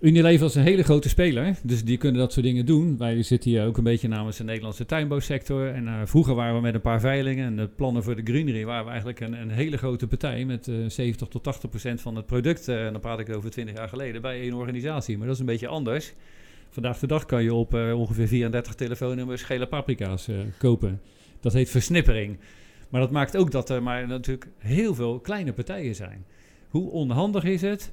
Unilever 0.00 0.46
is 0.46 0.54
een 0.54 0.62
hele 0.62 0.82
grote 0.82 1.08
speler, 1.08 1.56
dus 1.62 1.84
die 1.84 1.96
kunnen 1.96 2.20
dat 2.20 2.32
soort 2.32 2.44
dingen 2.44 2.66
doen. 2.66 2.96
Wij 2.96 3.22
zitten 3.22 3.50
hier 3.50 3.66
ook 3.66 3.76
een 3.76 3.84
beetje 3.84 4.08
namens 4.08 4.36
de 4.36 4.44
Nederlandse 4.44 4.86
tuinbouwsector. 4.86 5.68
En 5.68 5.84
uh, 5.84 6.00
vroeger 6.04 6.34
waren 6.34 6.54
we 6.54 6.60
met 6.60 6.74
een 6.74 6.80
paar 6.80 7.00
veilingen 7.00 7.46
en 7.46 7.56
de 7.56 7.68
plannen 7.68 8.02
voor 8.02 8.16
de 8.16 8.22
greenery 8.24 8.64
waren 8.64 8.84
we 8.84 8.90
eigenlijk 8.90 9.20
een, 9.20 9.32
een 9.32 9.50
hele 9.50 9.76
grote 9.76 10.06
partij 10.06 10.44
met 10.44 10.66
uh, 10.66 10.88
70 10.88 11.28
tot 11.28 11.42
80 11.42 11.70
procent 11.70 12.00
van 12.00 12.16
het 12.16 12.26
product. 12.26 12.68
Uh, 12.68 12.86
en 12.86 12.92
dan 12.92 13.00
praat 13.00 13.18
ik 13.18 13.36
over 13.36 13.50
20 13.50 13.76
jaar 13.76 13.88
geleden 13.88 14.22
bij 14.22 14.40
één 14.40 14.52
organisatie. 14.52 15.16
Maar 15.16 15.26
dat 15.26 15.34
is 15.34 15.40
een 15.40 15.46
beetje 15.46 15.68
anders. 15.68 16.12
Vandaag 16.70 16.98
de 16.98 17.06
dag 17.06 17.26
kan 17.26 17.42
je 17.42 17.54
op 17.54 17.74
ongeveer 17.74 18.28
34 18.28 18.74
telefoonnummers 18.74 19.42
gele 19.42 19.66
paprika's 19.66 20.28
kopen. 20.58 21.00
Dat 21.40 21.52
heet 21.52 21.70
versnippering. 21.70 22.38
Maar 22.88 23.00
dat 23.00 23.10
maakt 23.10 23.36
ook 23.36 23.50
dat 23.50 23.70
er 23.70 23.82
maar 23.82 24.06
natuurlijk 24.06 24.50
heel 24.58 24.94
veel 24.94 25.18
kleine 25.18 25.52
partijen 25.52 25.94
zijn. 25.94 26.24
Hoe 26.68 26.90
onhandig 26.90 27.44
is 27.44 27.60
het 27.60 27.92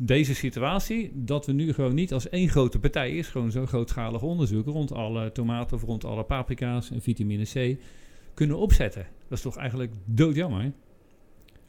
deze 0.00 0.34
situatie, 0.34 1.10
dat 1.14 1.46
we 1.46 1.52
nu 1.52 1.72
gewoon 1.72 1.94
niet 1.94 2.12
als 2.12 2.28
één 2.28 2.48
grote 2.48 2.78
partij 2.78 3.16
is, 3.16 3.28
gewoon 3.28 3.50
zo'n 3.50 3.66
grootschalig 3.66 4.22
onderzoek 4.22 4.66
rond 4.66 4.92
alle 4.92 5.32
tomaten 5.32 5.76
of 5.76 5.82
rond 5.82 6.04
alle 6.04 6.24
paprika's 6.24 6.90
en 6.90 7.02
vitamine 7.02 7.44
C 7.44 7.78
kunnen 8.34 8.58
opzetten. 8.58 9.06
Dat 9.28 9.38
is 9.38 9.44
toch 9.44 9.56
eigenlijk 9.56 9.92
doodjammer, 10.04 10.72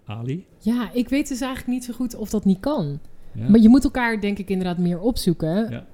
Ali? 0.06 0.46
Ja, 0.60 0.92
ik 0.94 1.10
weet 1.10 1.28
dus 1.28 1.42
eigenlijk 1.42 1.72
niet 1.72 1.86
zo 1.86 1.94
goed 1.94 2.16
of 2.16 2.30
dat 2.30 2.46
niet 2.46 2.60
kan. 2.60 3.00
Ja. 3.32 3.50
Maar 3.50 3.60
je 3.60 3.70
moet 3.70 3.84
elkaar 3.84 4.22
denk 4.22 4.38
ik 4.38 4.50
inderdaad 4.50 4.78
meer 4.78 5.00
opzoeken. 5.00 5.70
Ja. 5.70 5.86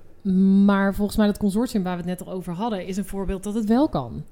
Maar 0.66 0.96
volgens 0.96 1.18
mij 1.18 1.28
dat 1.28 1.38
consortium 1.38 1.84
waar 1.84 1.98
we 1.98 2.10
het 2.10 2.20
net 2.20 2.28
al 2.28 2.34
over 2.34 2.54
hadden, 2.54 2.88
is 2.88 2.98
een 2.98 3.06
voorbeeld 3.06 3.44
dat 3.44 3.54
het 3.54 3.66
wel 3.66 3.90
kan. 3.90 4.24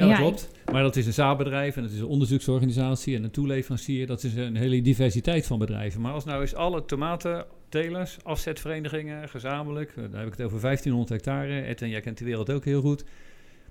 Ja, 0.00 0.08
dat 0.08 0.18
klopt. 0.18 0.50
Maar 0.72 0.82
dat 0.82 0.96
is 0.96 1.06
een 1.06 1.12
zaalbedrijf 1.12 1.76
en 1.76 1.82
het 1.82 1.92
is 1.92 1.98
een 1.98 2.06
onderzoeksorganisatie 2.06 3.16
en 3.16 3.24
een 3.24 3.30
toeleverancier. 3.30 4.06
Dat 4.06 4.22
is 4.22 4.34
een 4.34 4.56
hele 4.56 4.82
diversiteit 4.82 5.46
van 5.46 5.58
bedrijven. 5.58 6.00
Maar 6.00 6.12
als 6.12 6.24
nou 6.24 6.40
eens 6.40 6.54
alle 6.54 6.84
tomatentelers, 6.84 8.16
afzetverenigingen, 8.22 9.28
gezamenlijk... 9.28 9.92
daar 9.96 10.20
heb 10.20 10.26
ik 10.26 10.36
het 10.36 10.42
over 10.42 10.60
1500 10.60 11.08
hectare. 11.08 11.60
Ed 11.60 11.82
en 11.82 11.88
jij 11.88 12.00
kent 12.00 12.18
de 12.18 12.24
wereld 12.24 12.50
ook 12.50 12.64
heel 12.64 12.80
goed. 12.80 13.04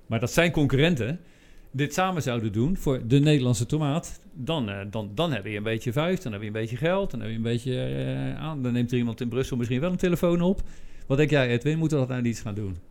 Maar 0.06 0.20
dat 0.20 0.32
zijn 0.32 0.52
concurrenten. 0.52 1.20
Dit 1.72 1.94
samen 1.94 2.22
zouden 2.22 2.52
doen 2.52 2.78
voor 2.78 3.08
de 3.08 3.20
Nederlandse 3.20 3.66
tomaat... 3.66 4.20
dan, 4.34 4.70
uh, 4.70 4.80
dan, 4.90 5.12
dan 5.16 5.34
heb 5.34 5.46
je 5.46 5.58
een 5.58 5.64
beetje 5.64 5.94
vuist, 5.94 6.24
dan 6.24 6.32
heb 6.32 6.42
je 6.42 6.48
een 6.48 6.54
beetje 6.54 6.78
geld... 6.78 7.12
dan 7.12 7.20
heb 7.20 7.30
je 7.30 7.36
een 7.36 7.42
beetje 7.42 7.72
uh, 7.72 8.40
aan. 8.40 8.64
Dan 8.64 8.74
neemt 8.74 8.92
er 8.92 8.98
iemand 8.98 9.22
in 9.22 9.30
Brussel 9.30 9.58
misschien 9.58 9.80
wel 9.80 9.92
een 9.92 9.98
telefoon 9.98 10.42
op. 10.42 10.62
Wat 11.08 11.18
denk 11.18 11.30
jij, 11.30 11.48
Edwin? 11.48 11.78
Moeten 11.78 12.00
we 12.00 12.06
dat 12.06 12.16
nou 12.16 12.28
iets 12.28 12.42
gaan 12.42 12.56
doen? 12.56 12.89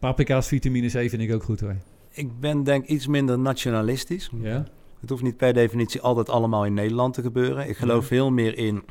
Paprika's 0.00 0.48
vitamine 0.48 0.86
C 0.86 0.90
vind 0.90 1.22
ik 1.22 1.32
ook 1.32 1.42
goed 1.42 1.60
hoor. 1.60 1.76
Ik 2.10 2.40
ben 2.40 2.64
denk 2.64 2.86
iets 2.86 3.06
minder 3.06 3.38
nationalistisch. 3.38 4.30
Ja. 4.40 4.64
Het 5.00 5.10
hoeft 5.10 5.22
niet 5.22 5.36
per 5.36 5.52
definitie 5.52 6.00
altijd 6.00 6.28
allemaal 6.28 6.64
in 6.64 6.74
Nederland 6.74 7.14
te 7.14 7.22
gebeuren. 7.22 7.68
Ik 7.68 7.76
geloof 7.76 8.00
ja. 8.00 8.06
veel 8.06 8.30
meer 8.30 8.58
in, 8.58 8.82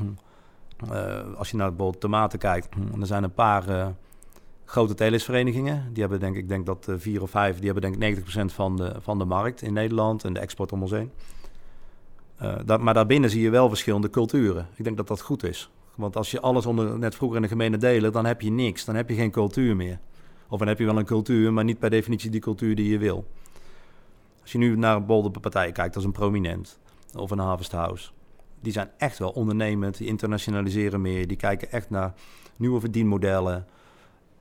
uh, 0.91 1.35
als 1.37 1.51
je 1.51 1.57
naar 1.57 1.69
bijvoorbeeld 1.69 2.01
tomaten 2.01 2.39
kijkt, 2.39 2.67
er 2.99 3.05
zijn 3.05 3.23
een 3.23 3.33
paar 3.33 3.69
uh, 3.69 3.87
grote 4.65 4.93
telersverenigingen. 4.93 5.89
Die 5.93 6.01
hebben 6.01 6.19
denk 6.19 6.35
ik, 6.35 6.47
denk 6.47 6.65
dat 6.65 6.87
uh, 6.89 6.95
vier 6.97 7.21
of 7.21 7.29
vijf, 7.29 7.57
die 7.59 7.71
hebben 7.71 7.99
denk 7.99 8.17
ik 8.17 8.37
90% 8.39 8.45
van 8.45 8.75
de, 8.75 8.95
van 8.99 9.17
de 9.17 9.25
markt 9.25 9.61
in 9.61 9.73
Nederland 9.73 10.23
en 10.23 10.33
de 10.33 10.39
export 10.39 10.71
om 10.71 10.81
ons 10.81 10.91
heen. 10.91 11.11
Dat, 12.65 12.81
maar 12.81 12.93
daarbinnen 12.93 13.29
zie 13.29 13.41
je 13.41 13.49
wel 13.49 13.69
verschillende 13.69 14.09
culturen. 14.09 14.67
Ik 14.75 14.83
denk 14.83 14.97
dat 14.97 15.07
dat 15.07 15.21
goed 15.21 15.43
is. 15.43 15.69
Want 15.95 16.15
als 16.15 16.31
je 16.31 16.39
alles 16.39 16.65
onder, 16.65 16.99
net 16.99 17.15
vroeger 17.15 17.37
in 17.37 17.43
de 17.43 17.49
gemene 17.49 17.77
delen, 17.77 18.11
dan 18.11 18.25
heb 18.25 18.41
je 18.41 18.51
niks. 18.51 18.85
Dan 18.85 18.95
heb 18.95 19.09
je 19.09 19.15
geen 19.15 19.31
cultuur 19.31 19.75
meer. 19.75 19.99
Of 20.49 20.59
dan 20.59 20.67
heb 20.67 20.79
je 20.79 20.85
wel 20.85 20.97
een 20.97 21.05
cultuur, 21.05 21.53
maar 21.53 21.63
niet 21.63 21.79
per 21.79 21.89
definitie 21.89 22.29
die 22.29 22.41
cultuur 22.41 22.75
die 22.75 22.89
je 22.89 22.97
wil. 22.97 23.25
Als 24.41 24.51
je 24.51 24.57
nu 24.57 24.75
naar 24.75 25.05
bijvoorbeeld 25.05 25.41
partijen 25.41 25.73
kijkt 25.73 25.95
als 25.95 26.05
een 26.05 26.11
Prominent 26.11 26.79
of 27.15 27.31
een 27.31 27.39
Harvest 27.39 27.71
House. 27.71 28.09
Die 28.61 28.71
zijn 28.71 28.91
echt 28.97 29.17
wel 29.17 29.29
ondernemend, 29.29 29.97
die 29.97 30.07
internationaliseren 30.07 31.01
meer. 31.01 31.27
Die 31.27 31.37
kijken 31.37 31.71
echt 31.71 31.89
naar 31.89 32.13
nieuwe 32.57 32.79
verdienmodellen. 32.79 33.67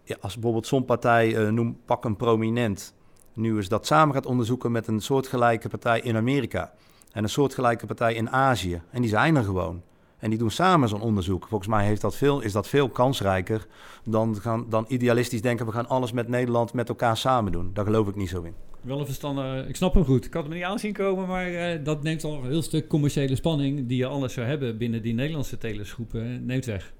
Ja, 0.04 0.16
als 0.20 0.34
bijvoorbeeld 0.34 0.66
zo'n 0.66 0.84
partij, 0.84 1.46
uh, 1.46 1.48
noem 1.48 1.78
pak 1.84 2.04
een 2.04 2.16
Prominent. 2.16 2.94
Nu 3.32 3.59
is 3.59 3.68
dat 3.68 3.86
samen 3.86 4.14
gaat 4.14 4.26
onderzoeken 4.26 4.72
met 4.72 4.86
een 4.86 5.00
soortgelijke 5.00 5.68
partij 5.68 6.00
in 6.00 6.16
Amerika. 6.16 6.72
En 7.12 7.22
een 7.22 7.28
soortgelijke 7.28 7.86
partij 7.86 8.14
in 8.14 8.30
Azië. 8.30 8.82
En 8.90 9.00
die 9.00 9.11
zijn 9.11 9.36
er 9.36 9.44
gewoon. 9.44 9.82
En 10.19 10.31
die 10.31 10.39
doen 10.39 10.51
samen 10.51 10.89
zo'n 10.89 11.01
onderzoek. 11.01 11.47
Volgens 11.49 11.71
mij 11.71 11.87
heeft 11.87 12.01
dat 12.01 12.16
veel, 12.16 12.41
is 12.41 12.53
dat 12.53 12.69
veel 12.69 12.89
kansrijker 12.89 13.66
dan, 14.05 14.37
gaan, 14.37 14.66
dan 14.69 14.85
idealistisch 14.89 15.43
denken... 15.43 15.66
we 15.66 15.73
gaan 15.73 15.89
alles 15.89 16.12
met 16.12 16.29
Nederland 16.29 16.73
met 16.73 16.89
elkaar 16.89 17.16
samen 17.16 17.53
doen. 17.53 17.71
Daar 17.73 17.85
geloof 17.85 18.09
ik 18.09 18.16
niet 18.16 18.29
zo 18.29 18.43
in. 18.43 18.55
Wel 18.81 18.99
een 18.99 19.07
verstandig. 19.07 19.66
Ik 19.66 19.77
snap 19.77 19.95
hem 19.95 20.05
goed. 20.05 20.25
Ik 20.25 20.35
had 20.35 20.45
hem 20.45 20.53
niet 20.53 20.62
aanzien 20.62 20.93
komen, 20.93 21.27
maar 21.27 21.51
uh, 21.51 21.85
dat 21.85 22.03
neemt 22.03 22.25
al 22.25 22.35
een 22.35 22.51
heel 22.51 22.62
stuk 22.62 22.89
commerciële 22.89 23.37
spanning 23.37 23.89
die 23.89 23.97
je 23.97 24.07
anders 24.07 24.35
zou 24.35 24.47
hebben 24.47 24.79
binnen 24.79 25.03
die 25.03 25.14
Nederlandse 25.14 25.59
telesgroepen, 25.59 26.47
neemt 26.47 26.64
weg. 26.64 26.93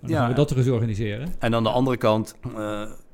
Dan 0.00 0.10
ja, 0.10 0.18
gaan 0.18 0.28
we 0.28 0.34
dat 0.34 0.50
er 0.50 0.56
eens 0.56 0.68
organiseren. 0.68 1.34
En 1.38 1.54
aan 1.54 1.62
de 1.62 1.70
andere 1.70 1.96
kant 1.96 2.36
uh, 2.46 2.52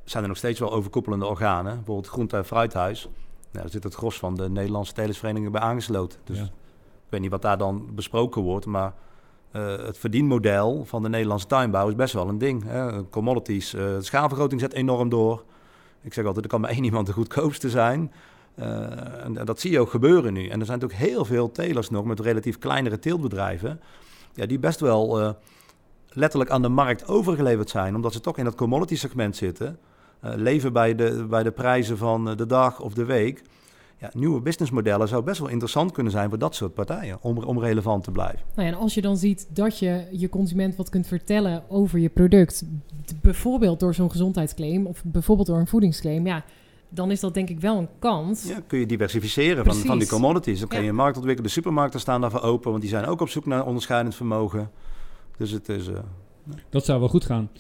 zijn 0.05 0.23
er 0.23 0.29
nog 0.29 0.37
steeds 0.37 0.61
wel 0.61 0.73
overkoepelende 0.73 1.27
organen. 1.27 1.75
Bijvoorbeeld 1.75 2.09
Groente- 2.09 2.37
en 2.37 2.45
Fruithuis. 2.45 3.03
Nou, 3.03 3.65
daar 3.65 3.71
zit 3.71 3.85
het 3.85 3.95
gros 3.95 4.19
van 4.19 4.35
de 4.35 4.49
Nederlandse 4.49 4.93
telesverenigingen 4.93 5.53
bij 5.53 5.61
aangesloten. 5.61 6.21
Dus 6.25 6.39
ik 6.39 6.51
weet 7.09 7.21
niet 7.21 7.31
wat 7.31 7.43
daar 7.43 7.59
dan 7.59 7.95
besproken 7.95 8.43
wordt, 8.43 8.67
maar 8.67 8.95
uh, 9.53 9.77
het 9.77 9.99
verdienmodel 9.99 10.85
van 10.85 11.03
de 11.03 11.09
Nederlandse 11.09 11.47
tuinbouw 11.47 11.89
is 11.89 11.95
best 11.95 12.15
wel 12.15 12.29
een 12.29 12.39
ding. 12.39 12.65
Hè. 12.67 13.09
Commodities, 13.09 13.75
uh, 13.75 13.81
de 13.81 14.03
schaalvergroting 14.03 14.61
zet 14.61 14.73
enorm 14.73 15.09
door. 15.09 15.45
Ik 16.03 16.13
zeg 16.13 16.25
altijd, 16.25 16.45
er 16.45 16.51
kan 16.51 16.61
maar 16.61 16.71
één 16.71 16.85
iemand 16.85 17.07
de 17.07 17.13
goedkoopste 17.13 17.71
zijn. 17.71 18.13
Uh, 18.59 19.25
en 19.25 19.35
dat 19.45 19.61
zie 19.61 19.71
je 19.71 19.81
ook 19.81 19.91
gebeuren 19.91 20.33
nu. 20.33 20.49
En 20.49 20.61
er 20.61 20.67
zijn 20.67 20.79
natuurlijk 20.79 21.11
heel 21.11 21.25
veel 21.25 21.51
telers 21.51 21.91
nog 21.91 22.05
met 22.05 22.21
relatief 22.21 22.59
kleinere 22.59 22.99
teeltbedrijven... 22.99 23.81
Ja, 24.35 24.47
die 24.47 24.59
best 24.59 24.81
wel 24.81 25.37
letterlijk 26.09 26.51
aan 26.51 26.63
de 26.63 26.69
markt 26.69 27.09
overgeleverd 27.09 27.71
zijn... 27.71 27.95
omdat 27.95 28.13
ze 28.13 28.21
toch 28.21 28.39
in 28.39 28.45
dat 28.45 28.55
commodity 28.55 28.97
segment 28.97 29.37
zitten... 29.37 29.79
leven 30.21 30.73
bij 30.73 30.95
de, 30.95 31.27
bij 31.29 31.43
de 31.43 31.51
prijzen 31.51 31.99
van 31.99 32.37
de 32.37 32.47
dag 32.47 32.81
of 32.81 32.95
de 32.95 33.05
week 33.05 33.43
ja, 34.01 34.11
nieuwe 34.13 34.41
businessmodellen 34.41 35.09
zou 35.09 35.23
best 35.23 35.39
wel 35.39 35.49
interessant 35.49 35.93
kunnen 35.93 36.13
zijn 36.13 36.29
voor 36.29 36.39
dat 36.39 36.55
soort 36.55 36.75
partijen, 36.75 37.19
om, 37.21 37.39
om 37.39 37.59
relevant 37.59 38.05
te 38.05 38.11
blijven. 38.11 38.41
Nou 38.55 38.69
ja, 38.69 38.75
en 38.75 38.81
als 38.81 38.95
je 38.95 39.01
dan 39.01 39.17
ziet 39.17 39.49
dat 39.53 39.79
je 39.79 40.07
je 40.13 40.29
consument 40.29 40.77
wat 40.77 40.89
kunt 40.89 41.07
vertellen 41.07 41.63
over 41.69 41.99
je 41.99 42.09
product, 42.09 42.65
bijvoorbeeld 43.21 43.81
door 43.81 43.95
zo'n 43.95 44.11
gezondheidsclaim 44.11 44.87
of 44.87 45.03
bijvoorbeeld 45.05 45.47
door 45.47 45.59
een 45.59 45.67
voedingsclaim, 45.67 46.27
ja, 46.27 46.45
dan 46.89 47.11
is 47.11 47.21
dat 47.21 47.35
denk 47.35 47.49
ik 47.49 47.61
wel 47.61 47.79
een 47.79 47.89
kans. 47.99 48.45
Ja, 48.45 48.61
kun 48.67 48.79
je 48.79 48.87
diversificeren 48.87 49.65
van, 49.65 49.75
van 49.75 49.99
die 49.99 50.09
commodities. 50.09 50.59
Dan 50.59 50.69
kun 50.69 50.83
je 50.83 50.89
een 50.89 50.95
markt 50.95 51.17
ontwikkelen. 51.17 51.49
De 51.49 51.55
supermarkten 51.55 52.01
staan 52.01 52.21
daarvoor 52.21 52.41
open, 52.41 52.71
want 52.71 52.83
die 52.83 52.91
zijn 52.91 53.05
ook 53.05 53.21
op 53.21 53.29
zoek 53.29 53.47
naar 53.47 53.67
onderscheidend 53.67 54.15
vermogen. 54.15 54.71
Dus 55.37 55.51
het 55.51 55.69
is... 55.69 55.89
Uh, 55.89 55.99
dat 56.69 56.85
zou 56.85 57.01
wel 57.01 57.09
goed 57.09 57.25
gaan. 57.25 57.51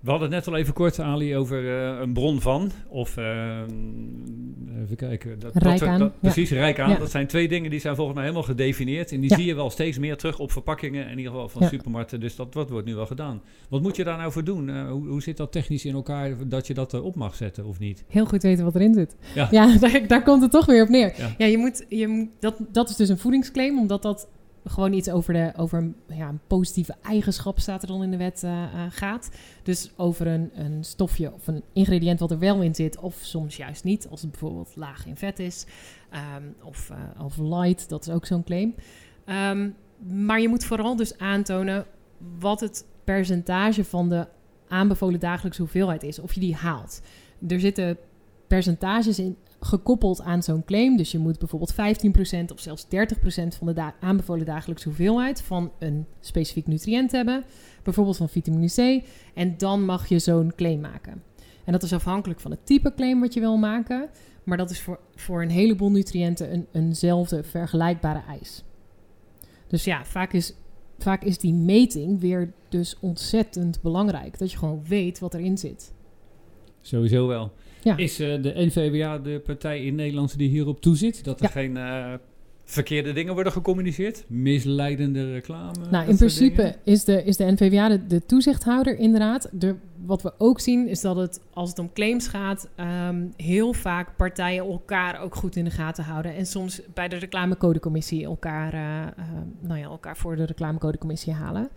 We 0.00 0.10
hadden 0.10 0.32
het 0.32 0.44
net 0.44 0.54
al 0.54 0.60
even 0.60 0.74
kort, 0.74 1.00
Ali, 1.00 1.36
over 1.36 1.62
uh, 1.62 2.00
een 2.00 2.12
bron 2.12 2.40
van. 2.40 2.70
Of 2.88 3.16
uh, 3.16 3.60
even 4.82 4.96
kijken. 4.96 5.38
Dat, 5.38 5.56
rijk 5.56 5.78
dat, 5.78 5.88
aan. 5.88 5.98
Dat, 5.98 6.20
precies, 6.20 6.50
rijk 6.50 6.80
aan. 6.80 6.98
Dat 6.98 7.10
zijn 7.10 7.26
twee 7.26 7.48
dingen 7.48 7.70
die 7.70 7.80
zijn 7.80 7.94
volgens 7.94 8.16
mij 8.16 8.24
helemaal 8.24 8.46
gedefinieerd. 8.46 9.12
En 9.12 9.20
die 9.20 9.34
zie 9.34 9.44
je 9.44 9.54
wel 9.54 9.70
steeds 9.70 9.98
meer 9.98 10.16
terug 10.16 10.38
op 10.38 10.52
verpakkingen. 10.52 11.08
In 11.08 11.18
ieder 11.18 11.32
geval 11.32 11.48
van 11.48 11.68
supermarkten. 11.68 12.20
Dus 12.20 12.36
dat, 12.36 12.54
wordt 12.54 12.84
nu 12.84 12.94
wel 12.94 13.06
gedaan. 13.06 13.42
Wat 13.68 13.82
moet 13.82 13.96
je 13.96 14.04
daar 14.04 14.18
nou 14.18 14.32
voor 14.32 14.44
doen? 14.44 14.68
Uh, 14.68 14.90
hoe, 14.90 15.08
hoe, 15.08 15.22
zit 15.22 15.36
dat 15.36 15.52
technisch 15.52 15.84
in 15.84 15.94
elkaar 15.94 16.48
dat 16.48 16.66
je 16.66 16.74
dat 16.74 16.94
erop 16.94 17.14
mag 17.14 17.34
zetten 17.34 17.64
of 17.64 17.78
niet? 17.78 18.04
Heel 18.08 18.26
goed 18.26 18.42
weten 18.42 18.64
wat 18.64 18.74
erin 18.74 18.94
zit. 18.94 19.16
Ja, 19.34 19.78
daar, 19.78 20.06
daar, 20.06 20.22
komt 20.22 20.42
het 20.42 20.50
toch 20.50 20.66
weer 20.66 20.82
op 20.82 20.88
neer. 20.88 21.34
Ja, 21.38 21.46
je 21.46 21.58
moet, 21.58 21.84
je, 21.88 22.28
dat, 22.40 22.56
dat 22.72 22.90
is 22.90 22.96
dus 22.96 23.08
een 23.08 23.18
voedingsclaim. 23.18 23.78
Omdat 23.78 24.02
dat 24.02 24.28
gewoon 24.68 24.92
iets 24.92 25.10
over, 25.10 25.32
de, 25.32 25.52
over 25.56 25.92
ja, 26.06 26.28
een 26.28 26.40
positieve 26.46 26.94
eigenschap 27.02 27.58
staat 27.58 27.82
er 27.82 27.88
dan 27.88 28.02
in 28.02 28.10
de 28.10 28.16
wet 28.16 28.42
uh, 28.44 28.62
gaat. 28.88 29.30
Dus 29.62 29.90
over 29.96 30.26
een, 30.26 30.50
een 30.54 30.84
stofje 30.84 31.32
of 31.32 31.46
een 31.46 31.62
ingrediënt 31.72 32.20
wat 32.20 32.30
er 32.30 32.38
wel 32.38 32.62
in 32.62 32.74
zit, 32.74 32.98
of 32.98 33.14
soms 33.14 33.56
juist 33.56 33.84
niet, 33.84 34.08
als 34.10 34.20
het 34.20 34.30
bijvoorbeeld 34.30 34.76
laag 34.76 35.06
in 35.06 35.16
vet 35.16 35.38
is. 35.38 35.66
Um, 36.36 36.54
of, 36.62 36.90
uh, 36.90 37.24
of 37.24 37.36
light, 37.36 37.88
dat 37.88 38.06
is 38.06 38.12
ook 38.14 38.26
zo'n 38.26 38.44
claim. 38.44 38.74
Um, 39.26 39.74
maar 40.24 40.40
je 40.40 40.48
moet 40.48 40.64
vooral 40.64 40.96
dus 40.96 41.18
aantonen 41.18 41.86
wat 42.38 42.60
het 42.60 42.86
percentage 43.04 43.84
van 43.84 44.08
de 44.08 44.26
aanbevolen 44.68 45.20
dagelijkse 45.20 45.60
hoeveelheid 45.60 46.02
is, 46.02 46.18
of 46.18 46.32
je 46.32 46.40
die 46.40 46.54
haalt. 46.54 47.00
Er 47.48 47.60
zitten 47.60 47.96
percentages 48.46 49.18
in 49.18 49.36
gekoppeld 49.60 50.20
aan 50.20 50.42
zo'n 50.42 50.64
claim. 50.64 50.96
Dus 50.96 51.12
je 51.12 51.18
moet 51.18 51.38
bijvoorbeeld 51.38 51.72
15% 51.72 52.52
of 52.52 52.60
zelfs 52.60 52.84
30% 52.84 52.88
van 53.58 53.72
de 53.74 53.92
aanbevolen 54.00 54.46
dagelijkse 54.46 54.88
hoeveelheid 54.88 55.42
van 55.42 55.72
een 55.78 56.06
specifiek 56.20 56.66
nutriënt 56.66 57.12
hebben, 57.12 57.44
bijvoorbeeld 57.82 58.16
van 58.16 58.28
vitamine 58.28 59.00
C. 59.00 59.04
En 59.34 59.54
dan 59.56 59.84
mag 59.84 60.08
je 60.08 60.18
zo'n 60.18 60.52
claim 60.56 60.80
maken. 60.80 61.22
En 61.64 61.72
dat 61.72 61.82
is 61.82 61.92
afhankelijk 61.92 62.40
van 62.40 62.50
het 62.50 62.66
type 62.66 62.94
claim 62.94 63.20
wat 63.20 63.34
je 63.34 63.40
wil 63.40 63.56
maken, 63.56 64.08
maar 64.44 64.56
dat 64.56 64.70
is 64.70 64.80
voor, 64.80 65.00
voor 65.14 65.42
een 65.42 65.50
heleboel 65.50 65.90
nutriënten 65.90 66.52
een, 66.52 66.66
eenzelfde 66.72 67.42
vergelijkbare 67.42 68.22
eis. 68.28 68.64
Dus 69.66 69.84
ja, 69.84 70.04
vaak 70.04 70.32
is, 70.32 70.54
vaak 70.98 71.22
is 71.22 71.38
die 71.38 71.54
meting 71.54 72.20
weer 72.20 72.52
dus 72.68 72.96
ontzettend 73.00 73.80
belangrijk. 73.82 74.38
Dat 74.38 74.52
je 74.52 74.58
gewoon 74.58 74.82
weet 74.86 75.18
wat 75.18 75.34
erin 75.34 75.58
zit. 75.58 75.92
Sowieso 76.80 77.26
wel. 77.26 77.52
Is 77.96 78.20
uh, 78.20 78.42
de 78.42 78.52
NVWA 78.56 79.18
de 79.18 79.40
partij 79.44 79.84
in 79.84 79.94
Nederland 79.94 80.38
die 80.38 80.48
hierop 80.48 80.80
toezit? 80.80 81.24
Dat 81.24 81.40
er 81.40 81.48
geen 81.48 81.76
uh, 81.76 82.14
verkeerde 82.64 83.12
dingen 83.12 83.34
worden 83.34 83.52
gecommuniceerd? 83.52 84.24
Misleidende 84.26 85.32
reclame? 85.32 85.72
Nou, 85.90 86.08
in 86.08 86.16
principe 86.16 86.76
is 86.84 87.04
de, 87.04 87.24
is 87.24 87.36
de 87.36 87.44
NVWA 87.44 87.88
de, 87.88 88.06
de 88.06 88.26
toezichthouder 88.26 88.98
inderdaad. 88.98 89.48
De, 89.52 89.74
wat 90.04 90.22
we 90.22 90.32
ook 90.38 90.60
zien 90.60 90.88
is 90.88 91.00
dat 91.00 91.16
het, 91.16 91.40
als 91.52 91.68
het 91.68 91.78
om 91.78 91.92
claims 91.92 92.28
gaat, 92.28 92.68
um, 93.08 93.32
heel 93.36 93.72
vaak 93.72 94.16
partijen 94.16 94.64
elkaar 94.64 95.20
ook 95.20 95.34
goed 95.34 95.56
in 95.56 95.64
de 95.64 95.70
gaten 95.70 96.04
houden. 96.04 96.34
En 96.34 96.46
soms 96.46 96.80
bij 96.94 97.08
de 97.08 97.16
reclamecodecommissie 97.16 98.24
elkaar, 98.24 98.74
uh, 98.74 98.80
nou 99.60 99.78
ja, 99.78 99.84
elkaar 99.84 100.16
voor 100.16 100.36
de 100.36 100.44
reclamecodecommissie 100.44 101.32
halen. 101.32 101.68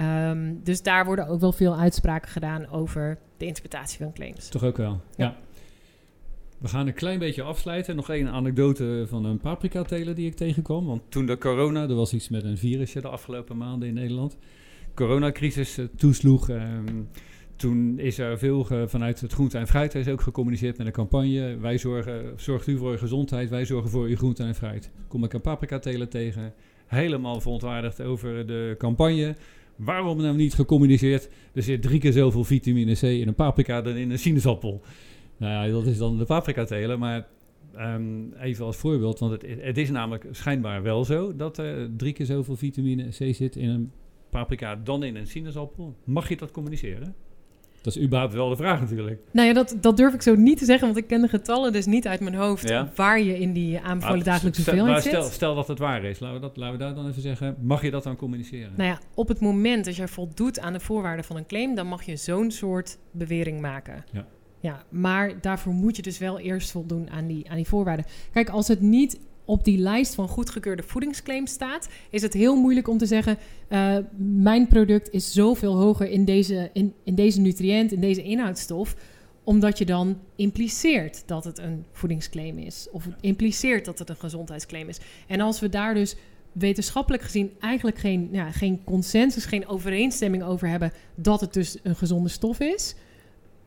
Um, 0.00 0.60
dus 0.64 0.82
daar 0.82 1.04
worden 1.04 1.26
ook 1.28 1.40
wel 1.40 1.52
veel 1.52 1.76
uitspraken 1.76 2.30
gedaan 2.30 2.68
over 2.68 3.18
de 3.36 3.46
interpretatie 3.46 3.98
van 3.98 4.12
claims. 4.12 4.48
Toch 4.48 4.64
ook 4.64 4.76
wel, 4.76 5.00
ja. 5.16 5.36
We 6.58 6.68
gaan 6.68 6.86
een 6.86 6.94
klein 6.94 7.18
beetje 7.18 7.42
afsluiten. 7.42 7.96
Nog 7.96 8.10
één 8.10 8.28
anekdote 8.28 9.04
van 9.08 9.24
een 9.24 9.38
paprika-teler 9.38 10.14
die 10.14 10.26
ik 10.26 10.34
tegenkwam. 10.34 10.86
Want 10.86 11.02
toen 11.08 11.26
de 11.26 11.38
corona, 11.38 11.82
er 11.82 11.94
was 11.94 12.12
iets 12.12 12.28
met 12.28 12.44
een 12.44 12.58
virusje 12.58 13.00
de 13.00 13.08
afgelopen 13.08 13.56
maanden 13.56 13.88
in 13.88 13.94
Nederland. 13.94 14.36
Coronacrisis 14.94 15.78
uh, 15.78 15.86
toesloeg. 15.96 16.48
Um, 16.48 17.08
toen 17.56 17.98
is 17.98 18.18
er 18.18 18.38
veel 18.38 18.64
vanuit 18.86 19.20
het 19.20 19.32
groente- 19.32 19.58
en 19.58 19.66
fruit 19.66 19.94
is 19.94 20.08
ook 20.08 20.20
gecommuniceerd 20.20 20.78
met 20.78 20.86
een 20.86 20.92
campagne. 20.92 21.56
Wij 21.56 21.78
zorgen, 21.78 22.32
zorgt 22.36 22.66
u 22.66 22.78
voor 22.78 22.90
uw 22.90 22.98
gezondheid, 22.98 23.50
wij 23.50 23.64
zorgen 23.64 23.90
voor 23.90 24.06
uw 24.06 24.16
groente 24.16 24.42
en 24.42 24.54
fruit. 24.54 24.90
Kom 25.08 25.24
ik 25.24 25.32
een 25.32 25.40
paprika-teler 25.40 26.08
tegen, 26.08 26.52
helemaal 26.86 27.40
verontwaardigd 27.40 28.02
over 28.02 28.46
de 28.46 28.74
campagne. 28.78 29.36
Waarom 29.78 30.16
nou 30.16 30.36
niet 30.36 30.54
gecommuniceerd? 30.54 31.28
Er 31.54 31.62
zit 31.62 31.82
drie 31.82 32.00
keer 32.00 32.12
zoveel 32.12 32.44
vitamine 32.44 32.94
C 32.94 33.02
in 33.02 33.28
een 33.28 33.34
paprika 33.34 33.82
dan 33.82 33.96
in 33.96 34.10
een 34.10 34.18
sinaasappel. 34.18 34.82
Nou 35.36 35.52
ja, 35.52 35.72
dat 35.72 35.86
is 35.86 35.98
dan 35.98 36.18
de 36.18 36.24
paprika 36.24 36.64
telen, 36.64 36.98
maar 36.98 37.26
um, 37.76 38.32
even 38.32 38.64
als 38.64 38.76
voorbeeld, 38.76 39.18
want 39.18 39.32
het, 39.32 39.60
het, 39.60 39.78
is 39.78 39.90
namelijk 39.90 40.26
schijnbaar 40.30 40.82
wel 40.82 41.04
zo 41.04 41.36
dat 41.36 41.58
er 41.58 41.96
drie 41.96 42.12
keer 42.12 42.26
zoveel 42.26 42.56
vitamine 42.56 43.08
C 43.08 43.34
zit 43.34 43.56
in 43.56 43.68
een 43.68 43.92
paprika 44.30 44.76
dan 44.76 45.02
in 45.02 45.16
een 45.16 45.26
sinaasappel. 45.26 45.96
Mag 46.04 46.28
je 46.28 46.36
dat 46.36 46.50
communiceren? 46.50 47.14
Dat 47.82 47.96
is 47.96 48.02
überhaupt 48.02 48.34
wel 48.34 48.48
de 48.48 48.56
vraag 48.56 48.80
natuurlijk. 48.80 49.20
Nou 49.30 49.48
ja, 49.48 49.54
dat, 49.54 49.76
dat 49.80 49.96
durf 49.96 50.14
ik 50.14 50.22
zo 50.22 50.34
niet 50.34 50.58
te 50.58 50.64
zeggen, 50.64 50.86
want 50.86 50.98
ik 50.98 51.06
ken 51.06 51.20
de 51.20 51.28
getallen 51.28 51.72
dus 51.72 51.86
niet 51.86 52.06
uit 52.06 52.20
mijn 52.20 52.34
hoofd 52.34 52.74
waar 52.94 53.20
je 53.20 53.38
in 53.38 53.52
die 53.52 53.80
aanbevolen 53.80 54.24
dagelijkse 54.24 54.62
hoeveelheid 54.64 55.02
zit. 55.02 55.12
Stel, 55.12 55.22
stel 55.22 55.54
dat 55.54 55.68
het 55.68 55.78
waar 55.78 56.04
is, 56.04 56.20
laten 56.20 56.40
we, 56.40 56.46
dat, 56.46 56.56
laten 56.56 56.78
we 56.78 56.84
daar 56.84 56.94
dan 56.94 57.08
even 57.08 57.22
zeggen. 57.22 57.56
Mag 57.60 57.82
je 57.82 57.90
dat 57.90 58.02
dan 58.02 58.16
communiceren? 58.16 58.72
Nou 58.76 58.88
ja, 58.88 58.98
op 59.14 59.28
het 59.28 59.40
moment 59.40 59.84
dat 59.84 59.96
jij 59.96 60.08
voldoet 60.08 60.60
aan 60.60 60.72
de 60.72 60.80
voorwaarden 60.80 61.24
van 61.24 61.36
een 61.36 61.46
claim, 61.46 61.74
dan 61.74 61.86
mag 61.86 62.02
je 62.02 62.16
zo'n 62.16 62.50
soort 62.50 62.98
bewering 63.10 63.60
maken. 63.60 64.04
Ja. 64.12 64.26
Ja, 64.60 64.82
maar 64.88 65.40
daarvoor 65.40 65.72
moet 65.72 65.96
je 65.96 66.02
dus 66.02 66.18
wel 66.18 66.38
eerst 66.38 66.70
voldoen 66.70 67.10
aan 67.10 67.26
die, 67.26 67.50
aan 67.50 67.56
die 67.56 67.68
voorwaarden. 67.68 68.06
Kijk, 68.32 68.48
als 68.48 68.68
het 68.68 68.80
niet 68.80 69.20
op 69.48 69.64
die 69.64 69.78
lijst 69.78 70.14
van 70.14 70.28
goedgekeurde 70.28 70.82
voedingsclaims 70.82 71.50
staat, 71.50 71.88
is 72.10 72.22
het 72.22 72.32
heel 72.32 72.56
moeilijk 72.56 72.88
om 72.88 72.98
te 72.98 73.06
zeggen: 73.06 73.38
uh, 73.68 73.96
mijn 74.16 74.66
product 74.66 75.10
is 75.10 75.32
zoveel 75.32 75.76
hoger 75.76 76.10
in 76.10 76.24
deze, 76.24 76.70
in, 76.72 76.94
in 77.04 77.14
deze 77.14 77.40
nutriënt, 77.40 77.92
in 77.92 78.00
deze 78.00 78.22
inhoudstof 78.22 78.96
omdat 79.44 79.78
je 79.78 79.84
dan 79.84 80.18
impliceert 80.36 81.22
dat 81.26 81.44
het 81.44 81.58
een 81.58 81.84
voedingsclaim 81.92 82.58
is. 82.58 82.88
Of 82.90 83.08
impliceert 83.20 83.84
dat 83.84 83.98
het 83.98 84.08
een 84.08 84.16
gezondheidsclaim 84.16 84.88
is. 84.88 84.98
En 85.26 85.40
als 85.40 85.60
we 85.60 85.68
daar 85.68 85.94
dus 85.94 86.16
wetenschappelijk 86.52 87.22
gezien 87.22 87.52
eigenlijk 87.60 87.98
geen, 87.98 88.28
ja, 88.32 88.50
geen 88.50 88.84
consensus, 88.84 89.44
geen 89.44 89.66
overeenstemming 89.66 90.42
over 90.42 90.68
hebben 90.68 90.92
dat 91.14 91.40
het 91.40 91.52
dus 91.52 91.76
een 91.82 91.96
gezonde 91.96 92.28
stof 92.28 92.60
is, 92.60 92.94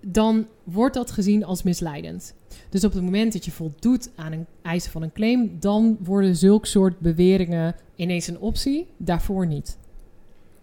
dan 0.02 0.48
wordt 0.64 0.96
dat 0.96 1.12
gezien 1.12 1.44
als 1.46 1.64
misleidend. 1.64 2.36
Dus 2.70 2.84
op 2.84 2.94
het 2.94 3.04
moment 3.04 3.34
dat 3.34 3.46
je 3.46 3.52
voldoet 3.52 4.10
aan 4.16 4.32
een 4.32 4.46
eisen 4.62 4.92
van 4.92 5.02
een 5.02 5.12
claim, 5.12 5.58
dan 5.60 5.98
worden 6.04 6.36
zulk 6.36 6.66
soort 6.66 7.00
beweringen 7.00 7.76
ineens 7.96 8.28
een 8.28 8.40
optie, 8.40 8.88
daarvoor 8.98 9.48
niet. 9.48 9.78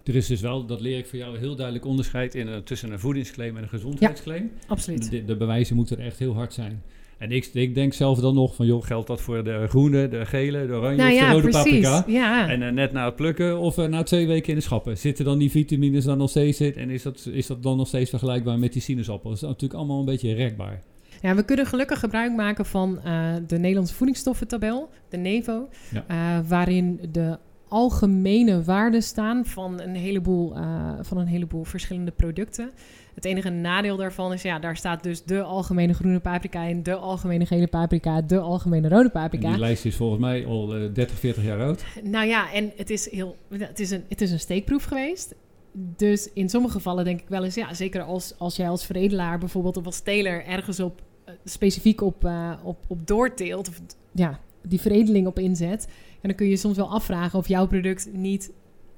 Er 0.04 0.16
is 0.16 0.26
dus 0.26 0.40
wel, 0.40 0.66
dat 0.66 0.80
leer 0.80 0.98
ik 0.98 1.06
voor 1.06 1.18
jou, 1.18 1.38
heel 1.38 1.56
duidelijk 1.56 1.86
onderscheid 1.86 2.34
in, 2.34 2.48
uh, 2.48 2.56
tussen 2.56 2.92
een 2.92 2.98
voedingsclaim 2.98 3.56
en 3.56 3.62
een 3.62 3.68
gezondheidsclaim. 3.68 4.50
Absoluut. 4.66 5.10
De, 5.10 5.24
de, 5.24 5.36
bewijzen 5.36 5.76
moeten 5.76 5.98
er 5.98 6.04
echt 6.04 6.18
heel 6.18 6.34
hard 6.34 6.52
zijn. 6.52 6.82
En 7.18 7.32
ik, 7.32 7.50
ik, 7.52 7.74
denk 7.74 7.92
zelf 7.92 8.18
dan 8.18 8.34
nog 8.34 8.54
van, 8.54 8.66
joh, 8.66 8.84
geldt 8.84 9.06
dat 9.06 9.20
voor 9.20 9.44
de 9.44 9.66
groene, 9.68 10.08
de 10.08 10.26
gele, 10.26 10.66
de 10.66 10.72
oranje 10.72 10.96
nou 10.96 11.10
of 11.10 11.16
ja, 11.16 11.26
de 11.26 11.34
rode 11.34 11.48
precies. 11.48 11.88
paprika? 11.88 12.04
Ja. 12.06 12.48
En 12.48 12.62
uh, 12.62 12.70
net 12.70 12.92
na 12.92 13.04
het 13.04 13.16
plukken 13.16 13.58
of 13.58 13.78
uh, 13.78 13.86
na 13.86 14.02
twee 14.02 14.26
weken 14.26 14.48
in 14.48 14.54
de 14.54 14.60
schappen. 14.60 14.98
Zitten 14.98 15.24
dan 15.24 15.38
die 15.38 15.50
vitamines 15.50 16.04
dan 16.04 16.18
nog 16.18 16.30
steeds 16.30 16.60
in? 16.60 16.74
En 16.74 16.90
is 16.90 17.02
dat, 17.02 17.28
is 17.32 17.46
dat 17.46 17.62
dan 17.62 17.76
nog 17.76 17.86
steeds 17.86 18.10
vergelijkbaar 18.10 18.58
met 18.58 18.72
die 18.72 18.82
sinaasappel? 18.82 19.30
Dat 19.30 19.38
is 19.42 19.48
natuurlijk 19.48 19.74
allemaal 19.74 19.98
een 19.98 20.04
beetje 20.04 20.34
rekbaar. 20.34 20.82
Ja, 21.22 21.34
we 21.34 21.44
kunnen 21.44 21.66
gelukkig 21.66 22.00
gebruik 22.00 22.36
maken 22.36 22.66
van 22.66 23.00
uh, 23.04 23.34
de 23.46 23.58
Nederlandse 23.58 23.94
voedingsstoffentabel, 23.94 24.88
de 25.08 25.16
NEVO, 25.16 25.68
ja. 25.90 26.42
waarin 26.48 27.00
de 27.12 27.38
algemene 27.68 28.62
waarden 28.62 29.02
staan 29.02 29.46
van 29.46 29.80
een, 29.80 29.94
heleboel, 29.94 30.54
van 31.00 31.18
een 31.18 31.26
heleboel 31.26 31.64
verschillende 31.64 32.10
producten. 32.10 32.70
Het 33.18 33.26
enige 33.26 33.50
nadeel 33.50 33.96
daarvan 33.96 34.32
is, 34.32 34.42
ja, 34.42 34.58
daar 34.58 34.76
staat 34.76 35.02
dus 35.02 35.22
de 35.24 35.42
algemene 35.42 35.94
groene 35.94 36.20
paprika 36.20 36.62
in, 36.62 36.82
de 36.82 36.94
algemene 36.94 37.46
gele 37.46 37.66
paprika, 37.66 38.22
de 38.22 38.38
algemene 38.38 38.88
rode 38.88 39.10
paprika. 39.10 39.46
En 39.46 39.50
die 39.50 39.60
lijst 39.60 39.84
is 39.84 39.96
volgens 39.96 40.20
mij 40.20 40.46
al 40.46 40.76
uh, 40.76 40.94
30, 40.94 41.18
40 41.18 41.44
jaar 41.44 41.60
oud. 41.60 41.84
Nou 42.02 42.26
ja, 42.26 42.52
en 42.52 42.72
het 42.76 42.90
is, 42.90 43.10
heel, 43.10 43.36
het 43.48 43.80
is, 43.80 43.90
een, 43.90 44.04
het 44.08 44.20
is 44.20 44.30
een 44.30 44.40
steekproef 44.40 44.84
geweest. 44.84 45.34
Dus 45.72 46.32
in 46.32 46.48
sommige 46.48 46.74
gevallen 46.74 47.04
denk 47.04 47.20
ik 47.20 47.28
wel 47.28 47.44
eens, 47.44 47.54
ja, 47.54 47.74
zeker 47.74 48.02
als, 48.02 48.34
als 48.38 48.56
jij 48.56 48.68
als 48.68 48.86
veredelaar 48.86 49.38
bijvoorbeeld 49.38 49.76
of 49.76 49.86
als 49.86 50.00
teler 50.00 50.44
ergens 50.44 50.80
op 50.80 51.02
uh, 51.28 51.34
specifiek 51.44 52.00
op, 52.00 52.24
uh, 52.24 52.52
op, 52.62 52.78
op 52.86 53.06
doorteelt, 53.06 53.68
of 53.68 53.80
ja, 54.12 54.40
die 54.62 54.80
veredeling 54.80 55.26
op 55.26 55.38
inzet. 55.38 55.88
En 56.20 56.28
dan 56.28 56.34
kun 56.34 56.48
je 56.48 56.56
soms 56.56 56.76
wel 56.76 56.90
afvragen 56.90 57.38
of 57.38 57.48
jouw 57.48 57.66
product 57.66 58.08
niet 58.12 58.50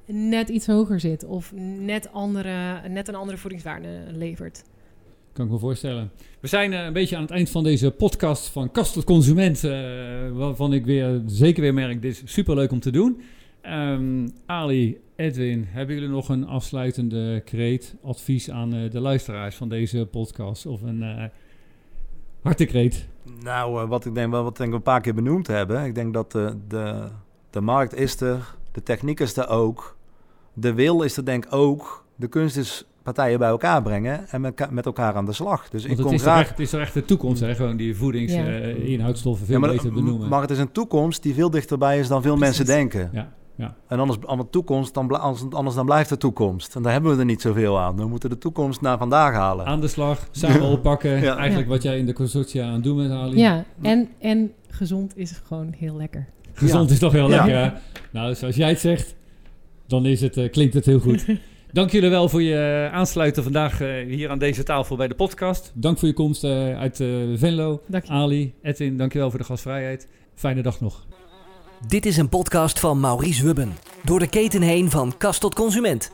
net 0.06 0.48
iets 0.48 0.66
hoger 0.66 1.00
zit 1.00 1.24
of 1.24 1.52
net, 1.78 2.12
andere, 2.12 2.88
net 2.88 3.08
een 3.08 3.14
andere 3.14 3.38
voedingswaarde 3.38 3.88
levert. 4.12 4.64
Kan 5.32 5.44
ik 5.44 5.50
me 5.50 5.58
voorstellen. 5.58 6.10
We 6.40 6.48
zijn 6.48 6.72
uh, 6.72 6.84
een 6.84 6.92
beetje 6.92 7.16
aan 7.16 7.22
het 7.22 7.30
eind 7.30 7.50
van 7.50 7.62
deze 7.62 7.90
podcast 7.90 8.48
van 8.48 8.70
Kast 8.70 8.92
tot 8.92 9.04
Consument, 9.04 9.64
uh, 9.64 9.72
waarvan 10.32 10.72
ik 10.72 10.84
weer 10.84 11.22
zeker 11.26 11.62
weer 11.62 11.74
merk, 11.74 12.02
dit 12.02 12.12
is 12.12 12.32
superleuk 12.32 12.72
om 12.72 12.80
te 12.80 12.90
doen. 12.90 13.22
Um, 13.66 14.32
Ali, 14.46 15.00
Edwin, 15.16 15.64
hebben 15.68 15.94
jullie 15.94 16.10
nog 16.10 16.28
een 16.28 16.46
afsluitende 16.46 17.40
kreet, 17.44 17.94
advies 18.02 18.50
aan 18.50 18.74
uh, 18.74 18.90
de 18.90 19.00
luisteraars 19.00 19.56
van 19.56 19.68
deze 19.68 20.06
podcast 20.10 20.66
of 20.66 20.82
een 20.82 21.02
uh, 21.02 21.24
hartekreet? 22.42 23.06
Nou, 23.42 23.86
wat 23.86 24.04
ik 24.04 24.14
denk 24.14 24.30
wel 24.30 24.42
wat 24.42 24.52
ik 24.52 24.58
denk 24.58 24.72
een 24.72 24.82
paar 24.82 25.00
keer 25.00 25.14
benoemd 25.14 25.46
hebben. 25.46 25.84
Ik 25.84 25.94
denk 25.94 26.14
dat 26.14 26.32
de, 26.32 26.56
de, 26.68 27.08
de 27.50 27.60
markt 27.60 27.94
is 27.94 28.20
er, 28.20 28.56
de 28.72 28.82
techniek 28.82 29.20
is 29.20 29.36
er 29.36 29.48
ook, 29.48 29.96
de 30.52 30.74
wil 30.74 31.02
is 31.02 31.16
er 31.16 31.24
denk 31.24 31.44
ik 31.44 31.52
ook. 31.54 32.04
De 32.16 32.28
kunst 32.28 32.56
is 32.56 32.84
partijen 33.02 33.38
bij 33.38 33.48
elkaar 33.48 33.82
brengen 33.82 34.28
en 34.28 34.40
met, 34.40 34.70
met 34.70 34.86
elkaar 34.86 35.14
aan 35.14 35.24
de 35.24 35.32
slag. 35.32 35.68
Dus 35.68 35.86
Want 35.86 35.98
ik 35.98 36.04
kom 36.04 36.14
is 36.14 36.22
graag... 36.22 36.40
echt, 36.40 36.50
het 36.50 36.58
is 36.58 36.70
toch 36.70 36.80
echt 36.80 36.94
de 36.94 37.04
toekomst, 37.04 37.40
hè? 37.40 37.54
Gewoon 37.54 37.76
die 37.76 37.96
voedingsinhoudstoffen 37.96 39.46
Ja. 39.46 39.52
uh, 39.54 39.60
veel 39.60 39.70
ja, 39.70 39.76
beter 39.76 39.92
benoemen. 39.92 40.28
Maar 40.28 40.40
het 40.40 40.50
is 40.50 40.58
een 40.58 40.72
toekomst 40.72 41.22
die 41.22 41.34
veel 41.34 41.50
dichterbij 41.50 41.98
is 41.98 42.08
dan 42.08 42.22
veel 42.22 42.36
Precies. 42.36 42.56
mensen 42.58 42.76
denken. 42.76 43.10
Ja, 43.12 43.32
ja. 43.54 43.74
En 43.88 43.98
anders, 43.98 44.26
anders, 44.26 44.48
toekomst, 44.52 44.94
dan, 44.94 45.20
anders, 45.20 45.44
anders 45.50 45.76
dan 45.76 45.84
blijft 45.86 46.08
de 46.08 46.16
toekomst. 46.16 46.74
En 46.76 46.82
daar 46.82 46.92
hebben 46.92 47.12
we 47.12 47.18
er 47.18 47.24
niet 47.24 47.40
zoveel 47.40 47.78
aan. 47.78 47.96
We 47.96 48.06
moeten 48.06 48.30
de 48.30 48.38
toekomst 48.38 48.80
naar 48.80 48.98
vandaag 48.98 49.34
halen. 49.34 49.66
Aan 49.66 49.80
de 49.80 49.88
slag, 49.88 50.28
samen 50.30 50.62
oppakken. 50.76 51.10
Ja. 51.20 51.36
Eigenlijk 51.36 51.68
Ja. 51.68 51.74
wat 51.74 51.82
jij 51.82 51.98
in 51.98 52.06
de 52.06 52.12
consortia 52.12 52.66
aan 52.66 52.72
het 52.72 52.82
doen 52.84 52.96
bent, 52.96 53.10
Ali. 53.10 53.36
Ja, 53.38 53.64
en, 53.82 54.08
en 54.18 54.52
gezond 54.68 55.16
is 55.16 55.42
gewoon 55.46 55.74
heel 55.76 55.96
lekker. 55.96 56.26
Gezond 56.60 56.88
Ja. 56.88 56.94
is 56.94 57.00
toch 57.00 57.12
heel 57.12 57.30
Ja. 57.30 57.36
lekker, 57.44 57.62
hè? 57.64 57.70
Nou, 58.10 58.34
zoals 58.34 58.56
jij 58.56 58.68
het 58.68 58.80
zegt, 58.80 59.14
dan 59.86 60.06
is 60.06 60.20
het, 60.20 60.36
uh, 60.36 60.50
klinkt 60.50 60.74
het 60.74 60.84
heel 60.84 60.98
goed. 60.98 61.24
Dank 61.72 61.90
jullie 61.90 62.10
wel 62.10 62.28
voor 62.28 62.42
je 62.42 62.88
aansluiten 62.92 63.42
vandaag 63.42 63.80
uh, 63.80 63.88
hier 64.06 64.30
aan 64.30 64.38
deze 64.38 64.62
tafel 64.62 64.96
bij 64.96 65.08
de 65.08 65.14
podcast. 65.14 65.72
Dank 65.74 65.98
voor 65.98 66.08
je 66.08 66.14
komst 66.14 66.44
uh, 66.44 66.78
uit 66.78 66.96
Venlo. 67.34 67.80
Dank 67.86 68.04
je. 68.04 68.12
Ali, 68.12 68.52
Edwin, 68.62 68.96
dankjewel 68.96 69.30
voor 69.30 69.38
de 69.38 69.44
gastvrijheid. 69.44 70.08
Fijne 70.34 70.62
dag 70.62 70.80
nog. 70.80 71.06
Dit 71.88 72.06
is 72.06 72.16
een 72.16 72.28
podcast 72.28 72.78
van 72.80 73.00
Maurice 73.00 73.42
Hubben. 73.44 73.72
Door 74.04 74.18
de 74.18 74.28
keten 74.28 74.62
heen 74.62 74.90
van 74.90 75.14
kast 75.18 75.40
tot 75.40 75.54
consument. 75.54 76.10